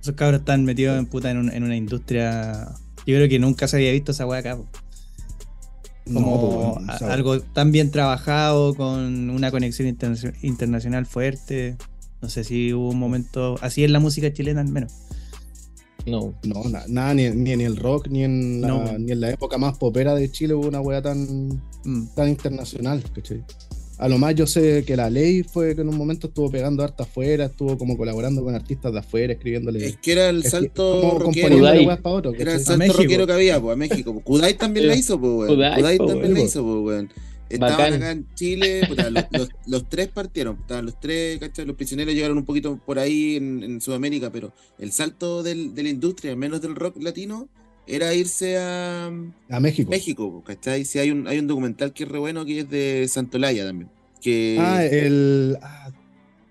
Esos 0.00 0.14
cabros 0.14 0.40
están 0.40 0.64
metidos 0.64 0.98
en 0.98 1.06
puta 1.06 1.30
en, 1.30 1.38
un- 1.38 1.50
en 1.52 1.62
una 1.64 1.76
industria. 1.76 2.68
Yo 3.06 3.16
creo 3.16 3.28
que 3.28 3.38
nunca 3.38 3.66
se 3.68 3.76
había 3.76 3.92
visto 3.92 4.12
esa 4.12 4.26
weá 4.26 4.40
acá. 4.40 4.56
po. 4.56 4.66
Como 6.12 6.78
No, 6.80 6.86
pues, 6.86 7.02
algo 7.02 7.40
tan 7.40 7.72
bien 7.72 7.90
trabajado, 7.90 8.74
con 8.74 9.28
una 9.30 9.50
conexión 9.50 9.88
interna- 9.88 10.32
internacional 10.42 11.04
fuerte. 11.06 11.76
No 12.22 12.28
sé 12.28 12.44
si 12.44 12.72
hubo 12.72 12.90
un 12.90 12.98
momento 12.98 13.56
así 13.60 13.82
en 13.84 13.92
la 13.92 13.98
música 14.00 14.32
chilena 14.32 14.60
al 14.60 14.68
menos. 14.68 14.92
No. 16.06 16.34
No, 16.44 16.62
na- 16.70 16.84
nada, 16.86 17.12
ni, 17.14 17.28
ni 17.30 17.50
en 17.50 17.60
el 17.60 17.76
rock, 17.76 18.06
ni 18.08 18.22
en, 18.22 18.60
la, 18.60 18.68
No. 18.68 18.98
ni 18.98 19.10
en 19.10 19.20
la 19.20 19.30
época 19.30 19.58
más 19.58 19.76
popera 19.78 20.14
de 20.14 20.30
Chile 20.30 20.54
hubo 20.54 20.68
una 20.68 20.80
weá 20.80 21.02
tan, 21.02 21.48
Mm. 21.84 22.06
tan 22.14 22.28
internacional, 22.28 23.02
¿cachai? 23.12 23.42
A 23.98 24.08
lo 24.08 24.18
más 24.18 24.34
yo 24.34 24.46
sé 24.46 24.84
que 24.86 24.94
la 24.94 25.08
ley 25.08 25.42
fue 25.42 25.74
que 25.74 25.80
en 25.80 25.88
un 25.88 25.96
momento 25.96 26.26
estuvo 26.26 26.50
pegando 26.50 26.82
harta 26.82 27.04
afuera, 27.04 27.46
estuvo 27.46 27.78
como 27.78 27.96
colaborando 27.96 28.44
con 28.44 28.54
artistas 28.54 28.92
de 28.92 28.98
afuera, 28.98 29.32
escribiéndole. 29.32 29.86
Es 29.86 29.96
que 29.96 30.12
era 30.12 30.28
el 30.28 30.44
salto 30.44 31.18
rockero. 31.18 31.56
otro, 31.56 32.34
Era 32.38 32.52
el 32.54 32.60
salto 32.60 32.92
rockero 32.92 33.26
que 33.26 33.32
había, 33.32 33.60
pues, 33.60 33.72
a 33.72 33.76
México. 33.76 34.20
Kudai 34.22 34.54
también 34.54 34.86
la 34.86 34.94
hizo, 34.94 35.18
pues, 35.18 35.32
weón. 35.32 35.54
Kudai, 35.54 35.76
Kudai 35.80 35.96
po, 35.98 36.06
también 36.06 36.34
la 36.34 36.40
hizo, 36.40 36.62
pues, 36.62 36.76
weón. 36.84 37.10
Estaban 37.48 37.76
Bacán. 37.76 37.94
acá 37.94 38.10
en 38.10 38.26
Chile, 38.34 38.82
puta, 38.88 39.08
los, 39.08 39.24
los- 39.30 39.48
los 39.68 39.88
tres 39.88 40.08
partieron, 40.08 40.56
estaban 40.60 40.84
los 40.84 40.98
tres, 40.98 41.38
¿cachai? 41.38 41.64
Los 41.64 41.76
prisioneros 41.76 42.12
llegaron 42.12 42.36
un 42.38 42.44
poquito 42.44 42.76
por 42.84 42.98
ahí 42.98 43.36
en, 43.36 43.62
en 43.62 43.80
Sudamérica, 43.80 44.30
pero 44.32 44.52
el 44.80 44.90
salto 44.90 45.44
del- 45.44 45.72
de 45.72 45.84
la 45.84 45.88
industria, 45.90 46.32
al 46.32 46.38
menos 46.38 46.60
del 46.60 46.74
rock 46.74 47.00
latino, 47.00 47.48
era 47.86 48.14
irse 48.14 48.56
a 48.58 49.06
A 49.50 49.60
México. 49.60 49.90
México, 49.90 50.42
¿cachai? 50.44 50.84
Sí, 50.84 50.98
hay 50.98 51.10
un, 51.10 51.26
hay 51.28 51.38
un 51.38 51.46
documental 51.46 51.92
que 51.92 52.04
es 52.04 52.08
re 52.08 52.18
bueno 52.18 52.44
que 52.44 52.60
es 52.60 52.70
de 52.70 53.06
Santolaya 53.08 53.64
también. 53.66 53.90
Que, 54.20 54.56
Ah, 54.58 54.82
el. 54.84 55.56
ah, 55.62 55.90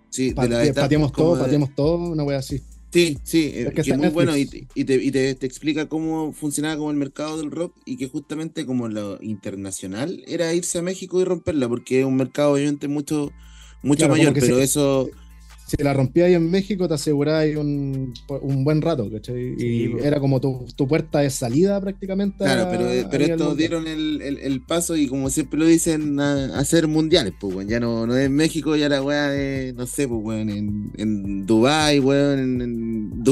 sí, 0.10 0.30
de 0.30 0.36
pa- 0.36 0.48
la 0.48 0.64
etapa 0.64 0.82
pateamos 0.86 1.12
todo, 1.12 1.36
de- 1.36 1.42
pateamos 1.44 1.76
todo, 1.76 1.98
una 2.12 2.24
wea 2.24 2.38
así. 2.40 2.62
Sí, 2.94 3.18
sí, 3.24 3.52
eh, 3.54 3.64
Es 3.68 3.74
que 3.74 3.82
es 3.92 3.98
muy 3.98 4.08
en 4.08 4.14
bueno 4.14 4.38
y, 4.38 4.46
Netflix. 4.46 4.68
te, 4.74 4.80
y, 4.80 4.86
te, 4.86 4.96
y 4.96 5.12
te- 5.12 5.36
te 5.36 5.46
explica 5.46 5.90
cómo 5.90 6.32
funcionaba 6.32 6.78
como 6.78 6.92
el 6.92 6.98
mercado 6.98 7.38
del 7.38 7.52
rock 7.52 7.76
y 7.86 7.98
que 7.98 8.08
justamente 8.08 8.66
como 8.66 8.88
lo 8.88 9.22
internacional 9.22 10.24
era 10.28 10.54
irse 10.54 10.78
a 10.78 10.82
México 10.82 11.20
y 11.20 11.26
romperla, 11.26 11.68
porque 11.68 12.00
es 12.00 12.06
un 12.06 12.16
mercado 12.16 12.54
obviamente 12.54 12.88
mucho, 12.88 13.34
mucho 13.84 14.06
Claro, 14.08 14.14
mayor, 14.14 14.34
pero 14.34 14.58
se- 14.58 14.64
eso, 14.64 15.10
Si 15.68 15.82
la 15.84 15.94
rompías 15.94 16.28
ahí 16.28 16.36
en 16.36 16.50
México, 16.52 16.88
te 16.88 16.94
asegurabas 16.94 17.48
un, 17.56 18.14
un 18.42 18.64
buen 18.64 18.82
rato, 18.82 19.10
¿cachai? 19.12 19.56
Sí, 19.58 19.84
y 19.84 19.88
po. 19.90 19.98
era 20.00 20.20
como 20.20 20.40
tu, 20.40 20.66
tu 20.76 20.88
puerta 20.88 21.20
de 21.20 21.30
salida 21.32 21.82
prácticamente. 21.82 22.44
claro, 22.44 22.68
pero, 22.70 22.86
a 22.86 23.10
pero 23.10 23.24
estos 23.26 23.58
dieron 23.58 23.88
el, 23.88 24.22
el- 24.22 24.38
el 24.40 24.62
paso 24.66 24.96
y 24.96 25.08
como 25.08 25.30
siempre 25.32 25.60
lo 25.60 25.66
dicen, 25.66 26.20
a, 26.20 26.58
a 26.60 26.66
ser 26.66 26.88
mundiales, 26.88 27.34
pues, 27.40 27.56
weón. 27.56 27.68
Ya 27.68 27.80
no, 27.80 28.06
no 28.06 28.16
es 28.16 28.30
México, 28.30 28.76
ya 28.76 28.90
la 28.90 29.02
weá 29.02 29.36
es, 29.36 29.74
no 29.74 29.88
sé, 29.88 30.08
pues, 30.08 30.22
weón, 30.24 30.50
en, 30.50 30.92
en 30.98 31.46
Dubai, 31.48 32.00
weón, 32.00 32.40
en, 32.40 32.62
en 32.62 33.24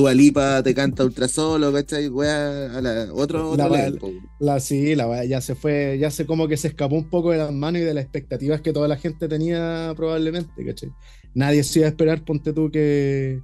te 0.64 0.74
canta 0.74 1.04
ultra 1.06 1.28
solo, 1.28 1.72
¿cachai? 1.72 2.08
Weá, 2.10 2.78
a 2.78 2.82
la, 2.82 3.14
otro, 3.14 3.56
La 3.56 3.66
otro 3.66 3.76
weá- 3.76 3.86
level, 3.86 4.00
pues. 4.00 4.14
La, 4.40 4.60
sí, 4.60 4.96
la 4.96 5.08
wea 5.08 5.24
ya 5.26 5.40
se 5.40 5.56
fue, 5.56 5.98
ya 6.00 6.12
se 6.12 6.26
como 6.26 6.48
que 6.48 6.58
se 6.58 6.68
escapó 6.68 6.96
un 6.96 7.10
poco 7.10 7.32
de 7.32 7.38
las 7.38 7.52
manos 7.54 7.82
y 7.82 7.86
de 7.86 7.94
las 7.94 8.04
expectativas 8.04 8.62
que 8.62 8.74
toda 8.74 8.88
la 8.88 8.98
gente 8.98 9.28
tenía 9.30 9.94
probablemente, 9.96 10.66
¿cachai? 10.66 10.92
Nadie 11.36 11.64
se 11.64 11.80
iba 11.80 11.88
a 11.88 11.90
esperar, 11.90 12.24
ponte 12.24 12.54
tú, 12.54 12.70
que 12.72 13.42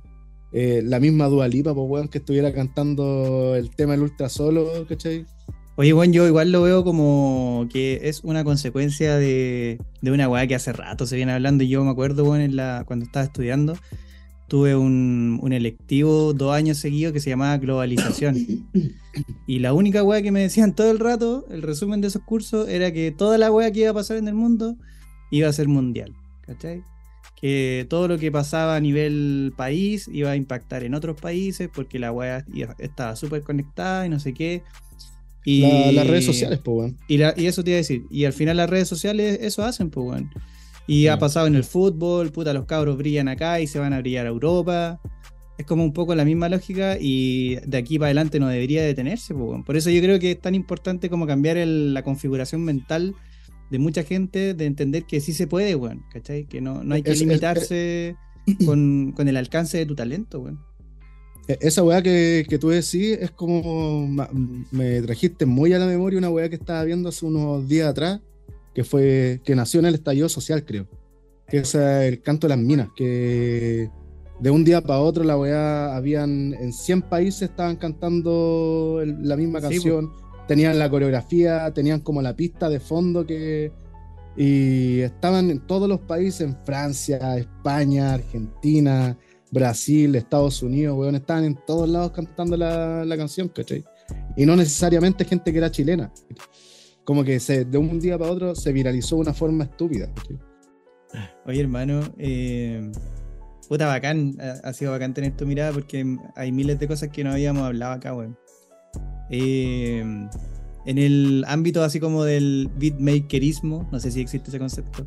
eh, 0.51 0.81
la 0.83 0.99
misma 0.99 1.27
Dua 1.27 1.47
Lipa, 1.47 1.73
pues, 1.73 1.87
weón, 1.89 2.07
que 2.07 2.19
estuviera 2.19 2.53
cantando 2.53 3.55
el 3.55 3.69
tema 3.71 3.93
del 3.93 4.03
ultra 4.03 4.29
solo, 4.29 4.85
¿cachai? 4.87 5.25
Oye, 5.75 5.93
bueno, 5.93 6.11
yo 6.11 6.27
igual 6.27 6.51
lo 6.51 6.61
veo 6.63 6.83
como 6.83 7.67
que 7.71 8.01
es 8.03 8.21
una 8.25 8.43
consecuencia 8.43 9.15
de, 9.15 9.79
de 10.01 10.11
una 10.11 10.27
weá 10.27 10.45
que 10.45 10.55
hace 10.55 10.73
rato 10.73 11.05
se 11.05 11.15
viene 11.15 11.31
hablando. 11.31 11.63
Y 11.63 11.69
yo 11.69 11.81
me 11.85 11.91
acuerdo, 11.91 12.25
bueno, 12.25 12.43
en 12.43 12.57
la, 12.57 12.83
cuando 12.85 13.05
estaba 13.05 13.23
estudiando, 13.23 13.77
tuve 14.49 14.75
un, 14.75 15.39
un 15.41 15.53
electivo 15.53 16.33
dos 16.33 16.53
años 16.53 16.79
seguidos 16.79 17.13
que 17.13 17.21
se 17.21 17.29
llamaba 17.29 17.57
globalización. 17.57 18.35
Y 19.47 19.59
la 19.59 19.73
única 19.73 20.03
weá 20.03 20.21
que 20.21 20.33
me 20.33 20.41
decían 20.41 20.75
todo 20.75 20.91
el 20.91 20.99
rato, 20.99 21.45
el 21.49 21.61
resumen 21.61 22.01
de 22.01 22.09
esos 22.09 22.23
cursos, 22.23 22.67
era 22.67 22.91
que 22.91 23.11
toda 23.11 23.37
la 23.37 23.49
weá 23.49 23.71
que 23.71 23.79
iba 23.79 23.91
a 23.91 23.93
pasar 23.93 24.17
en 24.17 24.27
el 24.27 24.35
mundo 24.35 24.75
iba 25.31 25.47
a 25.47 25.53
ser 25.53 25.69
mundial. 25.69 26.13
¿Cachai? 26.41 26.83
Que 27.41 27.85
todo 27.89 28.07
lo 28.07 28.17
que 28.17 28.31
pasaba 28.31 28.75
a 28.75 28.79
nivel 28.79 29.53
país 29.55 30.09
iba 30.11 30.31
a 30.31 30.35
impactar 30.35 30.83
en 30.83 30.93
otros 30.93 31.19
países 31.19 31.69
porque 31.73 31.97
la 31.99 32.11
weá 32.11 32.45
iba- 32.53 32.75
estaba 32.79 33.15
súper 33.15 33.43
conectada 33.43 34.05
y 34.05 34.09
no 34.09 34.19
sé 34.19 34.33
qué. 34.33 34.61
Y, 35.45 35.61
La- 35.61 35.91
las 35.93 36.07
redes 36.07 36.25
sociales, 36.25 36.59
pues, 36.63 36.77
weón. 36.77 36.97
Y, 37.07 37.17
la- 37.17 37.33
y 37.37 37.45
eso 37.45 37.63
te 37.63 37.69
iba 37.71 37.75
a 37.75 37.77
decir. 37.77 38.03
Y 38.11 38.25
al 38.25 38.33
final 38.33 38.57
las 38.57 38.69
redes 38.69 38.87
sociales 38.89 39.39
eso 39.41 39.63
hacen, 39.63 39.89
pues, 39.89 40.05
weón. 40.05 40.29
Y 40.85 41.07
ha 41.07 41.15
Mm. 41.15 41.19
pasado 41.19 41.47
en 41.47 41.55
el 41.55 41.63
fútbol, 41.63 42.31
puta, 42.31 42.51
los 42.53 42.65
cabros 42.65 42.97
brillan 42.97 43.27
acá 43.29 43.61
y 43.61 43.67
se 43.67 43.79
van 43.79 43.93
a 43.93 43.99
brillar 43.99 44.25
a 44.25 44.29
Europa. 44.29 44.99
Es 45.57 45.65
como 45.65 45.83
un 45.83 45.93
poco 45.93 46.15
la 46.15 46.25
misma 46.25 46.49
lógica 46.49 46.97
y 46.99 47.55
de 47.65 47.77
aquí 47.77 47.97
para 47.99 48.07
adelante 48.07 48.39
no 48.39 48.47
debería 48.49 48.83
detenerse, 48.83 49.33
pues, 49.33 49.45
weón. 49.49 49.63
Por 49.63 49.77
eso 49.77 49.89
yo 49.89 50.01
creo 50.01 50.19
que 50.19 50.31
es 50.31 50.41
tan 50.41 50.55
importante 50.55 51.09
como 51.09 51.25
cambiar 51.25 51.55
el- 51.57 51.93
la 51.93 52.03
configuración 52.03 52.63
mental 52.65 53.15
de 53.69 53.79
mucha 53.79 54.03
gente 54.03 54.53
de 54.53 54.65
entender 54.65 55.03
que 55.05 55.19
sí 55.21 55.33
se 55.33 55.47
puede, 55.47 55.75
weón, 55.75 56.03
¿cachai? 56.11 56.45
Que 56.45 56.61
no, 56.61 56.83
no 56.83 56.95
hay 56.95 57.03
que 57.03 57.11
Es- 57.11 57.17
es- 57.21 57.27
limitarse 57.27 58.15
con, 58.65 59.13
con 59.15 59.27
el 59.27 59.37
alcance 59.37 59.77
de 59.77 59.85
tu 59.85 59.95
talento, 59.95 60.39
weón. 60.39 60.59
E- 61.47 61.57
Esa 61.61 61.83
weá 61.83 62.01
que, 62.01 62.45
que 62.49 62.57
tú 62.59 62.69
decís 62.69 63.17
es 63.19 63.31
como. 63.31 64.07
Me 64.71 65.01
trajiste 65.01 65.45
muy 65.45 65.73
a 65.73 65.79
la 65.79 65.85
memoria 65.87 66.17
una 66.19 66.29
weá 66.29 66.49
que 66.49 66.55
estaba 66.55 66.83
viendo 66.83 67.09
hace 67.09 67.25
unos 67.25 67.67
días 67.67 67.87
atrás, 67.89 68.21
que 68.73 68.83
fue. 68.83 69.41
que 69.43 69.55
nació 69.55 69.79
en 69.79 69.87
el 69.87 69.95
estallido 69.95 70.29
social, 70.29 70.63
creo. 70.65 70.87
Que 71.47 71.57
es 71.59 71.73
el 71.75 72.21
canto 72.21 72.45
de 72.47 72.55
las 72.55 72.63
minas, 72.63 72.89
que 72.95 73.89
de 74.39 74.49
un 74.51 74.63
día 74.63 74.81
para 74.81 74.99
otro 74.99 75.23
la 75.23 75.37
weá 75.37 75.95
habían. 75.95 76.53
en 76.53 76.71
100 76.71 77.01
países 77.03 77.49
estaban 77.49 77.75
cantando 77.75 78.99
el- 79.01 79.27
la 79.27 79.35
misma 79.35 79.59
Sí, 79.59 79.63
canción, 79.69 80.11
tenían 80.49 80.79
la 80.79 80.89
coreografía, 80.89 81.71
tenían 81.75 81.99
como 81.99 82.23
la 82.23 82.35
pista 82.35 82.69
de 82.69 82.79
fondo 82.79 83.23
que. 83.23 83.71
Y 84.35 85.01
estaban 85.01 85.51
en 85.51 85.59
todos 85.59 85.87
los 85.87 85.99
países, 85.99 86.41
en 86.41 86.57
Francia, 86.65 87.37
España, 87.37 88.13
Argentina, 88.13 89.15
Brasil, 89.51 90.15
Estados 90.15 90.63
Unidos, 90.63 90.97
weón, 90.97 91.15
estaban 91.15 91.43
en 91.43 91.55
todos 91.67 91.87
lados 91.87 92.11
cantando 92.13 92.57
la, 92.57 93.05
la 93.05 93.17
canción, 93.17 93.49
¿cachai? 93.49 93.85
Y 94.35 94.45
no 94.45 94.55
necesariamente 94.55 95.23
gente 95.23 95.51
que 95.51 95.57
era 95.57 95.69
chilena. 95.69 96.11
Como 97.03 97.23
que 97.23 97.37
de 97.39 97.77
un 97.77 97.99
día 97.99 98.17
para 98.17 98.31
otro 98.31 98.55
se 98.55 98.71
viralizó 98.71 99.17
de 99.17 99.21
una 99.21 99.33
forma 99.33 99.65
estúpida. 99.65 100.09
¿cachai? 100.15 100.39
Oye, 101.45 101.61
hermano, 101.61 102.01
eh, 102.17 102.91
puta 103.67 103.85
bacán, 103.87 104.35
ha, 104.39 104.69
ha 104.69 104.73
sido 104.73 104.91
bacán 104.91 105.13
tener 105.13 105.35
tu 105.35 105.45
mirada 105.45 105.73
porque 105.73 106.17
hay 106.35 106.51
miles 106.51 106.79
de 106.79 106.87
cosas 106.87 107.09
que 107.09 107.23
no 107.23 107.31
habíamos 107.33 107.63
hablado 107.63 107.93
acá, 107.93 108.15
weón. 108.15 108.37
Eh, 109.29 109.99
en 110.85 110.97
el 110.97 111.43
ámbito 111.47 111.83
así 111.83 111.99
como 111.99 112.23
del 112.23 112.69
beatmakerismo, 112.77 113.87
no 113.91 113.99
sé 113.99 114.11
si 114.11 114.21
existe 114.21 114.49
ese 114.49 114.59
concepto, 114.59 115.05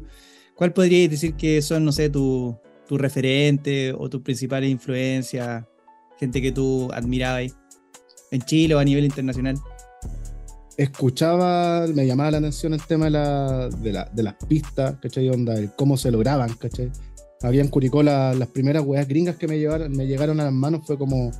¿cuál 0.54 0.72
podríais 0.72 1.10
decir 1.10 1.34
que 1.34 1.60
son, 1.62 1.84
no 1.84 1.92
sé, 1.92 2.08
tu, 2.10 2.56
tu 2.86 2.98
referente 2.98 3.92
o 3.92 4.08
tus 4.08 4.20
principales 4.22 4.70
influencias, 4.70 5.64
gente 6.20 6.40
que 6.42 6.52
tú 6.52 6.90
admirabas 6.92 7.56
en 8.30 8.42
Chile 8.42 8.74
o 8.74 8.78
a 8.78 8.84
nivel 8.84 9.04
internacional? 9.04 9.56
Escuchaba, 10.76 11.86
me 11.88 12.06
llamaba 12.06 12.30
la 12.32 12.38
atención 12.38 12.72
el 12.74 12.82
tema 12.82 13.04
de, 13.06 13.10
la, 13.10 13.68
de, 13.68 13.92
la- 13.92 14.10
de 14.12 14.22
las 14.22 14.34
pistas, 14.48 14.96
¿cachai? 15.02 15.28
Onda, 15.28 15.54
el 15.54 15.70
cómo 15.76 15.96
se 15.96 16.10
lograban, 16.10 16.54
¿cachai? 16.54 16.90
Había 17.42 17.60
en 17.60 17.68
Curicó 17.68 18.02
la- 18.02 18.34
las 18.34 18.48
primeras 18.48 18.82
weas 18.84 19.06
gringas 19.06 19.36
que 19.36 19.48
me, 19.48 19.58
llevaron, 19.58 19.92
me 19.92 20.06
llegaron 20.06 20.40
a 20.40 20.44
las 20.44 20.52
manos 20.52 20.86
fue 20.86 20.96
como 20.96 21.30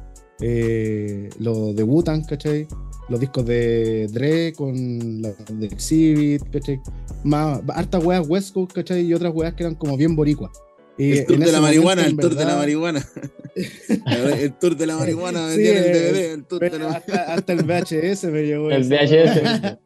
eh, 0.43 1.31
lo 1.39 1.73
de 1.73 1.83
Wu-Tang, 1.85 2.27
¿cachai? 2.27 2.67
Los 3.09 3.21
discos 3.21 3.47
de 3.47 4.09
Dre 4.09 4.53
con 4.53 5.23
la 5.23 5.33
de 5.53 5.67
Exhibit, 5.67 6.43
¿cachai? 6.51 6.81
Más, 7.25 7.61
hartas 7.69 8.05
weas 8.05 8.29
West 8.29 8.53
Coast, 8.53 8.73
¿cachai? 8.73 9.07
Y 9.07 9.15
otras 9.15 9.33
weas 9.35 9.55
que 9.55 9.63
eran 9.63 9.77
como 9.77 9.97
bien 9.97 10.17
boricuas. 10.17 10.51
Y 10.99 11.19
El 11.19 11.27
tour 11.27 11.39
de 11.39 11.47
la 11.47 11.61
momento, 11.61 11.63
marihuana, 11.63 12.07
el 12.07 12.17
tour 12.17 12.35
de 12.35 12.45
la 12.45 12.57
marihuana. 12.57 13.09
el 14.41 14.53
tour 14.55 14.77
de 14.77 14.87
la 14.87 14.97
marihuana, 14.97 15.51
Sí, 15.53 15.63
vendían 15.63 15.77
el 15.77 15.93
DVD, 15.93 16.33
el 16.33 16.45
tour 16.45 16.61
de 16.61 16.79
la 16.79 16.91
hasta, 16.91 17.35
hasta 17.35 17.53
el 17.53 17.63
VHS 17.63 18.25
me 18.25 18.43
llegó. 18.43 18.71
El 18.71 18.85
VHS. 18.85 19.79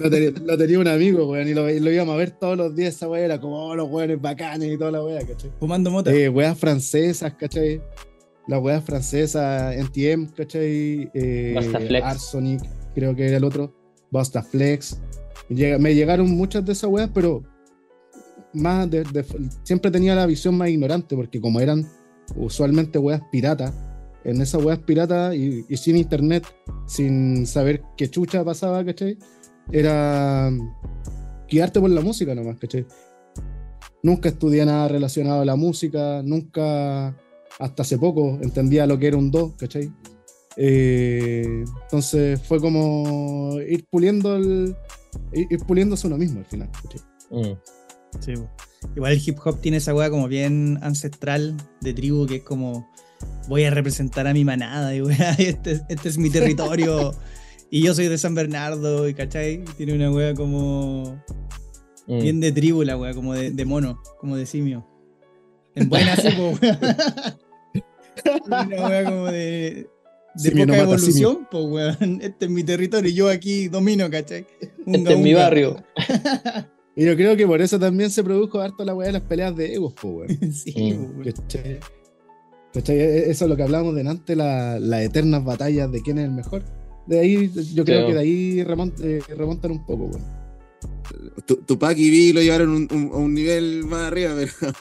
Lo, 0.00 0.10
tenía, 0.10 0.32
lo 0.44 0.58
tenía 0.58 0.78
un 0.80 0.88
amigo, 0.88 1.30
weón, 1.30 1.48
y 1.48 1.54
lo, 1.54 1.70
y 1.70 1.78
lo 1.78 1.92
íbamos 1.92 2.14
a 2.14 2.16
ver 2.16 2.32
todos 2.32 2.56
los 2.56 2.74
días. 2.74 2.96
Esa 2.96 3.08
weá 3.08 3.24
era 3.24 3.40
como 3.40 3.66
oh, 3.66 3.76
los 3.76 3.88
weones 3.88 4.20
bacanes 4.20 4.72
y 4.72 4.76
toda 4.76 4.90
la 4.90 5.02
weá, 5.04 5.20
¿cachai? 5.24 5.50
Fumando 5.60 5.90
mota. 5.90 6.12
Eh, 6.12 6.28
weas 6.28 6.58
francesas, 6.58 7.32
¿cachai? 7.34 7.80
Las 8.48 8.60
weas 8.62 8.82
francesas, 8.82 9.76
NTM, 9.76 10.26
¿cachai? 10.34 11.10
Eh. 11.14 11.54
Arsonic, 12.02 12.62
creo 12.94 13.14
que 13.14 13.26
era 13.28 13.36
el 13.36 13.44
otro. 13.44 13.74
Basta 14.10 14.42
Flex. 14.42 14.98
Me 15.50 15.94
llegaron 15.94 16.30
muchas 16.30 16.64
de 16.64 16.72
esas 16.72 16.90
weas, 16.90 17.10
pero 17.12 17.42
más 18.54 18.90
de- 18.90 19.04
de- 19.04 19.24
siempre 19.62 19.90
tenía 19.90 20.14
la 20.14 20.26
visión 20.26 20.56
más 20.56 20.70
ignorante, 20.70 21.14
porque 21.14 21.40
como 21.40 21.60
eran 21.60 21.86
usualmente 22.36 22.98
weas 22.98 23.20
piratas, 23.30 23.72
en 24.24 24.40
esas 24.40 24.62
weas 24.64 24.78
piratas 24.80 25.34
y, 25.34 25.64
y 25.68 25.76
sin 25.76 25.96
internet, 25.96 26.44
sin 26.86 27.46
saber 27.46 27.82
qué 27.96 28.08
chucha 28.10 28.44
pasaba, 28.44 28.84
¿cachai? 28.84 29.16
Era 29.70 30.50
guiarte 31.50 31.80
por 31.80 31.90
la 31.90 32.00
música 32.00 32.34
nomás, 32.34 32.56
¿cachai? 32.58 32.86
Nunca 34.02 34.28
estudié 34.30 34.64
nada 34.64 34.88
relacionado 34.88 35.42
a 35.42 35.44
la 35.44 35.56
música, 35.56 36.22
nunca, 36.24 37.14
hasta 37.58 37.82
hace 37.82 37.98
poco, 37.98 38.38
entendía 38.42 38.86
lo 38.86 38.98
que 38.98 39.08
era 39.08 39.16
un 39.16 39.30
do, 39.30 39.54
¿cachai? 39.56 39.92
Eh, 40.56 41.64
entonces 41.82 42.40
fue 42.42 42.60
como 42.60 43.58
ir 43.60 43.84
puliendo 43.90 44.36
el, 44.36 44.74
ir, 45.32 45.58
puliéndose 45.66 46.06
uno 46.06 46.18
mismo 46.18 46.40
al 46.40 46.46
final, 46.46 46.70
¿cachai? 46.82 47.00
Mm. 47.30 47.56
Sí. 48.20 48.34
Igual 48.96 49.12
el 49.12 49.22
hip 49.24 49.38
hop 49.44 49.60
tiene 49.60 49.76
esa 49.78 49.94
weá 49.94 50.10
como 50.10 50.28
bien 50.28 50.78
ancestral 50.82 51.56
de 51.80 51.94
tribu 51.94 52.26
que 52.26 52.36
es 52.36 52.42
como 52.42 52.88
voy 53.48 53.64
a 53.64 53.70
representar 53.70 54.26
a 54.26 54.32
mi 54.32 54.44
manada 54.44 54.94
y 54.94 55.02
weá, 55.02 55.32
este, 55.38 55.80
este 55.88 56.08
es 56.08 56.18
mi 56.18 56.30
territorio 56.30 57.12
y 57.70 57.82
yo 57.82 57.94
soy 57.94 58.08
de 58.08 58.18
San 58.18 58.34
Bernardo 58.34 59.08
y 59.08 59.14
cachai, 59.14 59.64
tiene 59.76 59.94
una 59.94 60.10
weá 60.10 60.34
como 60.34 61.20
Mm. 62.08 62.22
bien 62.22 62.40
de 62.40 62.52
tribu 62.52 62.82
la 62.84 62.96
weá, 62.96 63.12
como 63.12 63.34
de, 63.34 63.50
de 63.50 63.64
mono, 63.66 64.00
como 64.18 64.36
de 64.36 64.46
simio. 64.46 64.86
En 65.74 65.88
buena 65.90 66.16
sí. 66.16 66.28
una 68.46 68.88
weá 68.88 69.04
como 69.04 69.26
de, 69.26 69.88
de 70.34 70.50
Simio 70.50 70.66
poca 70.66 70.78
evolución, 70.78 71.48
pues 71.50 71.64
weón. 71.64 72.18
Este 72.22 72.44
es 72.46 72.50
mi 72.50 72.62
territorio 72.64 73.10
y 73.10 73.14
yo 73.14 73.28
aquí 73.28 73.68
domino, 73.68 74.08
cachai. 74.10 74.46
Unga, 74.86 74.98
Este 74.98 75.12
es 75.14 75.18
mi 75.20 75.34
barrio. 75.34 75.82
Y 76.96 77.04
yo 77.04 77.14
creo 77.14 77.36
que 77.36 77.46
por 77.46 77.62
eso 77.62 77.78
también 77.78 78.10
se 78.10 78.24
produjo 78.24 78.60
harto 78.60 78.84
la 78.84 78.92
weá 78.92 79.06
de 79.06 79.12
las 79.12 79.22
peleas 79.22 79.54
de 79.54 79.72
egos, 79.74 79.92
po, 79.94 80.08
weón. 80.08 80.52
sí, 80.52 80.72
Mm. 80.94 81.20
weón. 81.20 81.32
¿Cachai? 81.32 81.78
¿Cachai? 82.74 82.98
E- 82.98 83.30
Eso 83.30 83.44
es 83.44 83.48
lo 83.48 83.56
que 83.56 83.62
hablábamos 83.62 83.94
delante, 83.94 84.34
la- 84.34 84.80
las 84.80 85.02
eternas 85.02 85.44
batallas 85.44 85.92
de 85.92 86.02
quién 86.02 86.18
es 86.18 86.24
el 86.24 86.32
mejor. 86.32 86.64
De 87.06 87.20
ahí, 87.20 87.52
yo 87.72 87.84
creo 87.84 88.08
que 88.08 88.14
de 88.14 88.18
ahí 88.18 88.64
remont- 88.64 89.00
eh, 89.00 89.20
remontan 89.28 89.70
un 89.70 89.86
poco, 89.86 90.06
weón. 90.06 90.22
Tu- 91.46 91.56
Tupac 91.58 91.96
y 91.96 92.10
Biggie 92.10 92.32
lo 92.34 92.42
llevaron 92.42 92.70
un- 92.70 92.88
un- 92.90 93.10
a 93.12 93.16
un 93.16 93.32
nivel 93.32 93.84
más 93.84 94.08
arriba, 94.08 94.34
pero, 94.36 94.72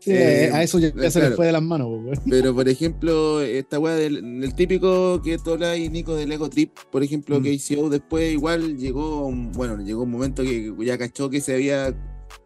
Sí, 0.00 0.10
Eh, 0.12 0.50
a 0.52 0.62
eso 0.62 0.78
ya, 0.78 0.92
ya 0.94 1.10
se 1.10 1.20
les 1.20 1.34
fue 1.36 1.46
de 1.46 1.52
las 1.52 1.62
manos, 1.62 1.88
pero 2.28 2.54
por 2.54 2.68
ejemplo, 2.68 3.40
esta 3.42 3.78
weá 3.78 3.94
del, 3.94 4.40
del 4.40 4.54
típico 4.54 5.20
que 5.22 5.38
tú 5.38 5.52
hablas, 5.52 5.78
Nico, 5.78 6.16
del 6.16 6.32
Ego 6.32 6.48
Trip, 6.50 6.72
por 6.90 7.02
ejemplo, 7.02 7.38
Mm. 7.38 7.42
que 7.42 7.58
KCO 7.58 7.90
después 7.90 8.32
igual 8.32 8.78
llegó, 8.78 9.26
un- 9.26 9.52
bueno, 9.52 9.76
llegó 9.82 10.02
un 10.02 10.10
momento 10.10 10.42
que 10.42 10.72
ya 10.84 10.96
cachó 10.98 11.28
que 11.30 11.40
se 11.40 11.54
había 11.54 11.94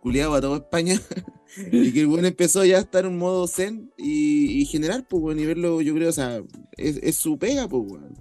culiado 0.02 0.34
a 0.34 0.40
toda 0.40 0.56
España 0.58 1.00
y 1.72 1.92
que 1.92 2.00
el 2.00 2.06
bueno 2.08 2.26
empezó 2.28 2.64
ya 2.64 2.76
a 2.78 2.80
estar 2.80 3.06
en 3.06 3.16
modo 3.16 3.46
zen 3.46 3.90
y, 3.96 4.60
y 4.60 4.64
generar, 4.66 5.06
pues, 5.08 5.22
bueno, 5.22 5.40
y 5.40 5.46
verlo, 5.46 5.80
yo 5.80 5.94
creo, 5.94 6.08
o 6.10 6.12
sea, 6.12 6.42
es, 6.76 6.98
es 7.02 7.16
su 7.16 7.38
pega, 7.38 7.68
pues, 7.68 7.82
weón. 7.86 8.14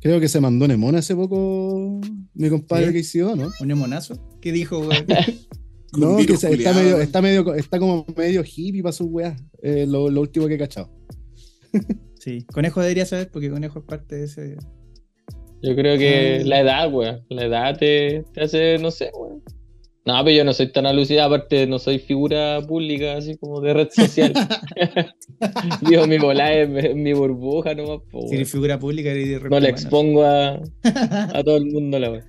Creo 0.00 0.20
que 0.20 0.28
se 0.28 0.40
mandó 0.40 0.66
Nemón 0.68 0.94
hace 0.96 1.14
poco 1.14 2.00
mi 2.34 2.48
compadre 2.50 2.86
Sí. 2.88 2.92
que 2.92 2.98
hizo, 3.00 3.36
¿no? 3.36 3.50
¿Un 3.60 3.70
emonazo? 3.70 4.14
¿Qué 4.40 4.52
dijo, 4.52 4.78
weón? 4.78 5.06
No, 5.96 6.16
que 6.18 6.32
está 6.34 6.50
medio, 6.74 7.00
está 7.00 7.22
medio, 7.22 7.54
está 7.54 7.78
como 7.78 8.04
medio 8.16 8.42
hippie 8.44 8.82
para 8.82 8.92
sus 8.92 9.06
weas. 9.10 9.40
eh, 9.62 9.86
lo, 9.88 10.10
lo 10.10 10.20
último 10.20 10.46
que 10.46 10.54
he 10.54 10.58
cachado. 10.58 10.90
Sí, 12.20 12.44
Conejo 12.52 12.80
debería 12.80 13.06
saber 13.06 13.30
porque 13.30 13.48
Conejo 13.48 13.78
es 13.78 13.84
parte 13.84 14.16
de 14.16 14.24
ese. 14.24 14.56
Yo 15.62 15.76
creo 15.76 15.96
que 15.96 16.40
Ah. 16.40 16.44
la 16.46 16.60
edad, 16.60 16.92
weón. 16.92 17.24
La 17.30 17.44
edad 17.44 17.78
te, 17.78 18.24
te 18.34 18.42
hace, 18.42 18.76
no 18.78 18.90
sé, 18.90 19.10
weón. 19.14 19.40
No, 20.04 20.14
pero 20.24 20.36
yo 20.36 20.44
no 20.44 20.52
soy 20.52 20.72
tan 20.72 20.84
alucinado, 20.86 21.32
aparte 21.34 21.66
no 21.68 21.78
soy 21.78 22.00
figura 22.00 22.60
pública, 22.66 23.16
así 23.18 23.36
como 23.36 23.60
de 23.60 23.72
red 23.72 23.88
social. 23.90 24.32
Digo, 25.88 26.06
mi 26.08 26.18
volá 26.18 26.52
es 26.52 26.68
es 26.84 26.96
mi 26.96 27.12
burbuja 27.12 27.74
nomás, 27.74 28.00
po, 28.10 28.26
Si 28.28 28.34
eres 28.34 28.50
figura 28.50 28.78
pública, 28.78 29.10
eres 29.10 29.40
de 29.42 29.48
No 29.48 29.60
le 29.60 29.68
expongo 29.68 30.24
a, 30.24 30.60
a 30.82 31.42
todo 31.44 31.56
el 31.56 31.66
mundo 31.66 31.98
la 32.00 32.10
weón. 32.10 32.24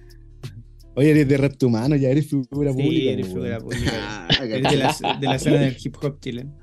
Oye, 1.00 1.12
eres 1.12 1.30
de 1.30 1.38
reptumano, 1.38 1.96
ya 1.96 2.10
eres 2.10 2.28
figura 2.28 2.74
Sí, 2.74 2.78
pública. 2.84 3.12
eres 3.12 3.28
po, 3.28 3.34
figura 3.36 3.60
pública. 3.60 4.28
Ah, 4.28 4.28
Eres 4.44 4.70
de 4.72 4.78
la, 4.78 5.18
de 5.18 5.28
la 5.28 5.36
escena 5.36 5.60
del 5.62 5.78
hip 5.82 5.96
hop 6.02 6.20
chileno. 6.20 6.58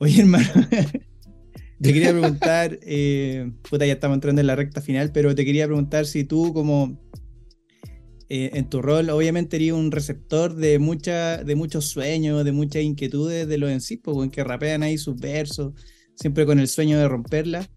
Oye, 0.00 0.20
hermano, 0.22 0.46
te 1.82 1.92
quería 1.92 2.12
preguntar, 2.12 2.78
eh, 2.80 3.52
puta, 3.68 3.84
ya 3.84 3.92
estamos 3.92 4.14
entrando 4.16 4.40
en 4.40 4.46
la 4.46 4.56
recta 4.56 4.80
final, 4.80 5.12
pero 5.12 5.34
te 5.34 5.44
quería 5.44 5.66
preguntar 5.66 6.06
si 6.06 6.24
tú 6.24 6.54
como 6.54 6.98
eh, 8.30 8.52
en 8.54 8.70
tu 8.70 8.80
rol, 8.80 9.10
obviamente 9.10 9.56
eres 9.56 9.72
un 9.72 9.90
receptor 9.90 10.54
de, 10.54 10.78
mucha, 10.78 11.44
de 11.44 11.54
muchos 11.56 11.84
sueños, 11.84 12.42
de 12.42 12.52
muchas 12.52 12.82
inquietudes 12.84 13.46
de 13.46 13.58
los 13.58 13.70
en 13.70 13.82
sí, 13.82 13.98
pues, 13.98 14.30
que 14.30 14.42
rapean 14.44 14.82
ahí 14.82 14.96
sus 14.96 15.16
versos, 15.20 15.74
siempre 16.14 16.46
con 16.46 16.58
el 16.58 16.68
sueño 16.68 16.98
de 16.98 17.06
romperla. 17.06 17.68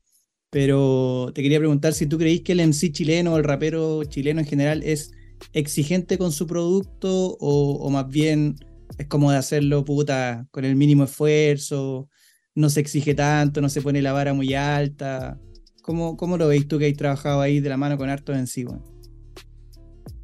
Pero 0.49 1.31
te 1.33 1.41
quería 1.41 1.59
preguntar 1.59 1.93
si 1.93 2.05
tú 2.05 2.17
creís 2.17 2.41
que 2.41 2.53
el 2.53 2.61
MC 2.61 2.91
chileno 2.91 3.33
o 3.33 3.37
el 3.37 3.43
rapero 3.43 4.03
chileno 4.05 4.39
en 4.39 4.45
general 4.45 4.81
es 4.83 5.11
exigente 5.53 6.17
con 6.17 6.31
su 6.31 6.47
producto 6.47 7.37
o, 7.39 7.89
más 7.89 8.07
bien 8.07 8.55
es 8.97 9.07
como 9.07 9.31
de 9.31 9.37
hacerlo 9.37 9.83
puta 9.85 10.47
con 10.51 10.65
el 10.65 10.75
mínimo 10.75 11.03
esfuerzo, 11.03 12.09
no 12.55 12.69
se 12.69 12.79
exige 12.79 13.13
tanto, 13.13 13.61
no 13.61 13.69
se 13.69 13.81
pone 13.81 14.01
la 14.01 14.13
vara 14.13 14.33
muy 14.33 14.53
alta. 14.53 15.39
¿Cómo, 15.81 16.17
cómo 16.17 16.37
lo 16.37 16.47
veis 16.47 16.67
tú 16.67 16.79
que 16.79 16.85
hay 16.85 16.93
trabajado 16.93 17.41
ahí 17.41 17.59
de 17.59 17.69
la 17.69 17.77
mano 17.77 17.97
con 17.97 18.09
harto 18.09 18.33
en 18.33 18.47
sí? 18.47 18.65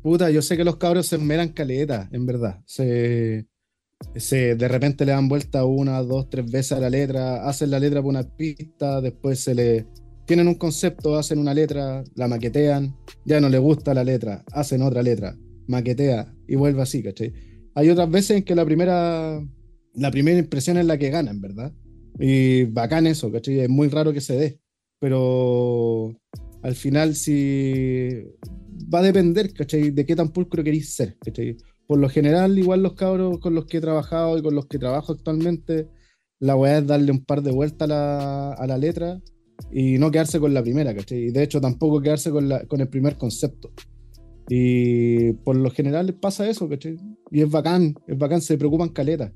Puta, 0.01 0.29
yo 0.29 0.41
sé 0.41 0.57
que 0.57 0.65
los 0.65 0.75
cabros 0.77 1.07
se 1.07 1.15
esmeran 1.15 1.49
caleta, 1.49 2.09
en 2.11 2.25
verdad. 2.25 2.61
Se, 2.65 3.45
se, 4.15 4.55
de 4.55 4.67
repente 4.67 5.05
le 5.05 5.13
dan 5.13 5.29
vuelta 5.29 5.63
una, 5.63 6.01
dos, 6.01 6.29
tres 6.29 6.49
veces 6.51 6.73
a 6.73 6.79
la 6.81 6.89
letra, 6.89 7.47
hacen 7.47 7.71
la 7.71 7.79
letra 7.79 8.01
por 8.01 8.09
una 8.09 8.23
pista, 8.23 8.99
después 8.99 9.39
se 9.39 9.55
le. 9.55 9.87
Tienen 10.25 10.47
un 10.47 10.55
concepto, 10.55 11.17
hacen 11.17 11.39
una 11.39 11.53
letra, 11.53 12.03
la 12.15 12.27
maquetean, 12.27 12.95
ya 13.25 13.41
no 13.41 13.49
le 13.49 13.57
gusta 13.57 13.93
la 13.93 14.03
letra, 14.03 14.43
hacen 14.53 14.81
otra 14.81 15.03
letra, 15.03 15.37
maquetea 15.67 16.33
y 16.47 16.55
vuelve 16.55 16.81
así, 16.81 17.03
¿cachai? 17.03 17.33
Hay 17.75 17.89
otras 17.89 18.09
veces 18.09 18.37
en 18.37 18.43
que 18.43 18.55
la 18.55 18.63
primera, 18.65 19.41
la 19.95 20.11
primera 20.11 20.39
impresión 20.39 20.77
es 20.77 20.85
la 20.85 20.97
que 20.97 21.09
gana, 21.09 21.31
en 21.31 21.41
verdad. 21.41 21.73
Y 22.19 22.65
bacán 22.65 23.07
eso, 23.07 23.31
¿cachai? 23.31 23.61
Es 23.61 23.69
muy 23.69 23.89
raro 23.89 24.13
que 24.13 24.21
se 24.21 24.37
dé. 24.37 24.59
Pero 24.99 26.15
al 26.61 26.75
final 26.75 27.15
si 27.15 28.09
va 28.93 28.99
a 28.99 29.03
depender, 29.03 29.53
¿cachai? 29.53 29.91
De 29.91 30.05
qué 30.05 30.15
tan 30.15 30.29
pulcro 30.29 30.63
queréis 30.63 30.93
ser, 30.95 31.17
¿cachai? 31.17 31.57
Por 31.87 31.99
lo 31.99 32.07
general, 32.07 32.57
igual 32.57 32.81
los 32.81 32.93
cabros 32.93 33.39
con 33.39 33.55
los 33.55 33.65
que 33.65 33.77
he 33.77 33.81
trabajado 33.81 34.37
y 34.37 34.41
con 34.41 34.55
los 34.55 34.67
que 34.67 34.79
trabajo 34.79 35.11
actualmente, 35.11 35.89
la 36.39 36.55
weá 36.55 36.77
es 36.77 36.87
darle 36.87 37.11
un 37.11 37.25
par 37.25 37.41
de 37.41 37.51
vueltas 37.51 37.89
a 37.89 37.93
la, 37.93 38.53
a 38.53 38.67
la 38.67 38.77
letra 38.77 39.21
y 39.71 39.97
no 39.97 40.11
quedarse 40.11 40.39
con 40.39 40.53
la 40.53 40.61
primera, 40.61 40.93
¿cachai? 40.93 41.25
Y 41.25 41.31
de 41.31 41.43
hecho 41.43 41.59
tampoco 41.59 42.01
quedarse 42.01 42.31
con, 42.31 42.49
la, 42.49 42.65
con 42.65 42.81
el 42.81 42.87
primer 42.87 43.17
concepto. 43.17 43.71
Y 44.49 45.33
por 45.33 45.55
lo 45.55 45.71
general 45.71 46.13
pasa 46.15 46.49
eso, 46.49 46.67
¿cachai? 46.69 46.97
Y 47.31 47.41
es 47.41 47.49
bacán, 47.49 47.95
es 48.07 48.17
bacán, 48.17 48.41
se 48.41 48.57
preocupan 48.57 48.89
caleta. 48.89 49.31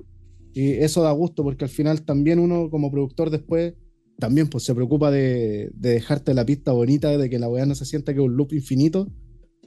Y 0.53 0.71
eso 0.71 1.01
da 1.01 1.11
gusto 1.11 1.43
porque 1.43 1.65
al 1.65 1.69
final 1.69 2.03
también 2.03 2.39
uno 2.39 2.69
como 2.69 2.91
productor 2.91 3.29
después 3.29 3.73
también 4.19 4.47
pues 4.47 4.63
se 4.63 4.73
preocupa 4.73 5.11
de, 5.11 5.69
de 5.73 5.91
dejarte 5.91 6.33
la 6.33 6.45
pista 6.45 6.71
bonita, 6.71 7.15
de 7.17 7.29
que 7.29 7.39
la 7.39 7.49
weá 7.49 7.65
no 7.65 7.75
se 7.75 7.85
sienta 7.85 8.13
que 8.13 8.19
es 8.19 8.25
un 8.25 8.35
loop 8.35 8.53
infinito 8.53 9.07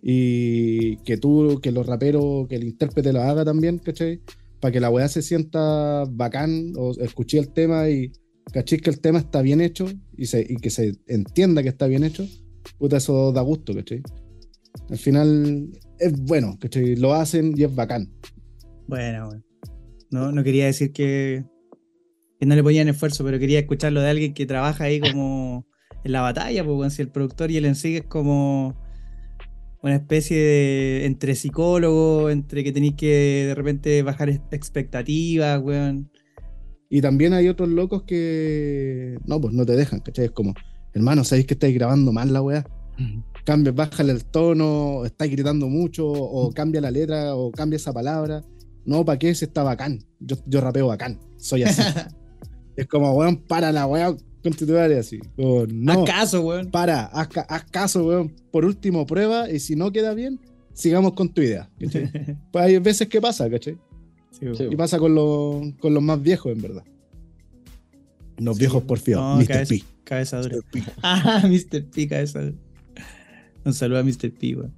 y 0.02 0.96
que 0.98 1.16
tú, 1.16 1.60
que 1.62 1.72
los 1.72 1.86
raperos, 1.86 2.48
que 2.48 2.56
el 2.56 2.64
intérprete 2.64 3.12
lo 3.12 3.22
haga 3.22 3.44
también, 3.44 3.78
¿cachai? 3.78 4.20
Para 4.60 4.72
que 4.72 4.80
la 4.80 4.90
weá 4.90 5.08
se 5.08 5.22
sienta 5.22 6.04
bacán 6.10 6.72
o 6.76 6.92
escuché 7.00 7.38
el 7.38 7.52
tema 7.52 7.88
y 7.88 8.12
cachis 8.52 8.82
que 8.82 8.90
el 8.90 9.00
tema 9.00 9.18
está 9.18 9.42
bien 9.42 9.60
hecho 9.60 9.86
y, 10.16 10.26
se, 10.26 10.40
y 10.48 10.56
que 10.56 10.70
se 10.70 10.96
entienda 11.06 11.62
que 11.62 11.68
está 11.68 11.86
bien 11.86 12.04
hecho, 12.04 12.26
puta, 12.78 12.96
eso 12.96 13.32
da 13.32 13.40
gusto, 13.42 13.74
¿cachai? 13.74 14.02
Al 14.88 14.98
final 14.98 15.70
es 15.98 16.12
bueno, 16.20 16.58
¿cachai? 16.60 16.96
Lo 16.96 17.14
hacen 17.14 17.54
y 17.56 17.64
es 17.64 17.74
bacán. 17.74 18.10
Bueno. 18.86 19.30
No, 20.10 20.32
no 20.32 20.42
quería 20.42 20.66
decir 20.66 20.92
que, 20.92 21.44
que 22.40 22.46
no 22.46 22.54
le 22.56 22.62
ponían 22.62 22.88
esfuerzo, 22.88 23.24
pero 23.24 23.38
quería 23.38 23.60
escucharlo 23.60 24.00
de 24.00 24.10
alguien 24.10 24.34
que 24.34 24.46
trabaja 24.46 24.84
ahí 24.84 25.00
como 25.00 25.66
en 26.04 26.12
la 26.12 26.20
batalla, 26.20 26.64
weón, 26.64 26.90
si 26.90 27.02
el 27.02 27.10
productor 27.10 27.50
y 27.50 27.56
el 27.56 27.64
en 27.64 27.76
sí 27.76 27.96
es 27.96 28.04
como 28.04 28.76
una 29.82 29.96
especie 29.96 30.36
de 30.36 31.06
entre 31.06 31.34
psicólogo, 31.34 32.30
entre 32.30 32.64
que 32.64 32.72
tenéis 32.72 32.94
que 32.94 33.44
de 33.48 33.54
repente 33.54 34.02
bajar 34.02 34.30
expectativas, 34.50 35.60
weón. 35.62 36.10
Y 36.92 37.00
también 37.00 37.32
hay 37.32 37.48
otros 37.48 37.68
locos 37.68 38.02
que 38.02 39.16
no, 39.24 39.40
pues 39.40 39.54
no 39.54 39.64
te 39.64 39.76
dejan, 39.76 40.00
¿cachai? 40.00 40.26
Es 40.26 40.30
como, 40.32 40.54
hermano, 40.92 41.22
¿sabéis 41.22 41.46
que 41.46 41.54
estáis 41.54 41.72
grabando 41.72 42.12
mal 42.12 42.32
la 42.32 42.42
weá? 42.42 42.66
Cambia, 43.44 43.72
bájale 43.72 44.12
el 44.12 44.24
tono, 44.24 45.04
estáis 45.06 45.30
gritando 45.30 45.68
mucho, 45.68 46.06
o 46.06 46.50
cambia 46.52 46.80
la 46.80 46.90
letra, 46.90 47.36
o 47.36 47.52
cambia 47.52 47.76
esa 47.76 47.92
palabra. 47.92 48.42
No, 48.84 49.04
¿para 49.04 49.20
qué? 49.20 49.32
Si 49.36 49.44
está 49.44 49.62
bacán. 49.62 50.04
Yo, 50.18 50.36
yo 50.46 50.60
rapeo 50.60 50.88
bacán, 50.88 51.20
soy 51.36 51.62
así. 51.62 51.80
es 52.76 52.86
como, 52.88 53.12
weón, 53.12 53.36
para 53.36 53.70
la 53.70 53.86
weá 53.86 54.14
con 54.42 54.52
tu 54.52 54.66
madre, 54.66 54.98
así. 54.98 55.20
Como, 55.36 55.66
no, 55.68 56.02
¿Acaso, 56.02 56.40
weón? 56.40 56.72
para, 56.72 57.04
haz, 57.04 57.28
haz 57.48 57.64
caso, 57.70 58.04
weón. 58.04 58.34
Por 58.50 58.64
último, 58.64 59.06
prueba, 59.06 59.48
y 59.48 59.60
si 59.60 59.76
no 59.76 59.92
queda 59.92 60.12
bien, 60.12 60.40
sigamos 60.72 61.12
con 61.12 61.28
tu 61.28 61.40
idea. 61.40 61.70
¿cachai? 61.78 62.10
pues 62.50 62.64
hay 62.64 62.78
veces 62.78 63.08
que 63.08 63.20
pasa, 63.20 63.48
¿cachai? 63.48 63.78
Sí. 64.30 64.46
Y 64.70 64.76
pasa 64.76 64.98
con, 64.98 65.14
los- 65.14 65.74
con 65.80 65.92
los 65.94 66.02
más 66.02 66.22
viejos, 66.22 66.52
en 66.52 66.62
verdad. 66.62 66.84
Los 68.38 68.56
Sí. 68.56 68.60
viejos 68.60 68.82
porfiados, 68.84 69.24
No, 69.24 69.36
Mr. 69.42 69.46
cabeza, 69.48 69.74
P. 69.74 69.82
cabeza 70.04 70.40
dura. 70.42 70.56
Mr. 70.56 70.64
P. 70.72 70.82
Ah, 71.02 71.42
Mr. 71.46 71.84
P, 71.84 72.08
cabeza 72.08 72.40
dura. 72.42 72.56
Un 73.64 73.74
saludo 73.74 73.98
a 73.98 74.02
Mr. 74.02 74.30
P, 74.32 74.56
weón. 74.56 74.72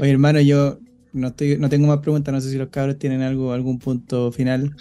Oye, 0.00 0.10
hermano, 0.10 0.40
yo 0.40 0.78
no, 1.12 1.28
estoy, 1.28 1.56
no 1.58 1.68
tengo 1.70 1.86
más 1.86 1.98
preguntas. 2.00 2.34
No 2.34 2.40
sé 2.40 2.50
si 2.50 2.58
los 2.58 2.68
cabros 2.68 2.98
tienen 2.98 3.22
algo, 3.22 3.52
algún 3.52 3.78
punto 3.78 4.30
final. 4.32 4.74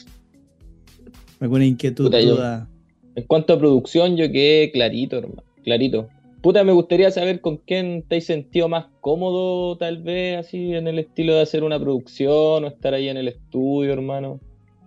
¿Alguna 1.39 1.65
inquietud, 1.65 2.05
Puta, 2.05 2.21
yo- 2.21 2.35
duda? 2.35 2.67
En 3.15 3.23
cuanto 3.25 3.53
a 3.53 3.59
producción, 3.59 4.17
yo 4.17 4.29
quedé 4.31 4.71
clarito, 4.71 5.17
hermano. 5.17 5.43
Clarito. 5.63 6.09
Puta, 6.45 6.63
me 6.63 6.73
gustaría 6.73 7.09
saber 7.09 7.41
con 7.41 7.57
quién 7.57 8.03
te 8.07 8.17
has 8.17 8.25
sentido 8.25 8.69
más 8.69 8.85
cómodo, 9.01 9.79
tal 9.79 10.03
vez, 10.03 10.37
así, 10.37 10.75
en 10.75 10.87
el 10.87 10.99
estilo 10.99 11.33
de 11.33 11.41
hacer 11.41 11.63
una 11.63 11.79
producción 11.79 12.63
o 12.63 12.67
estar 12.67 12.93
ahí 12.93 13.09
en 13.09 13.17
el 13.17 13.29
estudio, 13.29 13.91
hermano. 13.91 14.39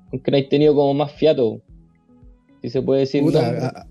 Con 0.09 0.21
quién 0.21 0.37
has 0.37 0.49
tenido 0.49 0.73
como 0.77 0.95
más 0.95 1.11
fiato. 1.11 1.61
Si 2.63 2.71
se 2.71 2.81
puede 2.81 3.01
decir. 3.01 3.23
Puta, 3.23 3.49
ah, 3.61 3.73
ah, 3.75 3.87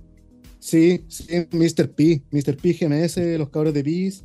sí, 0.60 1.04
sí, 1.10 1.46
Mr. 1.52 1.90
P. 1.90 2.22
Mr. 2.32 2.56
P, 2.56 2.72
GMS, 2.72 3.18
los 3.38 3.50
cabros 3.50 3.74
de 3.74 3.84
PIS. 3.84 4.24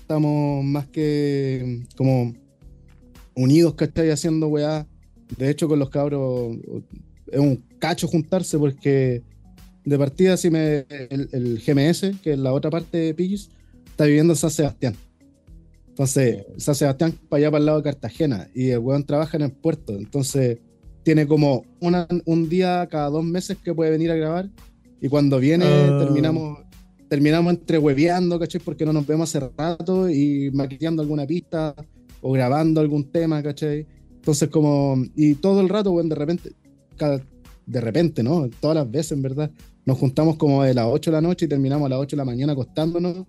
Estamos 0.00 0.64
más 0.64 0.86
que 0.86 1.62
mm, 1.62 1.94
como 1.94 2.32
unidos, 3.36 3.74
¿cachai? 3.74 4.08
Haciendo 4.08 4.48
weá. 4.48 4.86
De 5.36 5.50
hecho, 5.50 5.68
con 5.68 5.78
los 5.78 5.90
cabros 5.90 6.56
es 7.30 7.38
un 7.38 7.62
cacho 7.78 8.08
juntarse 8.08 8.56
porque 8.56 9.20
de 9.88 9.98
partida, 9.98 10.36
si 10.36 10.50
me, 10.50 10.86
el, 10.88 11.28
el 11.32 11.58
GMS, 11.64 12.20
que 12.22 12.32
es 12.32 12.38
la 12.38 12.52
otra 12.52 12.70
parte 12.70 12.98
de 12.98 13.14
PIS, 13.14 13.48
está 13.86 14.04
viviendo 14.04 14.32
en 14.32 14.36
San 14.36 14.50
Sebastián. 14.50 14.94
Entonces, 15.88 16.44
San 16.58 16.74
Sebastián 16.74 17.12
para 17.28 17.38
allá 17.38 17.50
para 17.50 17.58
el 17.60 17.66
lado 17.66 17.78
de 17.78 17.84
Cartagena 17.84 18.48
y 18.54 18.68
el 18.68 18.78
weón 18.78 19.04
trabaja 19.04 19.36
en 19.36 19.44
el 19.44 19.52
puerto. 19.52 19.94
Entonces, 19.96 20.58
tiene 21.02 21.26
como 21.26 21.64
una- 21.80 22.06
un 22.24 22.48
día 22.48 22.86
cada 22.90 23.08
dos 23.10 23.24
meses 23.24 23.56
que 23.62 23.74
puede 23.74 23.90
venir 23.90 24.10
a 24.10 24.14
grabar 24.14 24.48
y 25.00 25.08
cuando 25.08 25.38
viene 25.38 25.64
Ah. 25.66 25.98
terminamos 26.04 26.58
terminamos 27.08 27.54
entre 27.54 27.78
hueveando, 27.78 28.38
¿cachai? 28.38 28.60
Porque 28.62 28.84
no 28.84 28.92
nos 28.92 29.06
vemos 29.06 29.34
hace 29.34 29.48
rato 29.56 30.10
y 30.10 30.50
maquillando 30.52 31.00
alguna 31.00 31.26
pista 31.26 31.74
o 32.20 32.32
grabando 32.32 32.82
algún 32.82 33.10
tema, 33.10 33.42
¿cachai? 33.42 33.86
Entonces, 34.16 34.50
como, 34.50 35.02
y 35.16 35.36
todo 35.36 35.62
el 35.62 35.70
rato, 35.70 35.90
bueno, 35.90 36.10
de 36.10 36.14
repente, 36.16 36.52
cada, 36.98 37.18
de 37.64 37.80
repente, 37.80 38.22
¿no? 38.22 38.50
Todas 38.60 38.74
las 38.76 38.90
veces, 38.90 39.12
en 39.12 39.22
verdad, 39.22 39.50
nos 39.88 39.96
juntamos 39.96 40.36
como 40.36 40.62
de 40.64 40.74
las 40.74 40.84
8 40.86 41.10
de 41.10 41.16
la 41.16 41.22
noche 41.22 41.46
y 41.46 41.48
terminamos 41.48 41.86
a 41.86 41.88
las 41.88 41.98
8 41.98 42.14
de 42.14 42.18
la 42.18 42.26
mañana 42.26 42.52
acostándonos 42.52 43.24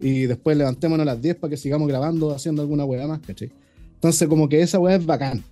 y 0.00 0.22
después 0.22 0.56
levantémonos 0.56 1.02
a 1.02 1.12
las 1.12 1.22
10 1.22 1.36
para 1.36 1.52
que 1.52 1.56
sigamos 1.56 1.86
grabando, 1.86 2.34
haciendo 2.34 2.60
alguna 2.60 2.84
hueá 2.84 3.06
más, 3.06 3.20
¿cachai? 3.20 3.52
Entonces, 3.94 4.26
como 4.26 4.48
que 4.48 4.62
esa 4.62 4.80
hueá 4.80 4.96
es 4.96 5.06
bacán. 5.06 5.44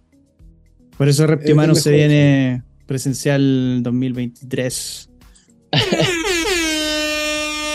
Por 0.98 1.08
eso 1.08 1.24
Reptimano 1.28 1.74
Es 1.74 1.78
el 1.78 1.82
se 1.84 1.92
viene 1.92 2.64
presencial 2.86 3.80
2023. 3.84 5.08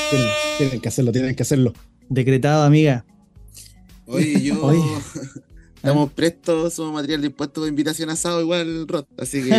Tienen, 0.09 0.27
tienen 0.57 0.81
que 0.81 0.89
hacerlo, 0.89 1.11
tienen 1.13 1.33
que 1.33 1.43
hacerlo. 1.43 1.71
Decretado, 2.09 2.63
amiga. 2.63 3.05
Oye, 4.05 4.41
yo. 4.41 4.61
Oye. 4.65 4.81
Estamos 5.85 6.11
prestos, 6.13 6.73
somos 6.73 6.93
material 6.93 7.21
dispuesto 7.21 7.61
de 7.63 7.69
invitación 7.69 8.09
a 8.09 8.13
asado 8.13 8.41
igual, 8.41 8.87
Rod. 8.87 9.05
Así 9.17 9.43
que. 9.43 9.51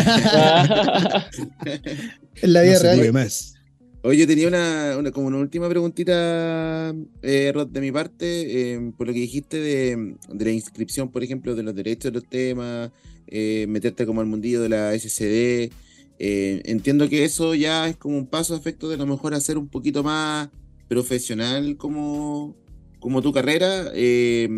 En 2.42 2.52
la 2.52 2.62
vida 2.62 2.74
No 2.74 2.80
real. 2.82 3.12
más. 3.12 3.54
Oye, 4.02 4.18
yo 4.20 4.26
tenía 4.26 4.46
una, 4.48 4.96
una- 4.98 5.10
como 5.10 5.26
una 5.28 5.38
última 5.38 5.68
preguntita, 5.68 6.94
eh, 7.22 7.50
Rod, 7.54 7.68
de 7.68 7.80
mi 7.80 7.90
parte, 7.90 8.74
eh, 8.74 8.92
por 8.96 9.06
lo 9.06 9.12
que 9.12 9.20
dijiste 9.20 9.58
de, 9.58 10.14
de 10.28 10.44
la 10.44 10.50
inscripción, 10.52 11.10
por 11.10 11.24
ejemplo, 11.24 11.54
de 11.54 11.62
los 11.62 11.74
derechos 11.74 12.12
de 12.12 12.20
los 12.20 12.28
temas, 12.28 12.90
eh, 13.26 13.66
meterte 13.68 14.06
como 14.06 14.20
al 14.20 14.26
mundillo 14.26 14.60
de 14.62 14.68
la 14.68 14.94
SCD. 14.94 15.72
eh, 16.18 16.62
entiendo 16.66 17.08
que 17.08 17.24
eso 17.24 17.54
ya 17.54 17.88
es 17.88 17.96
como 17.96 18.16
un 18.16 18.26
paso 18.26 18.54
a 18.54 18.58
efecto 18.58 18.88
de 18.88 18.94
a 18.94 18.98
lo 18.98 19.06
mejor 19.06 19.34
hacer 19.34 19.58
un 19.58 19.68
poquito 19.68 20.02
más 20.04 20.48
profesional 20.88 21.76
como, 21.76 22.54
como 23.00 23.22
tu 23.22 23.32
carrera. 23.32 23.90
eh, 23.94 24.48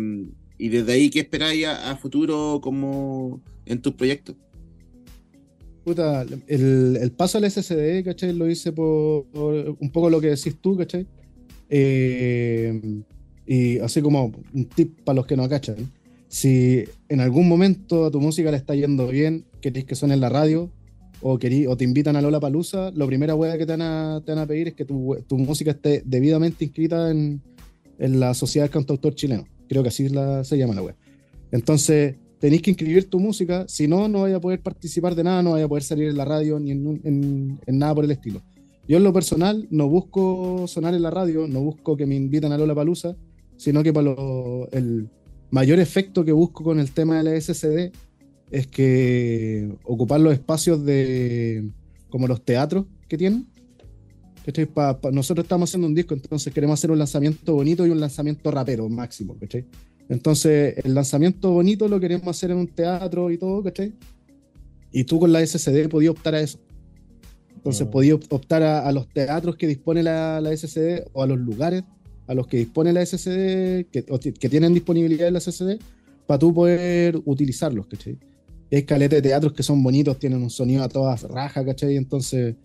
y 0.59 0.67
desde 0.67 0.91
ahí, 0.91 1.09
¿qué 1.09 1.21
esperáis 1.21 1.65
a, 1.65 1.95
futuro 1.95 2.59
como 2.61 3.41
en 3.65 3.81
tus 3.81 3.93
proyectos? 3.93 4.35
Puta, 5.85 6.25
el, 6.47 7.13
paso 7.15 7.37
al 7.37 7.49
SSD, 7.49 8.03
¿cachai? 8.03 8.33
Lo 8.33 8.47
hice 8.47 8.73
por, 8.73 9.25
un 9.33 9.89
poco 9.91 10.09
lo 10.09 10.19
que 10.19 10.27
decís 10.27 10.57
tú, 10.61 10.75
¿cachai? 10.77 11.07
Eh, 11.69 13.01
y 13.47 13.79
así 13.79 14.01
como 14.01 14.33
un 14.53 14.65
tip 14.65 14.99
para 15.05 15.15
los 15.15 15.25
que 15.25 15.37
no 15.37 15.47
cachan. 15.47 15.77
Si 16.27 16.83
en 17.07 17.21
algún 17.21 17.47
momento 17.47 18.05
a 18.05 18.11
tu 18.11 18.19
música 18.19 18.51
le 18.51 18.57
está 18.57 18.75
yendo 18.75 19.07
bien, 19.07 19.45
queréis 19.61 19.85
que 19.85 19.95
suene 19.95 20.15
en 20.15 20.19
la 20.19 20.29
radio, 20.29 20.69
o, 21.21 21.39
querí- 21.39 21.67
o 21.67 21.77
te 21.77 21.85
invitan 21.85 22.17
a 22.17 22.21
Lola 22.21 22.41
Palusa, 22.41 22.91
lo 22.91 23.07
primera 23.07 23.33
hueá 23.33 23.57
que 23.57 23.65
te 23.65 23.71
van, 23.77 23.81
a, 23.81 24.21
te 24.25 24.33
van 24.33 24.43
a 24.43 24.45
pedir 24.45 24.67
es 24.67 24.73
que 24.73 24.83
tu, 24.83 25.15
tu 25.25 25.37
música 25.37 25.71
esté 25.71 26.03
debidamente 26.05 26.65
inscrita 26.65 27.09
en, 27.09 27.41
en 27.97 28.19
la 28.19 28.33
Sociedad 28.33 28.65
del 28.65 28.73
Cantautor 28.73 29.15
Chileno. 29.15 29.45
Creo 29.69 29.81
que 29.83 29.89
así 29.89 30.09
la- 30.09 30.43
se 30.43 30.57
llama 30.57 30.73
la 30.75 30.81
web. 30.81 30.95
Entonces, 31.51 32.15
tenéis 32.39 32.61
que 32.61 32.71
inscribir 32.71 33.09
tu 33.09 33.19
música, 33.19 33.65
si 33.67 33.87
no, 33.87 34.07
no 34.07 34.21
vaya 34.21 34.37
a 34.37 34.41
poder 34.41 34.61
participar 34.61 35.15
de 35.15 35.23
nada, 35.23 35.41
no 35.43 35.51
vaya 35.51 35.65
a 35.65 35.69
poder 35.69 35.83
salir 35.83 36.09
en 36.09 36.17
la 36.17 36.25
radio 36.25 36.59
ni 36.59 36.71
en, 36.71 36.99
en- 37.03 37.59
en 37.65 37.77
nada 37.77 37.95
por 37.95 38.03
el 38.05 38.11
estilo. 38.11 38.41
Yo 38.87 38.97
en 38.97 39.03
lo 39.03 39.13
personal 39.13 39.67
no 39.69 39.87
busco 39.87 40.65
sonar 40.67 40.93
en 40.95 41.03
la 41.03 41.11
radio, 41.11 41.47
no 41.47 41.61
busco 41.61 41.95
que 41.95 42.05
me 42.07 42.15
inviten 42.15 42.51
a 42.51 42.57
Lola 42.57 42.73
Palusa, 42.73 43.15
sino 43.55 43.83
que 43.83 43.93
para 43.93 44.15
el 44.71 45.09
mayor 45.51 45.79
efecto 45.79 46.25
que 46.25 46.31
busco 46.31 46.63
con 46.63 46.79
el 46.79 46.91
tema 46.91 47.17
de 47.17 47.23
la 47.23 47.35
SCD 47.39 47.91
es 48.51 48.65
que 48.67 49.71
ocupar 49.83 50.19
los 50.19 50.33
espacios 50.33 50.83
de 50.83 51.69
como 52.09 52.25
los 52.27 52.43
teatros 52.43 52.85
que 53.07 53.17
tienen. 53.17 53.45
¿Cachai? 54.49 54.65
Pa- 54.65 54.99
pa- 54.99 55.11
nosotros 55.11 55.43
estamos 55.45 55.69
haciendo 55.69 55.87
un 55.87 55.93
disco, 55.95 56.13
entonces 56.15 56.51
queremos 56.53 56.79
hacer 56.79 56.89
un 56.91 56.97
lanzamiento 56.97 57.53
bonito 57.55 57.85
y 57.85 57.89
un 57.91 57.99
lanzamiento 57.99 58.49
rapero 58.51 58.89
máximo, 58.89 59.37
¿cachai? 59.39 59.65
Entonces, 60.09 60.75
el 60.83 60.93
lanzamiento 60.95 61.51
bonito 61.51 61.87
lo 61.87 61.99
queremos 61.99 62.27
hacer 62.27 62.49
en 62.51 62.57
un 62.57 62.67
teatro 62.67 63.29
y 63.31 63.37
todo, 63.37 63.61
¿cachai? 63.63 63.93
Y 64.91 65.03
tú 65.03 65.19
con 65.19 65.31
la 65.31 65.41
SCD 65.45 65.87
podías 65.87 66.11
optar 66.11 66.33
a 66.35 66.41
eso. 66.41 66.57
Entonces, 67.55 67.85
Mm. 67.87 67.91
podías 67.91 68.19
optar 68.29 68.63
a, 68.63 68.87
a 68.87 68.91
los 68.91 69.07
teatros 69.09 69.55
que 69.55 69.67
dispone 69.67 70.01
la, 70.01 70.41
la 70.41 70.51
SCD 70.55 71.03
o 71.13 71.21
a 71.23 71.27
los 71.27 71.37
lugares 71.37 71.83
a 72.27 72.33
los 72.35 72.45
que 72.47 72.57
dispone 72.57 72.93
la 72.93 73.01
SCD, 73.03 73.87
que, 73.91 74.03
que 74.39 74.49
tienen 74.49 74.71
disponibilidad 74.73 75.27
en 75.27 75.33
la 75.33 75.39
SCD, 75.39 75.79
para 76.27 76.37
tú 76.37 76.53
poder 76.53 77.19
utilizarlos, 77.25 77.87
¿cachai? 77.87 78.17
Hay 78.71 78.83
de 78.83 79.21
teatros 79.21 79.53
que 79.53 79.63
son 79.63 79.81
bonitos, 79.81 80.19
tienen 80.19 80.43
un 80.43 80.51
sonido 80.51 80.83
a 80.83 80.89
todas 80.89 81.23
rajas, 81.23 81.65
¿cachai? 81.65 81.97
Entonces, 81.97 82.55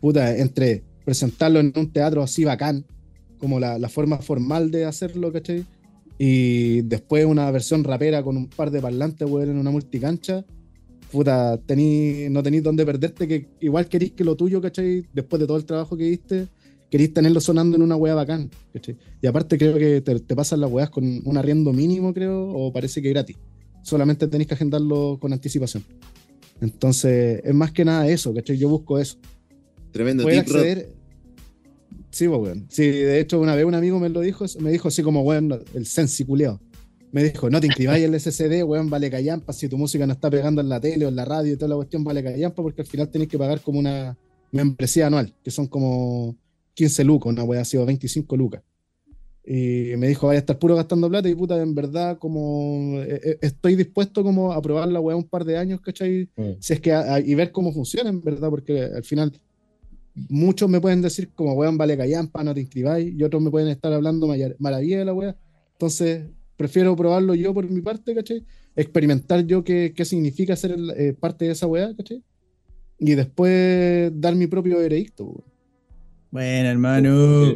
puta, 0.00 0.34
entre 0.38 0.82
presentarlo 1.10 1.58
en 1.58 1.72
un 1.74 1.92
teatro 1.92 2.22
así 2.22 2.44
bacán, 2.44 2.84
como 3.36 3.58
la, 3.58 3.80
la 3.80 3.88
forma 3.88 4.18
formal 4.18 4.70
de 4.70 4.84
hacerlo, 4.84 5.32
¿cachai? 5.32 5.64
Y 6.18 6.82
después 6.82 7.24
una 7.24 7.50
versión 7.50 7.82
rapera 7.82 8.22
con 8.22 8.36
un 8.36 8.46
par 8.46 8.70
de 8.70 8.80
parlantes, 8.80 9.28
weón, 9.28 9.50
en 9.50 9.58
una 9.58 9.72
multicancha, 9.72 10.44
puta, 11.10 11.58
tení, 11.66 12.28
no 12.30 12.44
tenéis 12.44 12.62
dónde 12.62 12.86
perderte, 12.86 13.26
que 13.26 13.48
igual 13.58 13.88
queréis 13.88 14.12
que 14.12 14.22
lo 14.22 14.36
tuyo, 14.36 14.60
¿cachai? 14.60 15.04
Después 15.12 15.40
de 15.40 15.48
todo 15.48 15.56
el 15.56 15.64
trabajo 15.64 15.96
que 15.96 16.04
diste, 16.04 16.46
queréis 16.88 17.12
tenerlo 17.12 17.40
sonando 17.40 17.74
en 17.74 17.82
una 17.82 17.96
weá 17.96 18.14
bacán, 18.14 18.48
¿cachai? 18.72 18.96
Y 19.20 19.26
aparte 19.26 19.58
creo 19.58 19.76
que 19.78 20.02
te, 20.02 20.20
te 20.20 20.36
pasan 20.36 20.60
las 20.60 20.70
weas 20.70 20.90
con 20.90 21.22
un 21.24 21.36
arriendo 21.36 21.72
mínimo, 21.72 22.14
creo, 22.14 22.50
o 22.50 22.72
parece 22.72 23.02
que 23.02 23.08
gratis. 23.08 23.36
Solamente 23.82 24.28
tenéis 24.28 24.46
que 24.46 24.54
agendarlo 24.54 25.18
con 25.20 25.32
anticipación. 25.32 25.82
Entonces, 26.60 27.40
es 27.42 27.54
más 27.54 27.72
que 27.72 27.84
nada 27.84 28.06
eso, 28.06 28.32
¿cachai? 28.32 28.56
Yo 28.56 28.68
busco 28.68 28.96
eso. 28.96 29.16
Tremendo 29.90 30.22
Poder 30.22 30.38
acceder. 30.38 30.99
Sí, 32.10 32.26
pues, 32.28 32.40
weón. 32.40 32.66
Sí, 32.70 32.88
de 32.88 33.20
hecho, 33.20 33.40
una 33.40 33.54
vez 33.54 33.64
un 33.64 33.74
amigo 33.74 33.98
me 34.00 34.08
lo 34.08 34.20
dijo, 34.20 34.44
me 34.60 34.70
dijo 34.70 34.88
así 34.88 35.02
como, 35.02 35.22
weón, 35.22 35.62
el 35.74 35.86
sensi 35.86 36.24
culiao. 36.24 36.60
Me 37.12 37.24
dijo, 37.24 37.50
no 37.50 37.60
te 37.60 37.66
inscribáis 37.66 38.04
en 38.04 38.14
el 38.14 38.20
SCD, 38.20 38.62
weón, 38.64 38.88
vale 38.90 39.10
callampa. 39.10 39.52
Si 39.52 39.68
tu 39.68 39.76
música 39.76 40.06
no 40.06 40.12
está 40.12 40.30
pegando 40.30 40.60
en 40.60 40.68
la 40.68 40.80
tele 40.80 41.06
o 41.06 41.08
en 41.08 41.16
la 41.16 41.24
radio 41.24 41.52
y 41.52 41.56
toda 41.56 41.68
la 41.70 41.76
cuestión, 41.76 42.04
vale 42.04 42.22
callampa, 42.22 42.62
porque 42.62 42.82
al 42.82 42.86
final 42.88 43.08
tenés 43.10 43.28
que 43.28 43.38
pagar 43.38 43.60
como 43.60 43.78
una 43.80 44.16
membresía 44.52 45.06
anual, 45.08 45.34
que 45.42 45.50
son 45.50 45.66
como 45.66 46.36
15 46.74 47.02
lucas, 47.04 47.32
una 47.32 47.44
weá 47.44 47.60
así, 47.62 47.76
o 47.76 47.84
25 47.86 48.36
lucas. 48.36 48.62
Y 49.44 49.96
me 49.96 50.06
dijo, 50.06 50.26
vaya 50.28 50.38
a 50.38 50.40
estar 50.40 50.58
puro 50.58 50.76
gastando 50.76 51.08
plata 51.08 51.28
y 51.28 51.34
puta, 51.34 51.60
en 51.60 51.74
verdad, 51.74 52.18
como 52.18 53.00
eh, 53.00 53.20
eh, 53.24 53.38
estoy 53.40 53.74
dispuesto 53.74 54.22
como 54.22 54.52
a 54.52 54.60
probar 54.62 54.86
la 54.88 55.00
weá 55.00 55.16
un 55.16 55.24
par 55.24 55.44
de 55.44 55.56
años, 55.56 55.80
¿cachai? 55.80 56.28
Mm. 56.36 56.42
Si 56.60 56.74
es 56.74 56.80
que 56.80 56.92
a- 56.92 57.14
a- 57.14 57.20
y 57.20 57.34
ver 57.34 57.50
cómo 57.50 57.72
funciona, 57.72 58.10
en 58.10 58.20
verdad, 58.20 58.50
porque 58.50 58.82
al 58.82 59.02
final 59.02 59.32
muchos 60.28 60.68
me 60.68 60.80
pueden 60.80 61.02
decir 61.02 61.30
como 61.34 61.54
weón 61.54 61.78
vale 61.78 61.96
callampa, 61.96 62.44
no 62.44 62.54
te 62.54 62.60
inscribáis, 62.60 63.14
y 63.14 63.22
otros 63.22 63.42
me 63.42 63.50
pueden 63.50 63.68
estar 63.68 63.92
hablando 63.92 64.28
maravilla 64.58 64.98
de 64.98 65.04
la 65.04 65.14
weá. 65.14 65.36
Entonces, 65.72 66.26
prefiero 66.56 66.94
probarlo 66.96 67.34
yo 67.34 67.54
por 67.54 67.68
mi 67.68 67.80
parte, 67.80 68.14
¿cachai? 68.14 68.44
Experimentar 68.76 69.46
yo 69.46 69.64
qué, 69.64 69.92
qué 69.94 70.04
significa 70.04 70.54
ser 70.56 70.76
eh, 70.96 71.14
parte 71.18 71.46
de 71.46 71.52
esa 71.52 71.66
weá, 71.66 71.94
¿cachai? 71.96 72.22
Y 72.98 73.14
después 73.14 74.12
dar 74.14 74.34
mi 74.36 74.46
propio 74.46 74.78
veredicto, 74.78 75.24
weón. 75.24 75.44
Bueno, 76.30 76.68
hermano. 76.68 77.54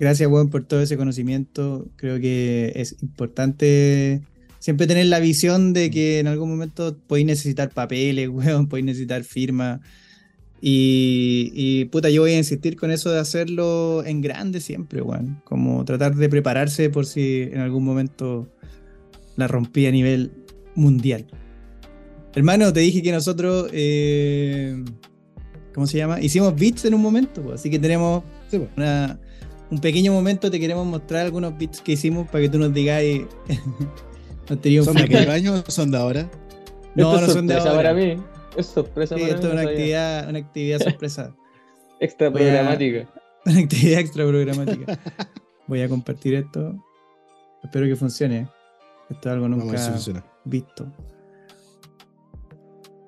Gracias, 0.00 0.30
weón, 0.30 0.50
por 0.50 0.64
todo 0.64 0.80
ese 0.80 0.96
conocimiento. 0.96 1.88
Creo 1.96 2.18
que 2.18 2.72
es 2.74 3.02
importante 3.02 4.22
siempre 4.62 4.86
tener 4.86 5.06
la 5.06 5.18
visión 5.18 5.72
de 5.72 5.90
que 5.90 6.20
en 6.20 6.28
algún 6.28 6.48
momento 6.48 6.96
podéis 7.08 7.26
necesitar 7.26 7.70
papeles, 7.70 8.28
weón, 8.32 8.68
podéis 8.68 8.86
necesitar 8.86 9.24
firma. 9.24 9.80
Y, 10.60 11.50
y, 11.54 11.86
puta, 11.86 12.08
yo 12.10 12.22
voy 12.22 12.34
a 12.34 12.38
insistir 12.38 12.76
con 12.76 12.92
eso 12.92 13.10
de 13.10 13.18
hacerlo 13.18 14.04
en 14.06 14.20
grande 14.20 14.60
siempre, 14.60 15.02
weón. 15.02 15.42
Como 15.44 15.84
tratar 15.84 16.14
de 16.14 16.28
prepararse 16.28 16.88
por 16.90 17.06
si 17.06 17.48
en 17.52 17.58
algún 17.58 17.84
momento 17.84 18.48
la 19.34 19.48
rompí 19.48 19.86
a 19.86 19.90
nivel 19.90 20.30
mundial. 20.76 21.26
Hermano, 22.36 22.72
te 22.72 22.78
dije 22.78 23.02
que 23.02 23.10
nosotros, 23.10 23.68
eh, 23.72 24.80
¿cómo 25.74 25.88
se 25.88 25.98
llama? 25.98 26.20
Hicimos 26.20 26.54
beats 26.54 26.84
en 26.84 26.94
un 26.94 27.02
momento, 27.02 27.42
pues, 27.42 27.56
así 27.58 27.68
que 27.68 27.80
tenemos 27.80 28.22
una- 28.76 29.18
un 29.72 29.80
pequeño 29.80 30.12
momento. 30.12 30.48
Te 30.52 30.60
queremos 30.60 30.86
mostrar 30.86 31.26
algunos 31.26 31.58
beats 31.58 31.80
que 31.80 31.92
hicimos 31.92 32.28
para 32.28 32.42
que 32.42 32.48
tú 32.48 32.58
nos 32.58 32.72
digáis. 32.72 33.22
nos 34.48 34.60
tenías 34.60 34.84
¿Son 34.84 34.94
de 34.96 35.02
aquel 35.02 35.30
año 35.30 35.54
o 35.66 35.70
son 35.70 35.90
de 35.90 35.98
ahora? 35.98 36.30
No, 36.94 37.14
Esto 37.14 37.26
no 37.26 37.32
son 37.32 37.46
de 37.46 37.54
sorpresa 37.54 37.70
ahora. 37.76 37.90
para 37.90 37.94
mí. 37.94 38.22
Es 38.56 38.66
sorpresa 38.66 39.14
Sí, 39.16 39.22
para 39.22 39.34
esto 39.34 39.46
mí. 39.46 39.52
es 39.54 39.60
una 39.60 39.70
actividad, 39.70 40.28
una 40.28 40.38
actividad 40.38 40.78
sorpresa. 40.82 41.34
extra 42.00 42.28
Voy 42.30 42.42
a- 42.42 42.44
programática. 42.44 43.08
Una 43.44 43.58
actividad 43.58 43.98
extra 44.00 44.24
programática. 44.26 44.98
Voy 45.66 45.80
a 45.82 45.88
compartir 45.88 46.34
esto. 46.34 46.76
Espero 47.64 47.86
que 47.86 47.96
funcione. 47.96 48.48
Esto 49.10 49.28
es 49.28 49.32
algo 49.34 49.46
si 49.46 49.50
nunca 50.12 50.24
visto. 50.44 50.86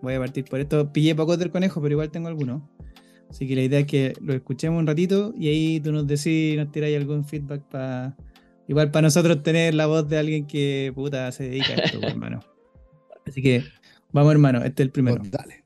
Voy 0.03 0.14
a 0.14 0.18
partir 0.18 0.45
por 0.45 0.59
esto. 0.61 0.93
Pillé 0.93 1.14
pocos 1.14 1.39
del 1.39 1.51
conejo, 1.51 1.80
pero 1.80 1.93
igual 1.93 2.11
tengo 2.11 2.28
algunos. 2.28 2.62
Así 3.30 3.47
que 3.49 3.55
la 3.55 3.62
idea 3.62 3.80
es 3.80 3.87
que 3.87 4.14
lo 4.20 4.35
escuchemos 4.35 4.78
un 4.80 4.87
ratito 4.87 5.32
y 5.39 5.49
ahí 5.49 5.80
tú 5.80 5.93
nos 5.93 6.07
decís, 6.07 6.57
nos 6.57 6.70
tiráis 6.72 6.97
algún 6.97 7.24
feedback 7.24 7.62
para. 7.62 8.16
Igual 8.66 8.90
para 8.90 9.02
nosotros 9.02 9.42
tener 9.42 9.74
la 9.74 9.86
voz 9.86 10.08
de 10.08 10.18
alguien 10.18 10.46
que 10.46 10.92
puta 10.94 11.30
se 11.32 11.44
dedica 11.44 11.74
a 11.74 11.76
esto, 11.76 12.00
pues, 12.00 12.12
hermano. 12.12 12.40
Así 13.26 13.42
que 13.42 13.64
vamos, 14.12 14.32
hermano, 14.32 14.58
este 14.58 14.82
es 14.82 14.86
el 14.86 14.90
primero. 14.90 15.22
Dale. 15.24 15.64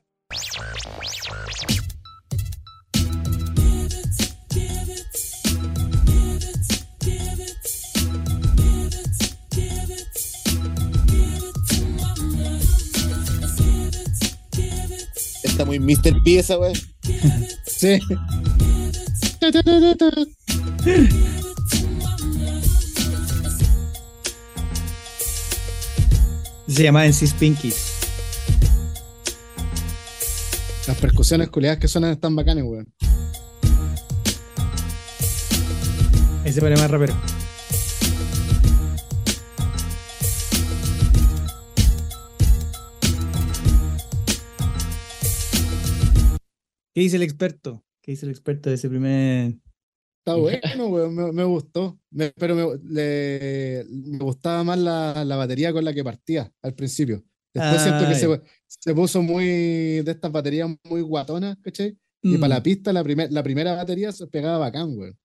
Está 15.43 15.65
muy 15.65 15.79
Mr. 15.79 16.21
P 16.23 16.39
esa, 16.39 16.57
wey. 16.57 16.73
sí. 17.65 17.99
Se 26.69 26.83
llamaba 26.83 27.07
en 27.07 27.13
Sis 27.13 27.33
Pinkies. 27.33 27.97
Las 30.87 30.97
percusiones 30.97 31.49
culiadas 31.49 31.79
que 31.79 31.87
suenan 31.87 32.11
están 32.11 32.35
bacanes, 32.35 32.63
weón. 32.63 32.93
Ese 36.45 36.61
pone 36.61 36.75
más 36.77 36.89
rapero. 36.91 37.15
¿Qué 46.93 47.01
dice 47.01 47.15
el 47.15 47.23
experto? 47.23 47.83
¿Qué 48.01 48.11
dice 48.11 48.27
el 48.27 48.31
experto 48.31 48.69
de 48.69 48.75
ese 48.75 48.89
primer 48.89 49.55
Está 50.19 50.35
bueno, 50.35 50.87
weón, 50.87 51.15
me, 51.15 51.31
me 51.31 51.43
gustó. 51.43 51.99
Me- 52.11 52.31
pero 52.31 52.55
me, 52.55 52.79
le- 52.91 53.85
me 53.89 54.17
gustaba 54.19 54.63
más 54.63 54.77
la, 54.77 55.23
la 55.25 55.35
batería 55.37 55.73
con 55.73 55.83
la 55.85 55.93
que 55.93 56.03
partía 56.03 56.51
al 56.61 56.73
principio. 56.75 57.23
Después 57.53 57.81
siento 57.81 58.05
que 58.05 58.15
se, 58.15 58.27
se 58.67 58.93
puso 58.93 59.21
muy 59.23 59.45
de 60.03 60.11
estas 60.11 60.31
baterías 60.31 60.69
muy 60.83 61.01
guatonas, 61.01 61.57
¿cachai? 61.63 61.97
Y 62.29 62.37
para 62.37 62.55
la 62.55 62.59
Mm, 62.59 62.63
pista, 62.63 62.93
la, 62.93 63.03
primer- 63.03 63.31
la 63.31 63.43
primera 63.43 63.73
batería 63.75 64.11
se 64.11 64.27
pegaba 64.27 64.59
bacán, 64.59 64.95
weón. 64.97 65.17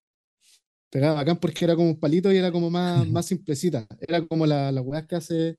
Pegaba 0.90 1.14
bacán 1.16 1.38
porque 1.38 1.64
era 1.64 1.74
como 1.76 1.88
un 1.88 1.98
palito 2.00 2.32
y 2.32 2.36
era 2.36 2.52
como 2.52 2.70
más, 2.70 3.06
más 3.08 3.26
simplecita. 3.26 3.86
Era 4.00 4.26
como 4.26 4.46
la, 4.46 4.70
la 4.72 4.80
weá 4.80 5.06
que 5.06 5.16
hace 5.16 5.56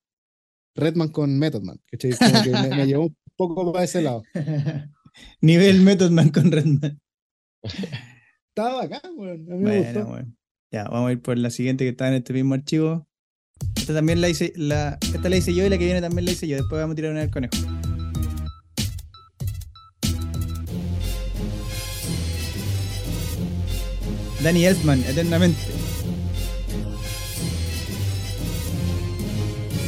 Redman 0.75 1.09
con 1.09 1.37
Method 1.39 1.63
Man, 1.63 1.79
¿cachai? 1.87 2.19
Como 2.19 2.41
que 2.41 2.57
me, 2.57 2.73
me 2.73 2.87
llevó 2.87 3.05
un 3.07 3.17
poco 3.37 3.71
para 3.73 3.85
ese 3.85 4.01
lado. 4.01 4.27
Nivel 5.41 5.81
Method 5.81 6.11
Man 6.11 6.29
con 6.29 6.51
Redman. 6.51 6.99
Estaba 8.57 8.87
bacán, 8.87 9.11
weón. 9.17 9.51
A 9.51 9.55
mí 9.55 9.63
me 9.63 9.81
Bueno, 9.81 10.05
gustó. 10.05 10.25
Ya, 10.71 10.85
vamos 10.85 11.09
a 11.09 11.11
ir 11.11 11.21
por 11.21 11.37
la 11.37 11.49
siguiente 11.49 11.83
que 11.83 11.89
está 11.89 12.07
en 12.07 12.13
este 12.13 12.31
mismo 12.31 12.53
archivo. 12.53 13.05
Esta 13.75 13.93
también 13.93 14.21
la 14.21 14.29
hice, 14.29 14.53
la, 14.55 14.97
esta 15.13 15.27
la 15.27 15.35
hice 15.35 15.53
yo 15.53 15.65
y 15.65 15.69
la 15.69 15.77
que 15.77 15.83
viene 15.83 15.99
también 15.99 16.23
la 16.23 16.31
hice 16.31 16.47
yo. 16.47 16.55
Después 16.55 16.79
vamos 16.79 16.93
a 16.93 16.95
tirar 16.95 17.11
una 17.11 17.19
del 17.19 17.31
conejo. 17.31 17.53
Danny 24.41 24.65
Elfman, 24.65 25.03
eternamente. 25.03 25.59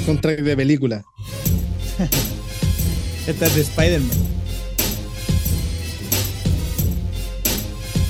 Soundtrack 0.05 0.41
de 0.41 0.57
película. 0.57 1.05
Esta 3.28 3.45
es 3.45 3.55
de 3.55 3.61
Spider-Man. 3.61 4.37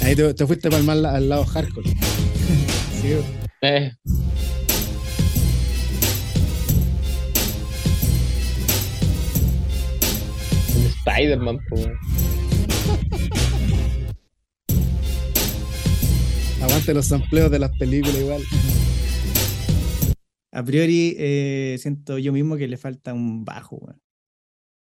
Ahí 0.07 0.15
te, 0.15 0.33
te 0.33 0.47
fuiste 0.47 0.69
para 0.69 0.79
el 0.79 0.85
mal 0.85 1.05
al 1.05 1.27
lado 1.27 1.43
hardcore. 1.45 1.89
Sí, 3.01 3.09
Eh, 3.61 3.91
Spider-Man. 11.05 11.59
Aguante 16.61 16.93
los 16.93 17.05
sampleos 17.05 17.51
de 17.51 17.59
las 17.59 17.71
películas 17.77 18.15
igual. 18.19 18.41
A 20.51 20.63
priori, 20.63 21.15
eh, 21.17 21.77
siento 21.79 22.17
yo 22.17 22.33
mismo 22.33 22.57
que 22.57 22.67
le 22.67 22.77
falta 22.77 23.13
un 23.13 23.45
bajo, 23.45 23.75
weón. 23.77 24.01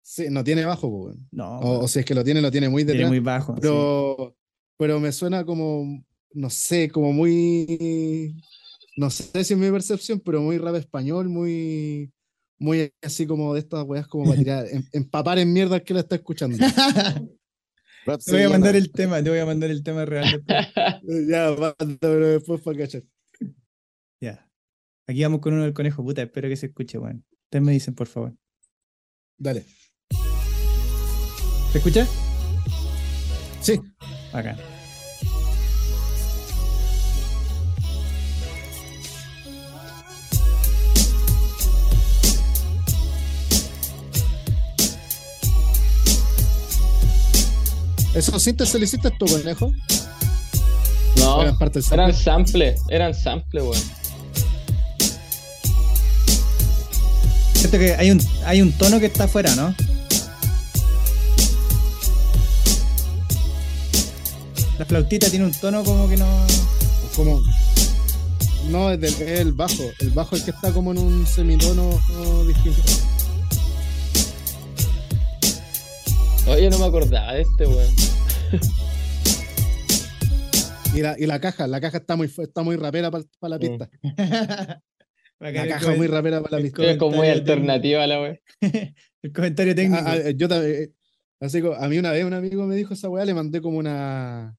Sí, 0.02 0.26
no 0.30 0.42
tiene 0.42 0.64
bajo, 0.64 0.88
weón. 0.88 1.28
No, 1.30 1.58
O, 1.60 1.84
o 1.84 1.88
si 1.88 2.00
es 2.00 2.04
que 2.04 2.14
lo 2.14 2.24
tiene, 2.24 2.40
lo 2.40 2.50
tiene 2.50 2.68
muy 2.68 2.82
tiene 2.84 2.94
detrás. 2.98 3.10
muy 3.10 3.20
bajo. 3.20 3.54
sí. 3.54 3.60
pero, 3.62 4.36
pero 4.80 4.98
me 4.98 5.12
suena 5.12 5.44
como, 5.44 6.02
no 6.32 6.48
sé, 6.48 6.88
como 6.88 7.12
muy, 7.12 8.34
no 8.96 9.10
sé 9.10 9.44
si 9.44 9.52
es 9.52 9.60
mi 9.60 9.70
percepción, 9.70 10.20
pero 10.20 10.40
muy 10.40 10.56
rap 10.56 10.74
español, 10.74 11.28
muy, 11.28 12.10
muy 12.58 12.90
así 13.02 13.26
como 13.26 13.52
de 13.52 13.60
estas 13.60 13.84
weas 13.84 14.06
como 14.06 14.24
para 14.24 14.36
tirar, 14.38 14.66
em- 14.70 14.88
empapar 14.92 15.38
en 15.38 15.52
mierda 15.52 15.74
al 15.74 15.84
que 15.84 15.92
la 15.92 16.00
está 16.00 16.14
escuchando. 16.16 16.56
Te 18.24 18.32
voy 18.32 18.42
a 18.44 18.48
mandar 18.48 18.74
el 18.74 18.90
tema, 18.90 19.22
te 19.22 19.28
voy 19.28 19.38
a 19.40 19.44
mandar 19.44 19.70
el 19.70 19.82
tema 19.82 20.06
real 20.06 20.24
después. 20.32 20.66
ya, 21.28 21.50
manda, 21.50 21.96
pero 22.00 22.28
después 22.28 22.62
para 22.62 22.78
cachar. 22.78 23.02
Ya. 24.18 24.50
Aquí 25.06 25.22
vamos 25.22 25.40
con 25.42 25.52
uno 25.52 25.64
del 25.64 25.74
conejo, 25.74 26.02
puta, 26.02 26.22
espero 26.22 26.48
que 26.48 26.56
se 26.56 26.66
escuche, 26.66 26.96
weón. 26.96 27.22
Ustedes 27.44 27.62
me 27.62 27.72
dicen, 27.72 27.94
por 27.94 28.06
favor. 28.06 28.34
Dale. 29.36 29.66
¿Se 31.70 31.76
escucha? 31.76 32.08
Sí, 33.60 33.78
Acá. 34.32 34.56
¿Esos 48.14 48.42
síntesis 48.42 48.74
le 48.74 48.84
hiciste 48.84 49.10
tú, 49.12 49.26
conejo? 49.26 49.72
No, 51.16 51.42
Eran 51.42 51.58
parte 51.58 51.80
del 51.80 51.92
eran 51.92 52.14
sample. 52.14 52.74
sample, 52.74 52.94
eran 52.94 53.14
sample, 53.14 53.62
weón. 53.62 53.82
Siento 57.54 57.78
que 57.78 57.94
hay 57.94 58.10
un, 58.10 58.20
hay 58.46 58.62
un 58.62 58.72
tono 58.72 58.98
que 59.00 59.06
está 59.06 59.24
afuera, 59.24 59.54
¿no? 59.54 59.74
La 64.78 64.86
flautita 64.86 65.28
tiene 65.28 65.44
un 65.44 65.52
tono 65.52 65.84
como 65.84 66.08
que 66.08 66.16
no. 66.16 66.26
Como, 67.14 67.42
no, 68.70 68.90
es, 68.92 69.00
del- 69.00 69.12
es 69.14 69.40
el 69.40 69.52
bajo. 69.52 69.82
El 69.98 70.10
bajo 70.10 70.36
es 70.36 70.40
el 70.42 70.44
que 70.46 70.50
está 70.52 70.72
como 70.72 70.92
en 70.92 70.98
un 70.98 71.26
semitono 71.26 72.00
distinto. 72.46 72.80
Oye, 76.50 76.68
no 76.68 76.78
me 76.78 76.86
acordaba 76.86 77.34
de 77.34 77.42
este, 77.42 77.66
weón. 77.66 77.94
Y 80.94 81.00
la, 81.02 81.14
y 81.18 81.26
la 81.26 81.40
caja, 81.40 81.68
la 81.68 81.80
caja 81.80 81.98
está 81.98 82.16
muy, 82.16 82.26
está 82.26 82.62
muy 82.62 82.74
rapera 82.76 83.10
para 83.10 83.24
la 83.42 83.56
Mm. 83.56 83.60
pista. 83.60 83.90
Acá 85.38 85.64
La 85.64 85.68
caja 85.68 85.94
muy 85.94 86.06
rapera 86.08 86.42
para 86.42 86.56
la 86.58 86.62
pista. 86.62 86.90
Es 86.90 86.96
como 86.98 87.16
muy 87.18 87.28
alternativa 87.28 88.06
la 88.06 88.20
weón. 88.20 88.40
El 89.22 89.32
comentario 89.32 89.74
técnico. 89.74 90.02
Ah, 90.04 90.16
ah, 90.26 90.30
yo 90.30 90.48
también, 90.48 90.92
así 91.40 91.62
como, 91.62 91.74
a 91.74 91.88
mí 91.88 91.98
una 91.98 92.10
vez 92.10 92.24
un 92.24 92.34
amigo 92.34 92.66
me 92.66 92.74
dijo 92.74 92.94
esa 92.94 93.08
weá, 93.08 93.24
le 93.24 93.34
mandé 93.34 93.60
como 93.60 93.78
una 93.78 94.56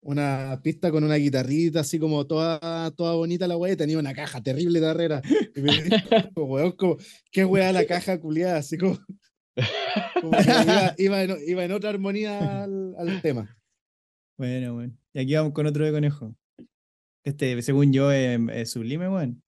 una 0.00 0.60
pista 0.62 0.90
con 0.92 1.02
una 1.02 1.16
guitarrita 1.16 1.80
así 1.80 1.98
como 1.98 2.24
toda, 2.24 2.90
toda 2.92 3.14
bonita 3.16 3.48
la 3.48 3.56
weá 3.56 3.72
y 3.72 3.76
tenía 3.76 3.98
una 3.98 4.14
caja 4.14 4.40
terrible 4.42 4.80
de 4.80 4.86
arrera. 4.88 5.22
Y 5.54 5.60
me 5.60 5.72
dijo, 5.72 5.96
weón, 6.36 6.72
como, 6.72 6.96
qué 7.30 7.44
weá 7.44 7.72
la 7.72 7.84
caja 7.84 8.18
culiada, 8.20 8.58
así 8.58 8.78
como, 8.78 8.98
como 10.20 10.30
que 10.32 10.42
iba, 10.42 10.94
iba 10.98 11.22
en, 11.22 11.36
iba 11.46 11.64
en 11.64 11.72
otra 11.72 11.90
armonía 11.90 12.64
al, 12.64 12.94
al 12.98 13.22
tema. 13.22 13.56
Bueno, 14.36 14.74
bueno. 14.74 14.94
Y 15.12 15.20
aquí 15.20 15.34
vamos 15.34 15.52
con 15.52 15.66
otro 15.66 15.84
de 15.84 15.92
conejo. 15.92 16.34
Este, 17.24 17.60
según 17.62 17.92
yo, 17.92 18.12
es, 18.12 18.38
es 18.52 18.70
sublime, 18.70 19.08
weón. 19.08 19.42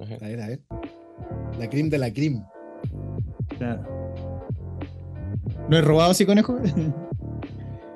Ajá. 0.00 0.14
A 0.16 0.28
ver, 0.28 0.40
a 0.42 0.48
ver. 0.48 0.60
La 1.58 1.68
cream 1.70 1.88
de 1.88 1.98
la 1.98 2.12
cream. 2.12 2.46
Claro. 3.56 4.12
¿No 5.68 5.76
he 5.76 5.80
robado 5.80 6.10
así, 6.10 6.26
conejo? 6.26 6.58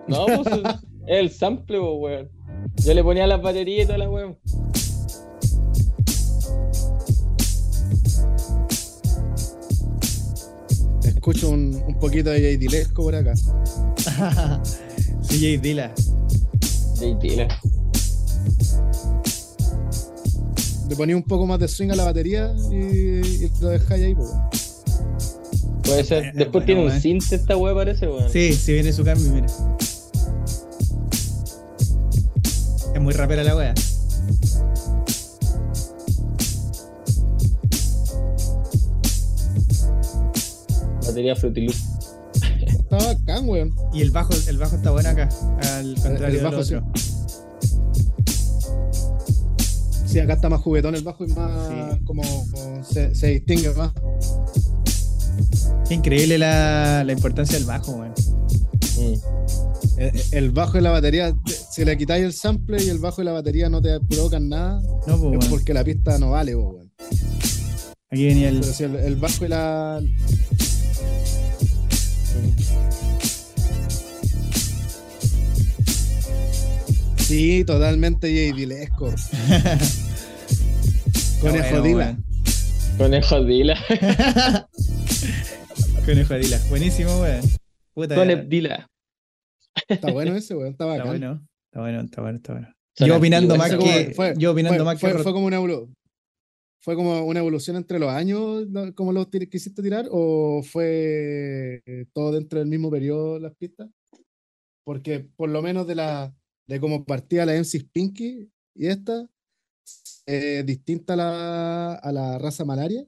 No, 0.09 0.27
pues 0.27 0.47
es 0.47 1.19
el 1.19 1.31
sample, 1.31 1.79
weón. 1.81 2.31
Yo 2.77 2.95
le 2.95 3.03
ponía 3.03 3.27
las 3.27 3.43
baterías 3.43 3.85
y 3.85 3.87
toda 3.87 3.99
la 3.99 4.09
weón. 4.09 4.39
Escucho 11.05 11.51
un, 11.51 11.81
un 11.87 11.99
poquito 11.99 12.31
de 12.31 12.39
J. 12.41 12.59
Dilesco 12.59 13.03
por 13.03 13.15
acá. 13.15 13.35
CJ 15.29 15.61
Dilla. 15.61 15.93
JT, 16.95 17.37
la- 17.37 17.61
Le 20.89 20.97
ponía 20.97 21.17
un 21.17 21.23
poco 21.23 21.47
más 21.47 21.59
de 21.61 21.69
swing 21.69 21.91
a 21.91 21.95
la 21.97 22.05
batería 22.05 22.53
y, 22.71 22.75
y 22.75 23.51
lo 23.61 23.69
dejáis 23.69 24.05
ahí, 24.05 24.15
pues. 24.15 24.29
Puede 25.85 26.01
Eh, 26.01 26.05
ser. 26.05 26.25
eh, 26.25 26.33
Después 26.35 26.53
bueno, 26.53 26.67
tiene 26.67 26.81
un 26.83 26.89
weón. 26.89 27.01
synth 27.01 27.33
esta 27.33 27.57
weá, 27.57 27.75
parece, 27.75 28.07
weón. 28.09 28.31
Sí, 28.31 28.53
sí 28.55 28.73
viene 28.73 28.93
su 28.93 29.05
cambio, 29.05 29.31
mira. 29.33 29.47
Es 32.95 33.01
muy 33.01 33.13
rapera 33.15 33.45
la 33.45 33.57
wea. 33.57 33.75
Batería 41.21 41.37
Fruity. 41.37 41.67
Está 41.67 42.97
bacán, 42.97 43.47
weón. 43.49 43.75
Y 43.93 44.01
el 44.01 44.11
bajo, 44.11 44.33
el 44.49 44.57
bajo 44.59 44.77
está 44.77 44.91
bueno 44.91 45.11
acá, 45.11 45.29
al 45.79 45.95
contrario 46.01 46.39
el 46.39 46.45
bajo, 46.45 46.57
del 46.57 46.65
sí. 46.65 46.75
otro. 46.75 46.93
Sí, 50.07 50.19
acá 50.19 50.33
está 50.35 50.49
más 50.49 50.61
juguetón 50.63 50.95
el 50.95 51.03
bajo 51.03 51.25
y 51.25 51.29
más 51.29 51.69
Sí. 51.69 52.05
como, 52.05 52.23
como 52.51 52.85
se, 52.85 53.15
se 53.15 53.27
distingue 53.29 53.71
más. 53.75 53.93
Qué 55.89 55.95
increíble 55.95 56.39
la, 56.39 57.05
la 57.05 57.13
importancia 57.13 57.59
del 57.59 57.67
bajo, 57.67 57.93
weón. 57.93 58.15
Mm. 58.99 59.99
El, 59.99 60.23
el 60.33 60.51
bajo 60.51 60.79
y 60.79 60.81
la 60.81 60.91
batería, 60.91 61.35
si 61.71 61.85
le 61.85 61.97
quitáis 61.99 62.25
el 62.25 62.33
sample 62.33 62.83
y 62.83 62.89
el 62.89 62.99
bajo 62.99 63.21
y 63.21 63.25
la 63.27 63.33
batería 63.33 63.69
no 63.69 63.83
te 63.83 64.01
provocan 64.01 64.49
nada, 64.49 64.81
No, 65.07 65.19
pues, 65.21 65.45
es 65.45 65.49
porque 65.51 65.75
la 65.75 65.85
pista 65.85 66.19
no 66.19 66.31
vale, 66.31 66.55
po, 66.57 66.71
weón. 66.71 66.91
Aquí 68.11 68.27
venía 68.27 68.49
el. 68.49 68.61
Pero 68.61 68.73
si 68.73 68.85
el, 68.85 68.97
el 68.97 69.17
bajo 69.17 69.45
y 69.45 69.49
la. 69.49 70.01
Sí, 77.31 77.65
totalmente 77.65 78.27
J. 78.27 78.57
Dilesco. 78.57 79.15
Conejo 81.41 81.81
Dila. 81.81 82.19
Conejo 82.99 83.45
Dila. 83.45 83.77
Conejo 86.05 86.35
de 86.35 86.41
Dila. 86.41 86.61
Buenísimo, 86.69 87.21
weón. 87.21 87.43
Conejo 87.95 88.43
Dila. 88.49 88.91
Está 89.89 90.11
bueno 90.11 90.35
ese, 90.35 90.57
weón. 90.57 90.73
Está 90.73 90.87
Está 90.87 90.97
bacán. 91.05 91.07
bueno. 91.07 91.47
Está 91.67 91.81
bueno, 91.81 92.01
está 92.01 92.21
bueno, 92.23 92.37
está 92.39 92.53
bueno. 92.55 92.69
Yo 92.99 93.17
opinando 93.17 93.55
más 93.57 93.77
que. 93.77 94.13
Fue- 94.17 94.35
yo 94.37 94.51
opinando 94.51 94.85
más 94.85 94.99
fue- 94.99 95.13
que. 95.13 95.19
fue 95.19 95.33
como 95.33 95.47
una 95.47 95.59
fue 96.83 96.97
como 96.97 97.23
una 97.25 97.39
evolución 97.39 97.77
entre 97.77 98.01
los 98.01 98.11
años, 98.11 98.67
lo- 98.73 98.93
como 98.97 99.13
los 99.13 99.29
quisiste 99.49 99.83
tirar, 99.85 100.09
o 100.11 100.65
fue 100.65 101.81
eh, 101.87 102.07
todo 102.13 102.33
dentro 102.33 102.59
del 102.59 102.67
mismo 102.67 102.91
periodo 102.91 103.39
las 103.39 103.55
pistas? 103.55 103.89
Porque 104.85 105.21
por 105.37 105.49
lo 105.49 105.63
menos 105.63 105.87
de 105.87 105.95
la 105.95 106.35
de 106.71 106.79
cómo 106.81 107.05
partía 107.05 107.45
la 107.45 107.55
MC 107.57 107.85
Pinky 107.93 108.49
y 108.77 108.87
esta, 108.87 109.29
eh, 110.27 110.63
distinta 110.65 111.15
a 111.15 111.17
la, 111.17 111.95
a 111.95 112.13
la 112.13 112.39
raza 112.39 112.65
malaria. 112.65 113.05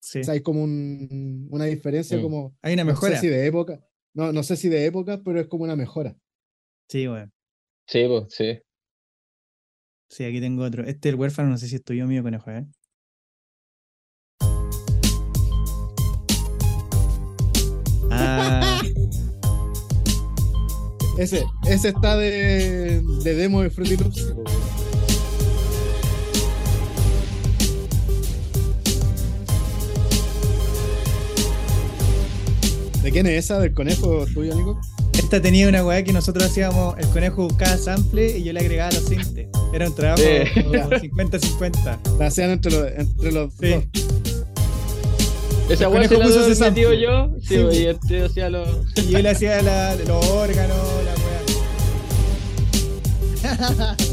Sí. 0.00 0.20
O 0.20 0.24
sea, 0.24 0.34
hay 0.34 0.40
como 0.40 0.62
un- 0.62 1.48
una 1.50 1.64
diferencia 1.64 2.22
como, 2.22 2.56
Hay 2.62 2.74
una 2.74 2.84
no 2.84 2.92
mejora. 2.92 3.16
sé 3.16 3.22
si 3.22 3.28
de 3.28 3.44
época, 3.44 3.84
no, 4.14 4.32
no 4.32 4.42
sé 4.44 4.56
si 4.56 4.68
de 4.68 4.86
época, 4.86 5.20
pero 5.24 5.40
es 5.40 5.48
como 5.48 5.64
una 5.64 5.74
mejora. 5.74 6.16
Sí, 6.88 7.08
weón. 7.08 7.32
Sí, 7.88 8.04
pues, 8.06 8.24
sí. 8.32 8.60
Sí, 10.08 10.24
aquí 10.24 10.40
tengo 10.40 10.62
otro. 10.64 10.84
Este 10.84 11.08
el 11.08 11.16
huérfano, 11.16 11.48
no 11.50 11.58
sé 11.58 11.66
si 11.68 11.74
es 11.76 11.82
tuyo 11.84 12.04
o 12.04 12.08
mío, 12.08 12.22
conejo, 12.22 12.50
¿eh? 12.52 12.66
Ah, 18.12 18.80
Ese, 21.20 21.44
ese 21.68 21.88
está 21.90 22.16
de, 22.16 23.02
de 23.22 23.34
demo 23.34 23.60
de 23.60 23.68
Fruity 23.68 23.98
Loops. 23.98 24.32
¿De 33.02 33.10
quién 33.10 33.26
es 33.26 33.44
esa? 33.44 33.58
¿Del 33.58 33.72
conejo 33.72 34.26
tuyo, 34.32 34.54
Nico? 34.54 34.80
esta 35.14 35.40
tenía 35.40 35.68
una 35.68 35.84
weá 35.84 36.02
que 36.02 36.12
nosotros 36.12 36.44
hacíamos, 36.46 36.96
el 36.98 37.06
conejo 37.08 37.44
buscaba 37.44 37.76
sample 37.76 38.38
y 38.38 38.42
yo 38.42 38.52
le 38.52 38.60
agregaba 38.60 38.90
los 38.92 39.04
sintes. 39.04 39.46
Era 39.72 39.88
un 39.88 39.94
trabajo 39.94 40.22
Sí. 40.22 40.62
como 40.64 40.74
50-50. 40.90 41.98
La 42.18 42.26
hacían 42.26 42.50
entre 42.50 42.72
los, 42.72 42.86
entre 42.96 43.32
los 43.32 43.52
Sí. 43.60 43.68
dos. 43.70 43.84
Esa 45.70 45.88
weá 45.88 46.08
se 46.08 46.18
la 46.18 46.24
puso 46.26 46.48
metido 46.64 46.92
yo. 46.94 47.34
Sí, 47.40 47.56
Sí, 47.70 47.82
y 47.82 47.86
este 47.86 48.22
hacía 48.24 48.50
los. 48.50 48.86
Y 49.08 49.14
él 49.14 49.26
hacía 49.26 49.62
la- 49.62 49.94
los 49.96 50.26
órganos, 50.26 50.76
la 51.04 51.14
weá. 51.14 51.20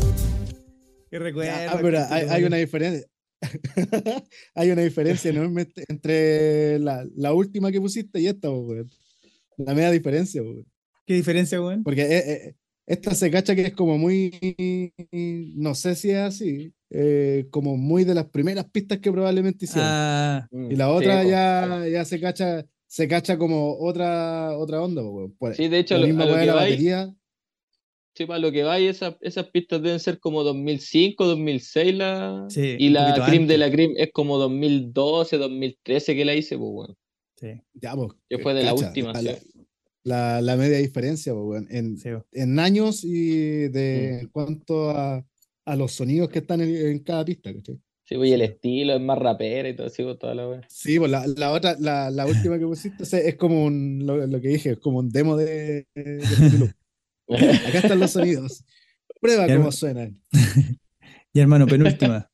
Qué 1.10 1.20
recuerdo. 1.20 1.52
Ah, 1.70 1.80
pero 1.82 2.00
hay, 2.10 2.28
hay 2.30 2.44
una 2.44 2.58
diferencia. 2.58 3.08
hay 4.56 4.72
una 4.72 4.82
diferencia 4.82 5.30
enorme 5.32 5.68
ent- 5.68 5.84
entre 5.88 6.80
la, 6.80 7.06
la 7.16 7.34
última 7.34 7.72
que 7.72 7.80
pusiste 7.82 8.20
y 8.20 8.28
esta, 8.28 8.50
weón. 8.50 8.90
La 9.58 9.74
media 9.74 9.90
diferencia, 9.92 10.42
weón. 10.44 10.66
¿Qué 11.06 11.14
diferencia, 11.16 11.62
weón? 11.62 11.84
Porque 11.84 12.02
eh, 12.04 12.32
eh, 12.32 12.56
esta 12.86 13.16
se 13.16 13.32
cacha 13.32 13.56
que 13.56 13.68
es 13.68 13.74
como 13.74 13.98
muy. 13.98 14.92
No 15.56 15.74
sé 15.76 15.96
si 15.96 16.12
es 16.12 16.18
así. 16.18 16.74
Eh, 16.90 17.48
como 17.52 17.76
muy 17.78 18.04
de 18.04 18.16
las 18.16 18.26
primeras 18.30 18.66
pistas 18.72 19.00
que 19.00 19.12
probablemente 19.12 19.66
hicieron. 19.66 19.90
Ah, 19.92 20.48
Mm, 20.52 20.72
y 20.72 20.76
la 20.76 20.86
sí, 20.86 20.92
otra 20.92 21.24
ya, 21.24 21.86
ya 21.92 22.06
se 22.06 22.20
cacha. 22.20 22.66
Se 22.90 23.08
cacha 23.10 23.38
como 23.38 23.78
otra, 23.80 24.58
otra 24.58 24.82
onda. 24.82 25.02
Por- 25.38 25.54
Sí, 25.56 25.68
de 25.68 25.80
hecho, 25.80 25.96
la 25.96 26.02
lo- 26.02 26.08
misma 26.08 26.24
a 26.24 26.28
lo 26.28 26.36
que 26.38 26.46
la 26.46 26.54
vais- 26.56 26.70
batería. 26.72 27.14
Sí, 28.16 28.26
para 28.26 28.40
lo 28.40 28.52
que 28.52 28.64
va, 28.64 28.80
y 28.80 28.88
esas, 28.88 29.16
esas 29.22 29.48
pistas 29.50 29.82
deben 29.84 30.00
ser 30.00 30.20
como 30.20 30.44
2005, 30.44 31.26
2006 31.26 31.94
la... 31.96 32.46
Sí, 32.50 32.76
y 32.80 32.90
la 32.90 33.14
Cream 33.28 33.46
de 33.46 33.58
la 33.60 33.70
Cream 33.70 33.92
es 33.96 34.10
como 34.12 34.38
2012, 34.40 35.38
2013 35.38 36.16
que 36.16 36.26
la 36.26 36.34
hice, 36.34 36.58
pues 36.58 36.72
bueno. 36.72 36.96
sí, 37.40 37.48
Ya, 37.76 37.94
po, 37.94 38.16
Que 38.30 38.40
fue 38.40 38.54
de 38.56 38.64
la 38.64 38.74
última, 38.74 39.14
La, 39.14 39.36
sí. 39.36 39.50
la- 40.04 40.42
la 40.42 40.56
media 40.56 40.78
diferencia. 40.80 41.34
En, 41.70 41.98
sí, 41.98 42.10
en 42.32 42.58
años 42.60 43.04
y 43.04 43.68
de 43.68 44.14
Mm. 44.14 44.20
en 44.22 44.28
cuanto 44.30 44.90
a, 44.90 45.24
a 45.68 45.76
los 45.76 45.92
sonidos 45.92 46.30
que 46.30 46.40
están 46.40 46.62
en, 46.62 46.76
en 46.76 47.00
cada 47.00 47.26
pista, 47.26 47.54
¿cachai? 47.54 47.78
Sí, 48.06 48.16
pues, 48.16 48.30
y 48.30 48.34
el 48.34 48.42
estilo 48.42 48.94
es 48.94 49.02
más 49.02 49.20
rapera 49.20 49.68
y 49.68 49.76
todo 49.76 49.88
así, 49.88 50.02
pues, 50.02 50.18
toda 50.18 50.34
la 50.34 50.48
wea. 50.48 50.62
Sí, 50.70 50.98
pues 50.98 51.12
la, 51.12 51.28
la 51.28 51.52
otra, 51.52 51.76
la, 51.78 52.10
la 52.10 52.26
última 52.26 52.58
que 52.58 52.66
pusiste 52.66 53.04
o 53.04 53.06
sea, 53.06 53.20
es 53.20 53.36
como 53.36 53.66
un, 53.66 54.06
lo, 54.06 54.26
lo 54.26 54.40
que 54.40 54.48
dije, 54.48 54.72
es 54.72 54.80
como 54.80 55.00
un 55.00 55.10
demo 55.10 55.36
de, 55.36 55.86
de 55.94 56.22
Fruity. 56.22 56.72
Acá 57.68 57.80
están 57.80 58.00
los 58.00 58.12
sonidos. 58.12 58.64
Prueba 59.20 59.46
cómo 59.48 59.72
suenan. 59.72 60.22
Y 61.34 61.40
hermano, 61.40 61.68
penúltima. 61.68 62.32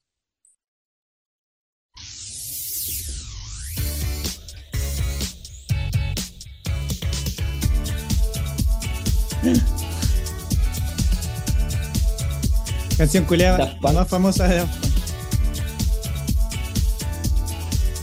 Canción 13.03 13.25
culeada, 13.25 13.77
más 13.81 14.07
famosa 14.07 14.47
de. 14.47 14.65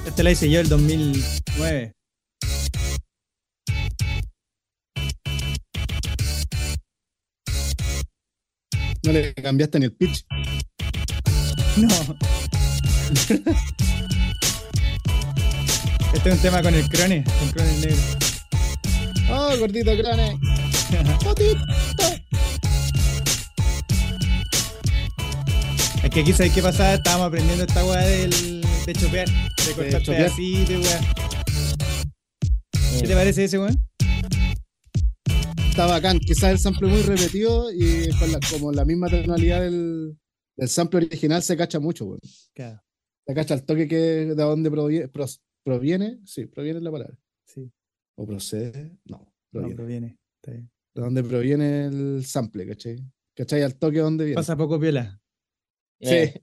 Esta 0.06 0.22
la 0.22 0.30
hice 0.30 0.50
yo 0.50 0.60
el 0.60 0.68
2009. 0.68 1.92
No 9.02 9.12
le 9.12 9.32
cambiaste 9.32 9.78
ni 9.78 9.86
el 9.86 9.92
pitch. 9.94 10.22
No. 11.78 11.88
Este 16.12 16.28
es 16.28 16.34
un 16.34 16.42
tema 16.42 16.60
con 16.60 16.74
el 16.74 16.86
crone, 16.90 17.24
con 17.38 17.48
crone 17.52 17.72
negro. 17.78 18.02
Oh, 19.30 19.56
gordito 19.60 19.96
crane. 19.96 20.38
Potito. 21.24 21.64
Es 26.02 26.10
que 26.10 26.20
aquí, 26.20 26.32
¿sabes 26.32 26.52
qué 26.54 26.62
pasaba? 26.62 26.94
Estábamos 26.94 27.28
aprendiendo 27.28 27.64
esta 27.64 27.84
weá 27.84 28.00
del, 28.06 28.30
de 28.86 28.92
chopear, 28.94 29.28
de 29.28 29.72
cortar 29.74 30.02
pedacitos, 30.02 30.86
weá. 30.86 31.00
¿Qué 33.00 33.06
te 33.06 33.14
parece 33.14 33.44
ese 33.44 33.58
weón? 33.58 33.76
Está 35.70 35.86
bacán. 35.86 36.18
Quizás 36.18 36.50
el 36.52 36.58
sample 36.58 36.88
muy 36.88 37.02
repetido 37.02 37.70
y 37.72 38.08
con 38.18 38.32
la, 38.32 38.40
como 38.50 38.72
la 38.72 38.84
misma 38.84 39.08
tonalidad 39.08 39.60
del, 39.62 40.18
del 40.56 40.68
sample 40.68 41.06
original 41.06 41.42
se 41.42 41.56
cacha 41.56 41.78
mucho, 41.80 42.06
weón. 42.06 42.20
Claro, 42.54 42.82
Se 43.26 43.34
cacha 43.34 43.54
el 43.54 43.64
toque 43.64 43.86
que 43.86 43.96
de 43.96 44.34
dónde 44.34 44.70
proviene, 44.70 45.08
pros- 45.08 45.40
proviene. 45.64 46.18
Sí, 46.24 46.46
proviene 46.46 46.80
la 46.80 46.90
palabra. 46.90 47.16
sí, 47.44 47.70
O 48.16 48.26
procede. 48.26 48.96
No, 49.04 49.18
no, 49.18 49.32
proviene. 49.52 49.74
proviene. 49.76 50.18
Está 50.42 50.52
bien. 50.52 50.70
de 50.94 51.02
dónde 51.02 51.22
proviene 51.22 51.84
el 51.86 52.24
sample, 52.24 52.66
¿cachai? 52.66 52.96
¿Cachai? 53.36 53.62
Al 53.62 53.76
toque 53.76 53.98
dónde 53.98 54.24
viene. 54.24 54.36
Pasa 54.36 54.56
poco 54.56 54.80
piola. 54.80 55.19
Sí. 56.00 56.14
Eh, 56.14 56.40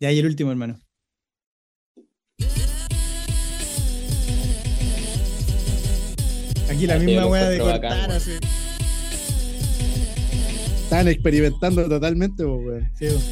Ya, 0.00 0.12
y 0.12 0.18
el 0.18 0.26
último, 0.26 0.50
hermano. 0.50 0.78
Aquí 6.70 6.86
la 6.86 6.98
sí, 6.98 7.06
misma 7.06 7.26
weá 7.26 7.48
de 7.48 7.58
cortar 7.58 7.80
bacán, 7.82 8.10
así. 8.10 8.32
Están 10.84 11.08
experimentando 11.08 11.88
totalmente, 11.88 12.44
weón. 12.44 12.90
Sí, 12.98 13.06
weón. 13.06 13.22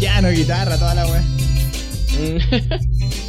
Ya, 0.00 0.20
no 0.20 0.30
guitarra, 0.30 0.76
toda 0.78 0.94
la 0.94 1.06
weá. 1.06 1.22
mm, 2.20 2.38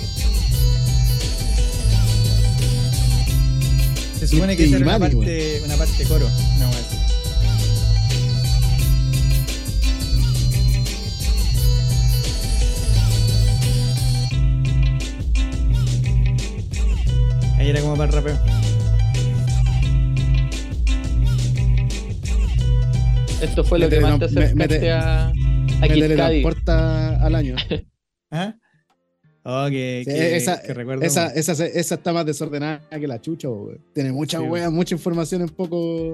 Se 4.20 4.28
supone 4.28 4.58
que 4.58 4.66
esa 4.66 4.76
era 4.78 4.86
una 4.86 5.00
parte, 5.00 5.62
una 5.66 5.76
parte 5.76 6.04
coro. 6.06 6.26
Weá 6.60 6.70
así. 6.70 6.98
Ahí 17.58 17.70
era 17.70 17.82
como 17.82 17.98
para 17.98 18.10
el 18.10 18.16
rapeo. 18.16 18.38
Esto 23.42 23.64
fue 23.64 23.80
lo 23.80 23.90
que 23.90 24.00
más 24.02 24.20
te 24.20 24.26
acercaste 24.26 24.80
te- 24.80 24.92
a, 24.92 25.28
a 25.30 25.34
Me 25.34 25.88
teletransporta 25.88 27.24
al 27.26 27.36
año. 27.36 27.56
¿Ah? 28.32 28.54
Oh, 29.52 29.68
que, 29.70 30.04
Sí, 30.06 30.12
que- 30.12 30.36
esa, 30.38 30.62
que 30.62 30.74
recuerdo. 30.74 31.04
esa, 31.04 31.28
esa, 31.28 31.54
esa 31.66 31.96
está 31.96 32.14
más 32.14 32.26
desordenada 32.26 32.82
que 32.90 33.08
la 33.08 33.20
chucha. 33.20 33.48
Tiene 33.94 34.12
mucha 34.12 34.38
Sí, 34.40 34.44
wea, 34.46 34.70
mucha 34.70 34.94
información 34.96 35.42
en 35.42 35.50
poco, 35.50 36.14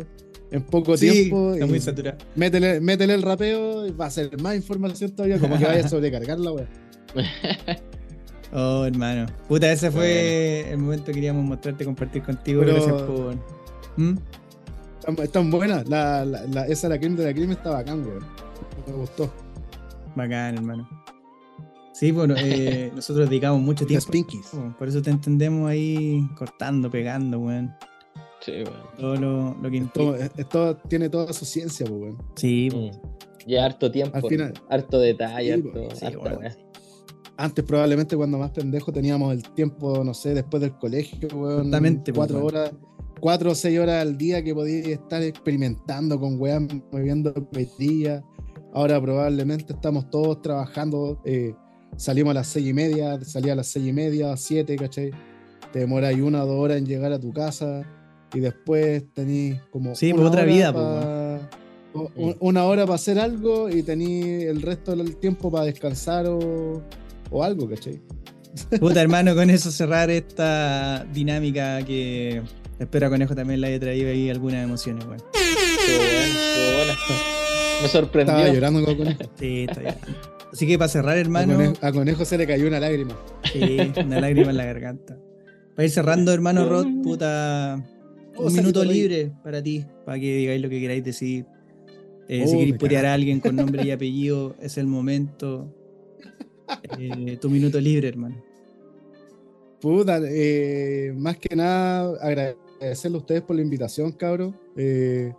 en 0.52 0.62
poco 0.64 0.96
sí, 0.96 1.10
tiempo. 1.12 1.54
está 1.54 1.66
muy 1.66 1.80
saturado. 1.80 2.18
métele, 2.36 2.80
métele 2.80 3.14
el 3.16 3.22
rapeo 3.24 3.86
y 3.88 3.92
va 3.92 4.06
a 4.06 4.10
ser 4.12 4.40
más 4.42 4.56
información 4.56 5.12
todavía, 5.12 5.38
como 5.40 5.58
que 5.58 5.66
vaya 5.66 5.86
a 5.86 5.90
sobrecargar 5.90 6.40
la 6.40 6.52
wea. 6.54 6.68
Oh, 8.58 8.86
hermano. 8.86 9.26
Puta, 9.50 9.70
ese 9.70 9.92
fue 9.92 10.70
el 10.72 10.78
momento 10.78 11.06
que 11.08 11.14
queríamos 11.14 11.44
mostrarte, 11.44 11.84
compartir 11.84 12.24
contigo. 12.24 12.62
Pero- 12.62 12.74
Gracias 12.76 13.02
por. 13.02 13.36
¿Mm? 13.98 14.18
Están, 15.22 15.52
buenas. 15.52 15.90
La, 15.90 16.24
la, 16.24 16.44
la- 16.46 16.66
esa, 16.68 16.88
la 16.88 16.98
crimen 16.98 17.18
de 17.18 17.26
la 17.26 17.34
crimen, 17.34 17.52
está 17.58 17.72
bacán, 17.72 18.06
weón. 18.06 18.26
Me 18.88 18.94
gustó. 18.94 19.30
Bacán, 20.16 20.56
hermano. 20.56 20.88
Sí, 21.98 22.12
bueno, 22.12 22.36
eh, 22.38 22.91
nosotros 22.93 23.30
dedicamos 23.30 23.62
mucho 23.62 23.86
Las 23.86 24.06
tiempo. 24.06 24.12
pinkies. 24.12 24.52
Por 24.78 24.88
eso 24.88 25.02
te 25.02 25.12
entendemos 25.12 25.70
ahí 25.70 26.28
cortando, 26.38 26.89
pegando, 26.91 27.39
weón. 27.39 27.74
Sí, 28.41 28.52
weón. 28.52 28.84
Todo 29.00 29.16
lo, 29.16 29.56
lo 29.62 29.72
que 29.72 29.82
Todo, 29.93 30.08
implica. 30.12 30.26
es- 30.26 30.32
es 30.39 30.50
todo- 30.50 30.76
tiene 30.76 31.08
toda 31.10 31.32
su 31.32 31.46
ciencia, 31.46 31.86
pues, 31.86 32.02
weón. 32.02 32.18
Sí, 32.36 32.70
po. 32.70 32.78
Mm. 32.80 32.91
Ya 33.48 33.64
harto 33.66 33.89
tiempo, 33.91 34.18
Al 34.18 34.24
final- 34.24 34.54
harto 34.70 35.00
detalle, 35.00 35.46
Sí, 35.46 35.52
harto, 35.54 35.70
weón, 35.80 35.96
sí, 35.96 36.06
harta 36.06 36.20
weón. 36.38 36.54
Antes, 37.38 37.66
probablemente, 37.66 38.16
cuando 38.18 38.38
más 38.38 38.52
pendejo, 38.52 38.91
teníamos 38.91 39.34
el 39.34 39.43
tiempo, 39.54 40.04
no 40.04 40.14
sé, 40.14 40.34
después 40.34 40.62
del 40.62 40.74
colegio, 40.78 41.28
weón. 41.34 41.58
Exactamente, 41.58 42.12
pues, 42.14 42.18
Cuatro 42.18 42.38
weón. 42.38 42.48
horas, 42.56 42.72
cuatro 43.22 43.52
o 43.52 43.56
seis 43.56 43.80
horas 43.80 44.02
al 44.02 44.18
día 44.18 44.43
que 44.43 44.54
podías 44.54 44.88
estar 44.88 45.22
experimentando 45.24 46.20
con 46.20 46.39
weas, 46.39 46.62
moviendo 46.91 47.34
cohetillas. 47.34 48.22
Ahora, 48.74 49.00
probablemente, 49.02 49.72
estamos 49.74 50.10
todos 50.10 50.41
trabajando. 50.41 51.22
eh, 51.26 51.54
salimos 51.98 52.32
a 52.32 52.34
las 52.36 52.48
seis 52.48 52.68
y 52.68 52.74
media, 52.74 53.20
salía 53.24 53.54
a 53.54 53.56
las 53.56 53.68
seis 53.68 53.88
y 53.88 53.93
media, 53.93 54.36
siete, 54.38 54.76
¿cachai? 54.76 55.12
Te 55.72 55.80
demoras 55.80 56.14
una 56.16 56.43
o 56.43 56.48
dos 56.48 56.60
horas 56.60 56.78
en 56.78 56.86
llegar 56.86 57.12
a 57.14 57.20
tu 57.20 57.32
casa. 57.34 57.84
Y 58.34 58.39
después 58.39 59.04
tenís 59.14 59.62
como. 59.72 59.96
Sí, 59.96 60.12
una 60.12 60.28
otra 60.28 60.41
hora 60.43 60.52
vida, 60.52 60.74
pa- 60.74 61.50
o- 61.93 62.12
u- 62.18 62.36
Una 62.41 62.66
hora 62.66 62.84
para 62.86 62.96
hacer 62.96 63.18
algo 63.20 63.70
y 63.70 63.82
tení 63.84 64.22
el 64.43 64.62
resto 64.62 64.96
del 64.96 65.16
tiempo 65.18 65.50
para 65.52 65.66
descansar 65.66 66.26
o, 66.28 66.82
o 67.32 67.43
algo, 67.43 67.70
¿cachai? 67.70 68.02
Puta, 68.80 69.02
hermano, 69.02 69.36
con 69.36 69.50
eso 69.50 69.72
cerrar 69.72 70.10
esta 70.10 71.06
dinámica 71.14 71.82
que 71.86 72.41
espero 72.80 73.08
a 73.08 73.10
Conejo 73.10 73.36
también 73.36 73.62
le 73.62 73.68
haya 73.68 73.80
traído 73.80 74.10
ahí 74.10 74.30
algunas 74.30 74.64
emociones, 74.66 75.06
weón. 75.06 75.22
Estuvo 75.34 75.98
bueno, 75.98 76.24
estuvo 76.24 76.78
buena. 76.78 76.93
Me 77.80 77.86
Estaba 77.86 77.88
sorprendió. 77.89 78.54
llorando 78.54 78.84
con 78.86 78.96
conejo. 78.98 79.22
Sí, 79.39 79.66
está 79.70 79.80
bien. 79.82 79.96
Así 80.56 80.66
que 80.68 80.78
para 80.78 80.88
cerrar, 80.88 81.18
A 81.18 81.20
hermano, 81.20 81.53
conejo, 81.53 81.76
a 81.82 81.91
Conejo 81.91 82.24
se 82.26 82.38
le 82.38 82.47
cayó 82.47 82.66
una 82.68 82.80
lágrima. 82.80 83.18
sí, 83.51 83.78
una 84.06 84.22
lágrima 84.22 84.51
en 84.51 84.58
la 84.58 84.66
garganta. 84.66 85.18
Para 85.76 85.84
ir 85.86 85.91
cerrando, 85.91 86.32
hermano 86.32 86.68
Rod, 86.70 86.88
puta, 87.03 87.84
Oh, 88.38 88.47
un 88.47 88.53
minuto 88.53 88.82
ahí. 88.82 88.88
libre 88.93 89.32
para 89.43 89.62
ti, 89.62 89.86
para 90.06 90.18
que 90.20 90.36
digáis 90.38 90.62
lo 90.62 90.70
que 90.70 90.80
queráis 90.80 91.03
decir. 91.03 91.45
Eh, 92.30 92.43
Oh, 92.43 92.47
si 92.47 92.53
queréis 92.53 92.72
me 92.74 92.80
putear 92.80 93.06
a 93.06 93.14
alguien 93.14 93.39
con 93.41 93.56
nombre 93.56 93.84
y 93.86 93.91
apellido, 93.91 94.56
es 94.62 94.78
el 94.78 94.88
momento. 94.88 95.74
Eh, 96.99 97.38
tu 97.41 97.49
minuto 97.49 97.80
libre, 97.82 98.08
hermano. 98.08 98.41
Puta, 99.82 100.20
eh, 100.24 101.14
más 101.16 101.38
que 101.38 101.53
nada 101.56 102.18
agradecerle 102.22 103.18
a 103.18 103.20
ustedes 103.20 103.41
por 103.41 103.56
la 103.58 103.62
invitación, 103.62 104.12
cabros. 104.14 104.53
Eh, 104.78 105.34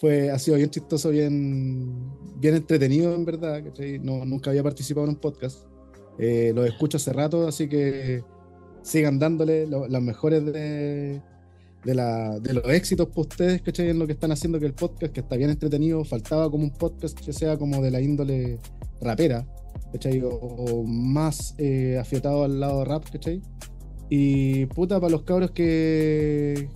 fue, 0.00 0.30
ha 0.30 0.38
sido 0.38 0.56
bien 0.56 0.70
chistoso, 0.70 1.10
bien, 1.10 1.92
bien 2.38 2.54
entretenido, 2.54 3.14
en 3.14 3.24
verdad. 3.26 3.62
No, 4.02 4.24
nunca 4.24 4.48
había 4.50 4.62
participado 4.62 5.04
en 5.06 5.10
un 5.10 5.20
podcast. 5.20 5.66
Eh, 6.18 6.54
escucho 6.66 6.96
hace 6.96 7.12
rato, 7.12 7.46
así 7.46 7.68
que 7.68 8.22
sigan 8.82 9.18
dándole 9.18 9.66
lo- 9.66 9.86
las 9.88 10.02
mejores 10.02 10.44
de, 10.46 11.20
de, 11.84 11.94
la- 11.94 12.38
de 12.40 12.54
los 12.54 12.64
éxitos 12.70 13.08
para 13.08 13.20
ustedes, 13.20 13.60
¿cachai? 13.62 13.90
En 13.90 13.98
lo 13.98 14.06
que 14.06 14.14
están 14.14 14.32
haciendo 14.32 14.58
que 14.58 14.66
el 14.66 14.72
podcast, 14.74 15.12
que 15.12 15.20
está 15.20 15.36
bien 15.36 15.50
entretenido, 15.50 16.02
faltaba 16.04 16.50
como 16.50 16.64
un 16.64 16.72
podcast 16.72 17.18
que 17.20 17.32
sea 17.34 17.58
como 17.58 17.82
de 17.82 17.90
la 17.90 18.00
índole 18.00 18.58
rapera, 19.02 19.46
¿cachai? 19.92 20.22
O, 20.22 20.30
o 20.30 20.82
más 20.84 21.54
eh, 21.58 21.98
afiatado 22.00 22.44
al 22.44 22.58
lado 22.58 22.84
rap, 22.86 23.04
¿cachai? 23.12 23.42
Y 24.08 24.64
puta, 24.66 24.98
para 24.98 25.10
los 25.12 25.22
cabros 25.24 25.50
que, 25.52 26.68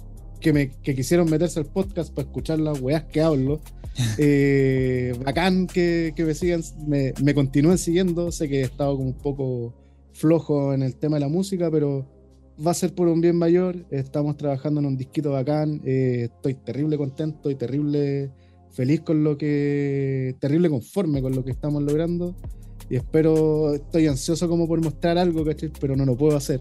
que, 0.45 0.53
me, 0.53 0.68
que 0.68 0.95
quisieron 0.95 1.30
meterse 1.30 1.59
al 1.59 1.64
podcast 1.64 2.12
para 2.12 2.28
escuchar 2.28 2.61
las 2.61 2.78
weas 2.78 3.05
que 3.05 3.22
hablo, 3.22 3.61
eh, 4.18 5.14
bacán 5.24 5.66
que, 5.66 6.12
que 6.14 6.22
me 6.22 6.34
sigan, 6.34 6.61
me, 6.86 7.14
me 7.22 7.34
continúen 7.34 7.78
siguiendo. 7.78 8.30
Sé 8.30 8.47
que 8.47 8.61
he 8.61 8.64
estado 8.64 8.95
como 8.95 9.09
un 9.09 9.16
poco 9.16 9.74
flojo 10.12 10.74
en 10.74 10.82
el 10.82 10.97
tema 10.97 11.16
de 11.16 11.20
la 11.20 11.28
música, 11.28 11.70
pero 11.70 12.07
va 12.64 12.72
a 12.72 12.74
ser 12.74 12.95
por 12.95 13.09
un 13.09 13.22
bien 13.22 13.36
mayor. 13.36 13.86
Estamos 13.90 14.36
trabajando 14.36 14.80
en 14.80 14.86
un 14.86 14.99
disquito 14.99 15.32
bacán. 15.32 15.80
eh, 15.82 16.28
estoy 16.30 16.53
terrible 16.55 16.99
contento 16.99 17.51
y 17.51 17.55
terrible 17.55 18.30
feliz 18.70 19.01
con 19.01 19.24
lo 19.24 19.38
que. 19.38 20.36
terrible 20.40 20.68
conforme 20.68 21.22
con 21.22 21.34
lo 21.34 21.42
que 21.42 21.53
estamos 21.53 21.82
logrando. 21.82 22.36
Y 22.90 22.97
espero, 22.97 23.72
estoy 23.72 24.09
ansioso 24.09 24.47
como 24.47 24.68
por 24.68 24.82
mostrar 24.84 25.16
algo, 25.16 25.42
¿cachai? 25.42 25.72
Pero 25.80 25.97
no 25.97 26.05
lo 26.05 26.18
puedo 26.18 26.36
hacer. 26.36 26.61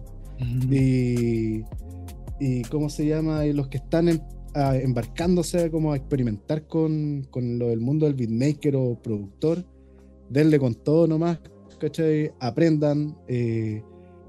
Y, 0.71 1.63
y 2.39 2.63
¿cómo 2.63 2.89
se 2.89 3.05
llama? 3.05 3.45
Y 3.45 3.53
los 3.53 3.67
que 3.67 3.77
están 3.77 4.09
en- 4.09 4.21
a- 4.55 4.75
embarcándose 4.77 5.71
como 5.71 5.93
a 5.93 5.97
experimentar 5.97 6.67
con, 6.67 7.27
con 7.31 7.57
lo 7.59 7.69
del 7.69 7.79
mundo 7.79 8.05
del 8.05 8.15
beatmaker 8.15 8.75
o 8.75 8.99
productor, 9.01 9.65
denle 10.29 10.59
con 10.59 10.75
todo 10.75 11.07
nomás, 11.07 11.39
¿cachai? 11.79 12.31
Aprendan, 12.39 13.17
eh, 13.27 13.81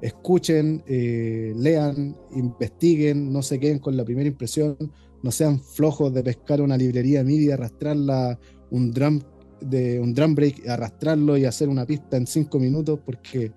escuchen, 0.03 0.83
eh, 0.87 1.53
lean, 1.57 2.17
investiguen, 2.35 3.33
no 3.33 3.43
se 3.43 3.59
queden 3.59 3.79
con 3.79 3.97
la 3.97 4.05
primera 4.05 4.29
impresión, 4.29 4.77
no 5.23 5.31
sean 5.31 5.61
flojos 5.61 6.13
de 6.13 6.23
pescar 6.23 6.61
una 6.61 6.77
librería 6.77 7.25
MIDI, 7.25 7.51
arrastrarla, 7.51 8.39
un 8.71 8.91
drum 8.91 9.21
de 9.61 9.99
un 9.99 10.13
drum 10.13 10.35
break, 10.35 10.69
arrastrarlo 10.69 11.39
y 11.39 11.47
hacer 11.47 11.71
una 11.71 11.87
pista 11.87 12.19
en 12.19 12.27
cinco 12.27 12.59
minutos 12.59 13.01
porque 13.07 13.53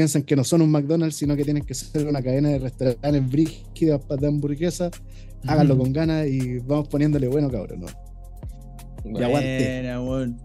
piensan 0.00 0.22
que 0.22 0.34
no 0.34 0.44
son 0.44 0.62
un 0.62 0.70
McDonald's, 0.70 1.16
sino 1.16 1.36
que 1.36 1.44
tienen 1.44 1.62
que 1.62 1.74
ser 1.74 2.06
una 2.06 2.22
cadena 2.22 2.48
de 2.48 2.58
restaurantes 2.58 3.30
brígidas 3.30 4.00
de 4.08 4.26
hamburguesas. 4.26 4.90
Háganlo 5.46 5.76
con 5.76 5.92
ganas 5.92 6.26
y 6.26 6.58
vamos 6.60 6.88
poniéndole 6.88 7.28
bueno, 7.28 7.50
cabrón. 7.50 7.80
¿no? 7.80 7.86
Buena, 9.04 9.26
aguante. 9.26 9.82
Buena, 9.82 10.00
weón. 10.00 10.40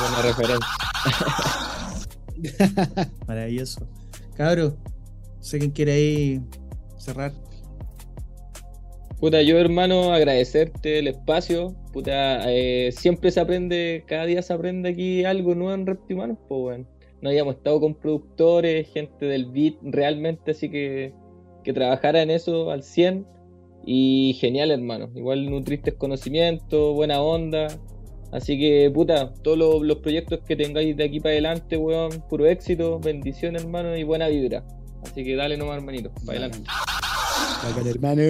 buena 0.00 0.22
referencia. 0.22 0.66
Maravilloso. 3.28 3.88
Cabro, 4.36 4.76
sé 5.38 5.60
quién 5.60 5.70
quiere 5.70 5.92
ahí 5.92 6.40
cerrar. 6.98 7.32
Puta, 9.20 9.40
yo 9.42 9.56
hermano, 9.56 10.12
agradecerte 10.12 10.98
el 10.98 11.06
espacio. 11.06 11.76
Puta, 11.92 12.42
eh, 12.52 12.90
siempre 12.90 13.30
se 13.30 13.38
aprende, 13.38 14.02
cada 14.08 14.26
día 14.26 14.42
se 14.42 14.52
aprende 14.52 14.88
aquí 14.88 15.24
algo 15.24 15.54
nuevo 15.54 15.74
en 15.74 15.86
Reptimanos, 15.86 16.38
pues 16.48 16.60
bueno. 16.60 16.99
No 17.22 17.28
habíamos 17.28 17.56
estado 17.56 17.80
con 17.80 17.94
productores, 17.94 18.88
gente 18.88 19.26
del 19.26 19.46
beat 19.46 19.74
realmente, 19.82 20.52
así 20.52 20.70
que 20.70 21.12
que 21.62 21.72
trabajara 21.72 22.22
en 22.22 22.30
eso 22.30 22.70
al 22.70 22.82
100. 22.82 23.26
Y 23.86 24.36
genial, 24.38 24.70
hermano. 24.70 25.10
Igual 25.14 25.50
nutriste 25.50 25.94
conocimiento, 25.94 26.92
buena 26.92 27.22
onda. 27.22 27.68
Así 28.30 28.58
que, 28.58 28.90
puta, 28.92 29.32
todos 29.42 29.58
los, 29.58 29.82
los 29.82 29.98
proyectos 29.98 30.40
que 30.46 30.54
tengáis 30.54 30.96
de 30.96 31.04
aquí 31.04 31.18
para 31.18 31.32
adelante, 31.32 31.76
weón, 31.76 32.10
puro 32.28 32.46
éxito, 32.46 33.00
bendiciones, 33.00 33.62
hermano, 33.62 33.96
y 33.96 34.04
buena 34.04 34.28
vibra. 34.28 34.64
Así 35.02 35.24
que 35.24 35.34
dale 35.34 35.56
nomás, 35.56 35.78
hermanito, 35.78 36.12
para 36.26 36.38
adelante. 36.38 36.70
Bacán, 37.62 37.86
hermano. 37.86 38.22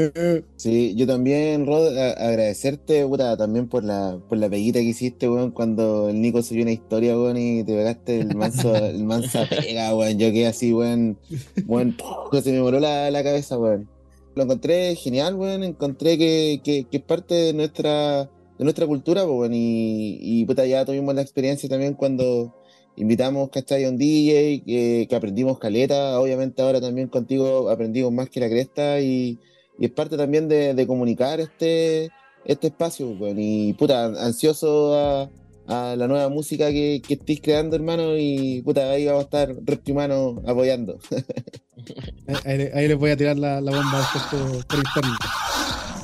Sí, 0.56 0.94
yo 0.96 1.06
también, 1.06 1.66
Rod, 1.66 1.96
agradecerte, 1.96 3.06
puta, 3.06 3.36
también 3.36 3.68
por 3.68 3.84
la, 3.84 4.18
por 4.28 4.38
la 4.38 4.48
peguita 4.48 4.80
que 4.80 4.86
hiciste, 4.86 5.28
weón, 5.28 5.52
cuando 5.52 6.08
el 6.08 6.20
Nico 6.20 6.42
subió 6.42 6.62
una 6.62 6.72
historia, 6.72 7.16
weón, 7.16 7.36
y 7.36 7.62
te 7.64 7.74
pegaste 7.74 8.20
el 8.20 8.34
manso, 8.34 8.74
el 8.74 9.04
mansa 9.04 9.46
pega, 9.50 9.94
weón. 9.94 10.18
Yo 10.18 10.32
quedé 10.32 10.46
así, 10.46 10.72
weón, 10.72 11.18
weón, 11.66 11.96
¡pum! 11.96 12.40
se 12.42 12.52
me 12.52 12.60
voló 12.60 12.80
la, 12.80 13.10
la 13.10 13.22
cabeza, 13.22 13.58
weón. 13.58 13.88
Lo 14.34 14.44
encontré 14.44 14.94
genial, 14.96 15.34
weón, 15.36 15.62
encontré 15.62 16.18
que, 16.18 16.60
que, 16.64 16.84
que 16.84 16.96
es 16.96 17.02
parte 17.02 17.34
de 17.34 17.52
nuestra, 17.52 18.24
de 18.24 18.64
nuestra 18.64 18.86
cultura, 18.86 19.24
weón, 19.24 19.54
y, 19.54 20.18
y 20.20 20.44
puta, 20.44 20.66
ya 20.66 20.84
tuvimos 20.84 21.14
la 21.14 21.22
experiencia 21.22 21.68
también 21.68 21.94
cuando 21.94 22.54
invitamos, 22.96 23.48
¿cachai? 23.50 23.84
A 23.84 23.88
un 23.88 23.96
DJ, 23.98 24.62
que, 24.64 25.06
que 25.08 25.16
aprendimos 25.16 25.58
caleta, 25.58 26.20
obviamente 26.20 26.62
ahora 26.62 26.80
también 26.80 27.08
contigo 27.08 27.70
aprendimos 27.70 28.12
más 28.12 28.28
que 28.28 28.40
la 28.40 28.48
cresta 28.48 29.00
y, 29.00 29.38
y 29.78 29.86
es 29.86 29.90
parte 29.90 30.16
también 30.16 30.48
de, 30.48 30.74
de 30.74 30.86
comunicar 30.86 31.40
este, 31.40 32.10
este 32.44 32.68
espacio, 32.68 33.10
weón, 33.10 33.38
y 33.38 33.72
puta, 33.74 34.06
ansioso 34.06 34.94
a, 34.94 35.30
a 35.66 35.96
la 35.96 36.08
nueva 36.08 36.28
música 36.28 36.70
que, 36.70 37.00
que 37.06 37.14
estéis 37.14 37.40
creando, 37.40 37.76
hermano, 37.76 38.16
y 38.16 38.62
puta, 38.62 38.90
ahí 38.90 39.06
vamos 39.06 39.22
a 39.22 39.24
estar 39.24 39.56
Reptimano 39.64 40.42
apoyando. 40.46 40.98
Ahí, 42.44 42.68
ahí 42.74 42.88
les 42.88 42.98
voy 42.98 43.10
a 43.10 43.16
tirar 43.16 43.38
la, 43.38 43.60
la 43.60 43.72
bomba 43.72 43.98
después 43.98 44.24
por, 44.24 44.66
por 44.66 44.78
internet. 44.78 45.18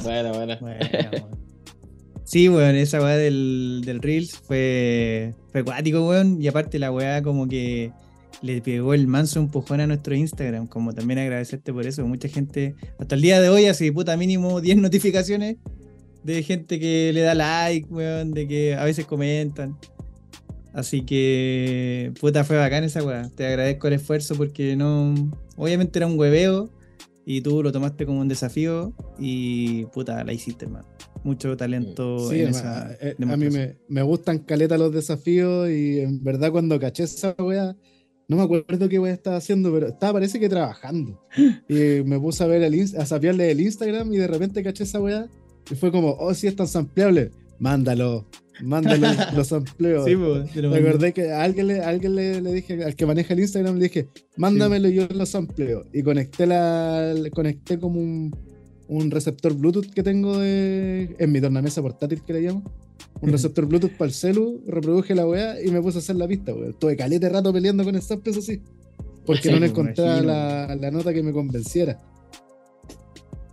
Buena, 0.03 0.32
buena. 0.32 0.57
Bueno, 0.59 1.11
weón. 1.12 1.56
Sí, 2.27 2.49
weón, 2.49 2.74
esa 2.74 3.01
weá 3.01 3.16
del, 3.16 3.83
del 3.85 4.03
Reels 4.03 4.37
fue, 4.37 5.33
fue 5.53 5.62
cuático, 5.62 6.09
weón. 6.09 6.43
Y 6.43 6.49
aparte 6.49 6.81
la 6.81 6.91
weá 6.91 7.22
como 7.22 7.47
que 7.47 7.93
le 8.43 8.61
pegó 8.61 8.95
el 8.95 9.07
manso 9.07 9.39
empujón 9.39 9.81
a 9.81 9.87
nuestro 9.87 10.12
Instagram, 10.16 10.66
como 10.66 10.93
también 10.93 11.20
agradecerte 11.20 11.72
por 11.72 11.87
eso. 11.87 12.05
Mucha 12.05 12.29
gente, 12.29 12.74
hasta 12.99 13.14
el 13.14 13.22
día 13.22 13.41
de 13.41 13.49
hoy, 13.49 13.66
así 13.66 13.93
puta 13.93 14.16
mínimo 14.16 14.61
10 14.61 14.77
notificaciones 14.79 15.57
de 16.24 16.43
gente 16.43 16.81
que 16.81 17.12
le 17.14 17.20
da 17.20 17.37
like, 17.37 17.87
weón, 17.89 18.33
de 18.33 18.49
que 18.49 18.74
a 18.74 18.83
veces 18.83 19.07
comentan. 19.07 19.79
Así 20.74 21.03
que, 21.03 22.12
puta, 22.20 22.43
fue 22.43 22.57
bacán 22.57 22.83
esa 22.83 23.05
weá. 23.05 23.31
Te 23.37 23.47
agradezco 23.47 23.87
el 23.87 23.95
esfuerzo 23.95 24.35
porque 24.35 24.74
no. 24.74 25.14
Obviamente 25.57 26.01
era 26.01 26.09
un 26.09 26.18
hueveo 26.18 26.70
y 27.29 27.41
tú 27.41 27.61
lo 27.62 27.72
tomaste 27.72 28.07
como 28.07 28.20
un 28.20 28.29
desafío 28.29 28.95
y, 29.18 29.85
puta, 29.87 30.22
la 30.22 30.33
hiciste, 30.33 30.64
hermano. 30.66 30.87
Mucho 31.24 31.57
talento 31.57 32.31
Sí, 32.31 32.41
en 32.41 32.51
esa. 32.51 32.97
eh, 33.01 33.16
a 33.20 33.37
mí 33.37 33.51
me, 33.51 33.79
me 33.89 34.03
gustan 34.03 34.39
caleta 34.39 34.79
los 34.79 34.93
desafíos 34.93 35.68
y 35.68 35.99
en 35.99 36.22
verdad 36.22 36.53
cuando 36.53 36.79
caché 36.79 37.03
esa 37.03 37.35
wea, 37.39 37.77
no 38.29 38.37
me 38.37 38.43
acuerdo 38.45 38.89
qué 38.89 39.01
wea 39.01 39.12
estaba 39.12 39.37
haciendo, 39.37 39.72
pero 39.72 39.89
estaba 39.89 40.14
parece 40.14 40.39
que 40.39 40.49
trabajando. 40.49 41.20
Y 41.68 42.05
me 42.05 42.18
puse 42.20 42.45
a 42.45 42.47
ver 42.47 42.62
el 42.62 42.81
a 42.97 43.05
sapearle 43.05 43.51
el 43.51 43.61
Instagram 43.61 44.12
y 44.12 44.18
de 44.18 44.29
repente 44.29 44.62
caché 44.62 44.85
esa 44.85 45.01
wea 45.01 45.27
y 45.68 45.74
fue 45.74 45.91
como, 45.91 46.12
oh, 46.12 46.33
si 46.33 46.47
es 46.47 46.55
tan 46.55 46.68
sampleable, 46.68 47.33
mándalo, 47.59 48.24
mándalo 48.63 49.07
los 49.35 49.49
sampleos. 49.49 50.05
Sí, 50.05 50.17
pues, 50.17 50.53
te 50.53 50.67
acordé 50.67 51.13
que 51.13 51.33
a 51.33 51.43
alguien, 51.43 51.69
le, 51.69 51.81
a 51.81 51.89
alguien 51.89 52.15
le, 52.15 52.41
le 52.41 52.53
dije, 52.53 52.85
al 52.85 52.95
que 52.95 53.07
maneja 53.07 53.35
el 53.35 53.41
Instagram, 53.41 53.77
le 53.77 53.85
dije, 53.85 54.09
mándamelo 54.37 54.89
y 54.89 54.95
yo 54.95 55.07
lo 55.09 55.27
sampleo. 55.27 55.85
Y 55.93 56.03
conecté 56.03 56.47
la 56.47 57.15
conecté 57.33 57.79
como 57.79 58.01
un, 58.01 58.35
un 58.89 59.11
receptor 59.11 59.55
Bluetooth 59.55 59.93
que 59.93 60.03
tengo 60.03 60.39
de, 60.39 61.15
en 61.19 61.33
mi 61.33 61.41
tornamesa 61.41 61.83
portátil 61.83 62.23
que 62.23 62.33
le 62.33 62.41
llamo. 62.43 62.63
Un 63.21 63.31
receptor 63.33 63.67
Bluetooth 63.67 63.93
para 63.93 64.09
el 64.09 64.15
celu, 64.15 64.63
reproduje 64.67 65.15
la 65.15 65.27
weá 65.27 65.63
y 65.63 65.71
me 65.71 65.81
puse 65.81 65.99
a 65.99 66.01
hacer 66.01 66.17
la 66.17 66.29
pista, 66.29 66.55
weón. 66.55 66.75
Tuve 66.79 66.97
calete 66.97 67.29
rato 67.29 67.53
peleando 67.53 67.85
con 67.85 68.01
samples 68.03 68.37
así. 68.37 68.61
Porque 69.25 69.49
Sí, 69.49 69.51
no 69.51 69.59
le 69.59 69.67
encontraba 69.67 70.21
la, 70.21 70.77
la 70.77 70.91
nota 70.91 71.13
que 71.13 71.23
me 71.23 71.33
convenciera. 71.33 71.99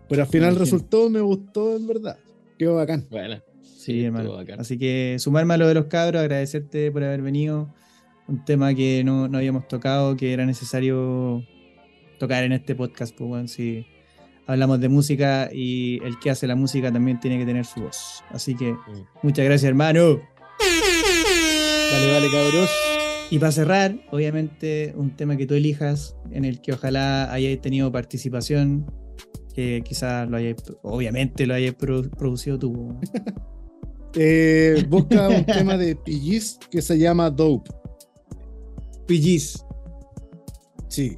Pero 0.10 0.22
al 0.22 0.28
final 0.28 0.56
resultó, 0.56 1.10
me 1.10 1.22
gustó 1.22 1.76
en 1.76 1.88
verdad. 1.88 2.18
Quedó 2.58 2.76
bacán. 2.76 3.08
Bueno, 3.10 3.42
Sí, 3.84 4.06
hermano. 4.06 4.38
Así 4.58 4.78
que 4.78 5.18
sumarme 5.20 5.56
a 5.56 5.58
lo 5.58 5.68
de 5.68 5.74
los 5.74 5.86
cabros, 5.86 6.22
agradecerte 6.22 6.90
por 6.92 7.04
haber 7.04 7.22
venido. 7.22 7.74
Un 8.30 8.46
tema 8.46 8.74
que 8.74 9.04
no, 9.04 9.28
no 9.28 9.38
habíamos 9.38 9.68
tocado, 9.68 10.16
que 10.16 10.32
era 10.32 10.46
necesario 10.46 11.44
tocar 12.18 12.46
en 12.46 12.54
este 12.54 12.76
podcast. 12.76 13.14
Pues 13.18 13.28
bueno, 13.28 13.48
si 13.50 13.86
hablamos 14.48 14.80
de 14.80 14.88
música 14.88 15.50
y 15.52 16.00
el 16.06 16.18
que 16.20 16.30
hace 16.30 16.48
la 16.48 16.56
música 16.56 16.94
también 16.94 17.20
tiene 17.20 17.38
que 17.38 17.46
tener 17.46 17.66
su 17.66 17.82
voz. 17.82 18.24
Así 18.30 18.56
que 18.56 18.74
muchas 19.22 19.44
gracias, 19.44 19.68
hermano. 19.68 20.22
Dale, 21.92 22.08
dale, 22.08 22.28
cabros. 22.32 22.70
Y 23.30 23.40
para 23.40 23.52
cerrar, 23.52 23.96
obviamente, 24.12 24.94
un 24.96 25.16
tema 25.16 25.36
que 25.36 25.46
tú 25.46 25.56
elijas, 25.56 26.16
en 26.32 26.46
el 26.46 26.62
que 26.62 26.72
ojalá 26.74 27.32
hayáis 27.34 27.60
tenido 27.60 27.92
participación, 27.92 28.86
que 29.54 29.82
quizás 29.84 30.30
lo 30.30 30.38
hayáis, 30.38 30.56
obviamente 30.84 31.46
lo 31.46 31.54
hayáis 31.56 31.78
produ- 31.78 32.10
producido 32.16 32.58
tú. 32.58 32.98
Eh, 34.16 34.86
busca 34.90 35.28
un 35.30 35.46
tema 35.46 35.78
de 35.78 35.96
PGs 35.96 36.60
que 36.70 36.82
se 36.82 36.98
llama 36.98 37.30
Dope. 37.30 37.72
PGs. 39.08 39.66
Sí. 40.88 41.18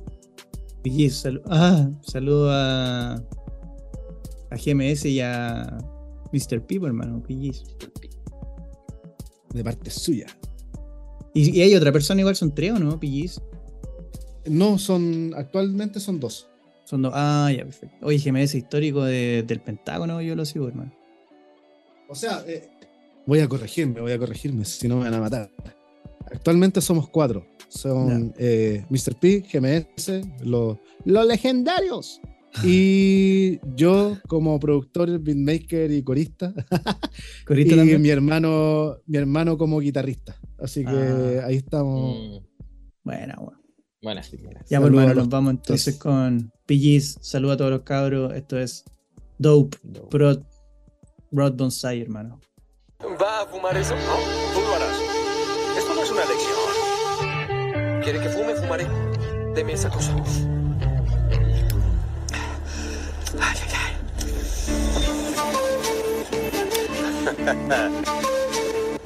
PGs, 0.84 1.26
salu- 1.26 1.42
ah, 1.48 1.90
saludo 2.02 2.50
a, 2.52 3.14
a 3.16 4.56
GMS 4.58 5.06
y 5.06 5.20
a 5.20 5.78
Mr. 6.32 6.62
People, 6.66 6.88
hermano, 6.88 7.22
PGs. 7.24 7.64
de 9.54 9.64
parte 9.64 9.90
suya. 9.90 10.28
Y, 11.34 11.58
y 11.58 11.62
hay 11.62 11.76
otra 11.76 11.92
persona 11.92 12.22
igual, 12.22 12.36
son 12.36 12.54
tres 12.54 12.72
o 12.74 12.80
no, 12.80 13.00
PGs. 13.00 13.42
No, 14.48 14.78
son, 14.78 15.34
actualmente 15.36 16.00
son 16.00 16.20
dos. 16.20 16.48
Son 16.86 17.02
dos. 17.02 17.12
Ah, 17.16 17.52
ya, 17.56 17.64
perfecto. 17.64 17.96
Oye, 18.06 18.20
GMS 18.20 18.54
histórico 18.56 19.04
de- 19.04 19.44
del 19.46 19.60
Pentágono, 19.60 20.22
yo 20.22 20.36
lo 20.36 20.46
sigo, 20.46 20.68
hermano. 20.68 20.94
O 22.08 22.16
sea, 22.16 22.44
eh, 22.48 22.70
voy 23.26 23.40
a 23.40 23.48
corregirme, 23.48 24.02
voy 24.02 24.12
a 24.12 24.20
corregirme, 24.20 24.66
si 24.66 24.88
no 24.88 24.98
me 24.98 25.06
van 25.06 25.14
a 25.16 25.20
matar. 25.20 25.50
Actualmente 26.32 26.82
somos 26.82 27.08
cuatro. 27.10 27.46
Son 27.70 28.34
eh, 28.38 28.86
Mr. 28.90 29.16
P, 29.20 29.44
GMS, 29.52 30.22
los, 30.46 30.78
los 31.04 31.26
legendarios. 31.28 32.22
Y 32.64 33.60
yo 33.76 34.18
como 34.30 34.58
productor, 34.62 35.20
beatmaker 35.20 35.92
y 35.92 36.02
corista. 36.04 36.54
Corista 37.46 37.74
y 37.74 37.78
también. 37.78 38.02
mi 38.02 38.08
hermano, 38.10 38.96
mi 39.08 39.18
hermano 39.18 39.58
como 39.58 39.82
guitarrista. 39.82 40.40
Así 40.58 40.86
que 40.86 40.90
Ah. 41.42 41.48
ahí 41.48 41.58
estamos. 41.58 42.18
Mm, 42.18 42.46
Bueno, 43.04 43.34
bueno. 43.40 43.60
Bueno, 44.02 44.24
sí, 44.24 44.38
bueno. 44.42 44.62
Ya, 44.70 44.80
Saludo 44.80 45.04
pues, 45.04 45.16
nos 45.18 45.28
vamos 45.28 45.52
entonces 45.52 45.98
con 45.98 46.50
PGs. 46.66 47.18
Saludo 47.20 47.52
a 47.52 47.58
todos 47.58 47.72
los 47.72 47.82
cabros. 47.82 48.34
Esto 48.34 48.58
es 48.58 48.86
Dope 49.38 49.78
No. 49.84 50.08
Prod 50.08 50.44
Rod 51.36 51.54
Bonsai, 51.54 52.02
hermano. 52.02 52.40
¿Va 53.22 53.42
a 53.42 53.46
fumar 53.48 53.76
eso? 53.78 53.94
No, 53.94 54.16
tú 54.54 54.62
lo 54.62 54.74
harás. 54.74 54.98
Esto 55.78 55.94
no 55.94 56.02
es 56.02 56.12
una 56.12 56.24
lección. 56.26 58.02
¿Quiere 58.04 58.22
que 58.22 58.30
fume? 58.30 58.56
Fumaré. 58.56 58.88
Deme 59.54 59.74
esa 59.74 59.90
cosa. 59.90 60.16
Ay, 63.42 63.58
ay, 63.64 63.74
ay. 63.76 63.96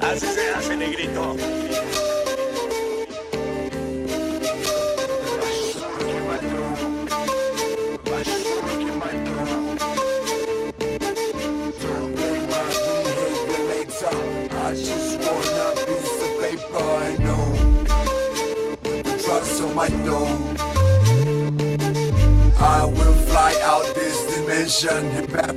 Así 0.00 0.26
se 0.26 0.50
hace, 0.50 0.76
negrito. 0.76 1.36
Trust 19.80 19.92
on 19.92 19.98
my 19.98 20.04
dome. 20.04 20.56
I 22.58 22.84
will 22.84 23.14
fly 23.26 23.54
out 23.62 23.94
this 23.94 24.34
dimension 24.34 25.06
and 25.16 25.32
back 25.32 25.54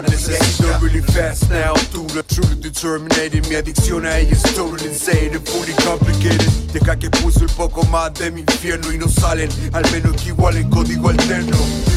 return. 0.00 0.62
Go 0.62 0.78
really 0.78 1.00
fast 1.00 1.50
now, 1.50 1.74
through 1.90 2.06
the 2.08 2.22
truly 2.22 2.60
determinated. 2.60 3.46
Mi 3.48 3.56
adicción 3.56 4.06
a 4.06 4.18
ella 4.18 4.32
es 4.32 4.42
totally 4.54 4.88
insane 4.88 5.34
and 5.34 5.46
fully 5.46 5.74
complicated. 5.84 6.48
Deja 6.72 6.96
que 6.96 7.10
puso 7.10 7.40
un 7.40 7.48
poco 7.48 7.84
más 7.84 8.14
de 8.14 8.30
mi 8.30 8.40
infierno 8.40 8.92
y 8.92 8.98
no 8.98 9.08
salen, 9.08 9.50
al 9.72 9.84
menos 9.92 10.20
que 10.22 10.30
igual 10.30 10.56
en 10.56 10.70
código 10.70 11.10
alterno. 11.10 11.56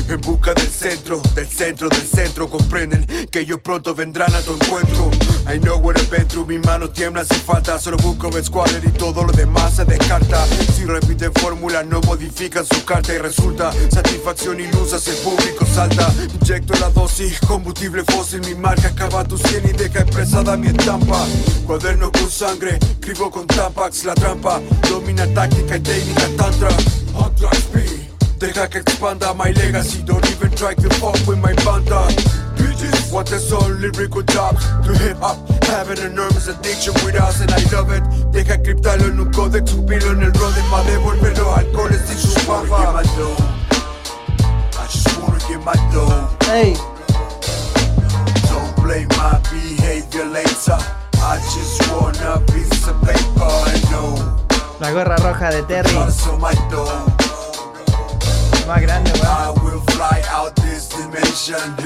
En 0.10 0.22
busca 0.22 0.54
del 0.54 0.68
centro, 0.68 1.22
del 1.34 1.48
centro, 1.48 1.90
del 1.90 2.02
centro, 2.02 2.50
comprenden 2.50 3.06
que 3.32 3.40
ellos 3.40 3.60
pronto 3.64 3.96
vendrán 3.96 4.34
a 4.36 4.42
tu 4.42 4.54
encuentro. 4.54 5.10
I 5.48 5.58
know 5.60 5.78
what 5.78 5.98
I've 5.98 6.10
been 6.10 6.28
through, 6.28 6.48
mis 6.48 6.64
manos 6.66 6.94
tiemblan 6.94 7.26
sin 7.26 7.40
falta. 7.40 7.80
Solo 7.80 7.98
busco 7.98 8.32
Squatter 8.32 8.84
y 8.86 8.92
todo 8.92 9.24
lo 9.24 9.32
demás 9.32 9.76
se 9.76 9.86
descarta. 9.86 10.46
Si 10.76 10.86
repiten 10.86 11.32
fórmula, 11.34 11.84
no 11.84 12.02
modifican 12.02 12.66
su 12.66 12.84
carta 12.84 13.14
y 13.14 13.18
resulta 13.20 13.72
satisfacción 13.90 14.60
ilusa 14.60 15.00
si 15.00 15.12
el 15.12 15.18
público 15.18 15.66
salta. 15.66 16.12
Inyecto 16.42 16.74
la 16.80 16.90
dosis, 16.90 17.40
combustible 17.40 17.85
fósil, 18.06 18.42
mi 18.42 18.56
marca 18.56 18.88
acaba 18.88 19.24
tu 19.24 19.38
sien 19.38 19.64
y 19.66 19.72
deja 19.72 20.00
expresada 20.00 20.58
mi 20.58 20.68
estampa. 20.68 21.26
Cuaderno 21.66 22.12
con 22.12 22.30
sangre, 22.30 22.80
escribo 22.82 23.30
con 23.30 23.46
tampax 23.48 24.06
la 24.06 24.14
trampa. 24.16 24.62
Domina 24.90 25.26
táctica 25.34 25.78
y 25.78 25.80
técnica 25.82 26.28
tantra. 26.38 26.70
Anthrax 27.24 27.62
P. 27.74 28.10
Deja 28.40 28.68
que 28.68 28.80
expanda 28.80 29.34
my 29.34 29.52
legacy, 29.54 30.04
don't 30.04 30.26
even 30.32 30.52
try 30.52 30.74
to 30.76 30.90
fuck 30.96 31.16
with 31.28 31.40
my 31.40 31.54
banda. 31.64 32.08
Bitches, 32.58 33.12
what 33.12 33.26
the 33.28 33.40
soul 33.40 33.70
lyrical 33.80 34.24
jobs 34.24 34.66
to 34.86 34.94
hip 34.94 35.18
hop, 35.20 35.38
have 35.66 35.90
an 35.90 36.00
enormous 36.00 36.48
addiction 36.48 36.94
with 37.06 37.16
us 37.16 37.40
and 37.42 37.52
I 37.52 37.64
love 37.72 37.92
it. 37.92 38.04
Deja 38.32 38.58
criptarlo 38.62 39.08
en 39.08 39.20
un 39.20 39.32
códex, 39.32 39.72
subirlo 39.72 40.12
en 40.12 40.24
el 40.24 40.34
rodem, 40.34 40.66
más 40.70 40.86
devolverlo 40.86 41.56
alcoholes 41.56 42.02
sin 42.08 42.18
su 42.18 42.46
papa. 42.46 43.02
I 44.78 44.88
just 44.88 45.18
wanna 45.20 45.40
get 45.48 45.64
my 45.64 45.74
dough. 45.94 46.30
¡Ey! 46.52 46.76
My 48.86 49.42
behavior 49.50 50.26
later. 50.26 50.78
I 51.18 51.40
just 51.40 51.82
wanna 51.92 52.40
piece 52.54 52.88
of 52.88 53.02
paper, 53.02 53.50
I 53.66 53.82
know. 53.90 54.14
La 54.80 54.92
gorra 54.92 55.16
roja 55.18 55.50
de 55.50 55.64
Terry. 55.64 55.92
Más 58.68 58.82
grande, 58.82 59.12
weón. 59.14 59.66
And 61.48 61.80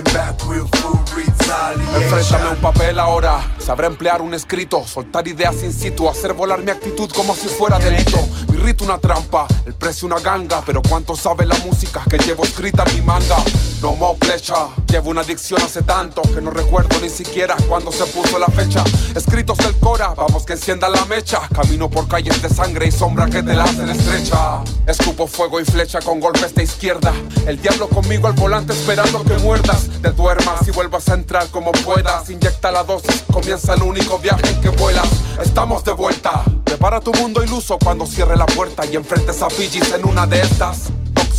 Enfréntame 1.95 2.45
a 2.45 2.50
un 2.52 2.62
papel 2.62 3.00
ahora. 3.00 3.41
Sabré 3.58 3.88
emplear 3.88 4.22
un 4.22 4.34
escrito, 4.34 4.86
soltar 4.86 5.28
ideas 5.28 5.64
in 5.64 5.74
situ, 5.74 6.08
hacer 6.08 6.34
volar 6.34 6.62
mi 6.62 6.72
actitud 6.72 7.10
como 7.12 7.36
si 7.36 7.47
fuera 7.47 7.78
delito. 7.80 8.18
Mi 8.50 8.58
rito 8.58 8.86
una 8.86 8.97
trampa, 9.00 9.47
el 9.66 9.74
precio 9.74 10.08
una 10.08 10.20
ganga. 10.20 10.62
Pero 10.66 10.82
cuánto 10.82 11.16
sabe 11.16 11.45
la 11.45 11.58
música 11.60 12.02
que 12.10 12.18
llevo 12.20 12.43
escrita 12.43 12.84
en 12.88 12.95
mi 12.95 13.02
manga. 13.02 13.38
No 13.82 13.95
more 13.95 14.17
pleasure, 14.19 14.67
llevo 14.91 15.09
una 15.09 15.21
adicción 15.21 15.61
hace 15.61 15.82
tanto 15.84 16.21
que 16.21 16.41
no 16.41 16.51
recuerdo 16.51 16.99
ni 16.99 17.09
siquiera 17.09 17.55
cuándo 17.69 17.93
se 17.93 18.03
puso 18.07 18.38
la 18.38 18.47
fecha. 18.47 18.84
Escritos 19.15 19.57
del 19.59 19.73
Cora, 19.77 20.13
vamos 20.15 20.45
que 20.45 20.53
encienda 20.53 20.89
la 20.89 21.05
mecha. 21.05 21.39
Camino 21.55 21.89
por 21.89 22.05
calles 22.09 22.41
de 22.41 22.49
sangre 22.49 22.88
y 22.88 22.91
sombra 22.91 23.27
que 23.27 23.41
te 23.41 23.53
la 23.53 23.63
hacen 23.63 23.88
estrecha. 23.88 24.61
Escupo 24.86 25.27
fuego 25.27 25.61
y 25.61 25.65
flecha 25.65 25.99
con 26.01 26.19
golpes 26.19 26.53
de 26.55 26.63
izquierda. 26.63 27.13
El 27.47 27.61
diablo 27.61 27.88
conmigo 27.88 28.27
al 28.27 28.34
volante 28.34 28.73
esperando 28.73 29.23
que 29.23 29.38
muerdas. 29.38 29.88
Te 30.01 30.11
duermas 30.11 30.67
y 30.67 30.71
vuelvas 30.71 31.07
a 31.07 31.13
entrar 31.13 31.47
como 31.47 31.71
puedas. 31.71 32.30
Inyecta 32.30 32.71
la 32.71 32.84
dosis, 32.84 33.23
comienza 33.32 33.75
el 33.75 33.84
único 33.84 34.19
viaje 34.19 34.45
en 34.49 34.59
que 34.59 34.69
vuelas. 34.69 35.07
Estamos 35.41 35.86
de 35.86 35.93
vuelta. 35.93 36.43
Prepara 36.65 36.99
tu 36.99 37.13
mundo 37.13 37.41
iluso 37.41 37.80
cuando 37.80 38.05
cierre 38.05 38.36
la 38.36 38.45
puerta 38.45 38.86
y 38.86 38.97
enfrentes 38.97 39.41
a 39.41 39.49
Fijis 39.49 39.93
en 39.93 40.05
una 40.05 40.27
de 40.27 40.41
estas. 40.41 40.89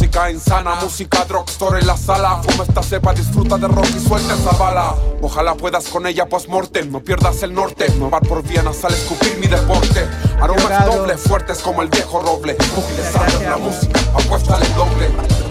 Tóxica, 0.01 0.30
insana, 0.30 0.76
música 0.76 1.26
drugstore 1.26 1.80
en 1.80 1.86
la 1.86 1.94
sala. 1.94 2.40
Fuma 2.42 2.64
esta 2.64 2.82
cepa, 2.82 3.12
disfruta 3.12 3.59
de 3.59 3.68
rock 3.68 3.88
y 3.94 4.01
suelta 4.01 4.32
esa 4.32 4.57
bala. 4.57 4.94
Ojalá 5.20 5.55
puedas 5.55 5.88
con 5.88 6.07
ella 6.07 6.24
post-mortem, 6.24 6.90
no 6.90 7.01
pierdas 7.01 7.42
el 7.42 7.53
norte. 7.53 7.86
Nueva 7.98 8.18
por 8.22 8.42
vía 8.42 8.62
nasal, 8.62 8.94
escupir 8.94 9.36
mi 9.36 9.46
deporte. 9.46 10.09
Aromas 10.40 10.86
dobles, 10.86 11.20
fuertes 11.20 11.59
como 11.59 11.82
el 11.82 11.88
viejo 11.88 12.18
roble. 12.18 12.55
Útiles 12.55 13.42
la 13.42 13.59
música, 13.59 14.01
apuéstale 14.14 14.64
el 14.64 14.74
doble. 14.74 15.49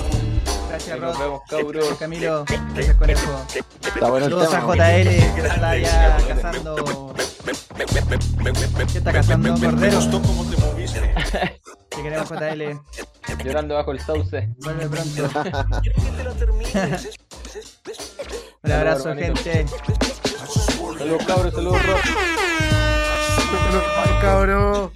Gracias, 0.90 1.00
Nos 1.00 1.18
Rod. 1.18 1.24
vemos, 1.24 1.42
cabros. 1.48 1.74
Gracias, 1.74 1.98
Camilo. 2.00 2.46
Gracias, 2.74 2.96
Conejo. 2.98 3.46
Está 3.82 4.10
bueno 4.10 4.26
el 4.26 4.32
Saludos 4.32 4.54
a 4.54 4.60
tema. 4.60 4.76
JL, 4.76 5.10
que 5.36 5.42
está 5.42 5.78
ya 5.78 6.18
cazando. 6.28 7.14
¿Qué 8.92 8.98
está 8.98 9.12
cazando? 9.14 9.54
Cordero. 9.60 10.00
Que 11.90 12.04
queremos 12.04 12.30
JL. 12.30 12.80
Llorando 13.44 13.76
bajo 13.76 13.92
el 13.92 14.00
sauce. 14.00 14.50
Vuelve 14.60 14.88
pronto. 14.90 15.30
Un 18.64 18.72
abrazo, 18.72 19.16
gente. 19.16 19.66
Saludos 20.98 21.26
cabros, 21.26 21.54
saludos 21.54 21.86
Rob. 21.86 22.00
Cabrón. 24.22 24.92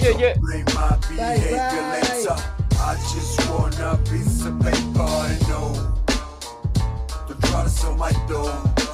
Yeah, 0.00 0.10
yeah. 0.18 0.34
My 0.40 0.96
behavior 1.08 1.82
later. 1.92 2.55
I 2.88 2.94
just 2.94 3.50
want 3.50 3.76
a 3.80 3.98
piece 4.08 4.44
of 4.46 4.60
paper, 4.60 5.02
I 5.02 5.36
know. 5.48 5.92
Don't 7.26 7.42
try 7.42 7.64
to 7.64 7.68
sell 7.68 7.96
my 7.96 8.12
dough. 8.28 8.85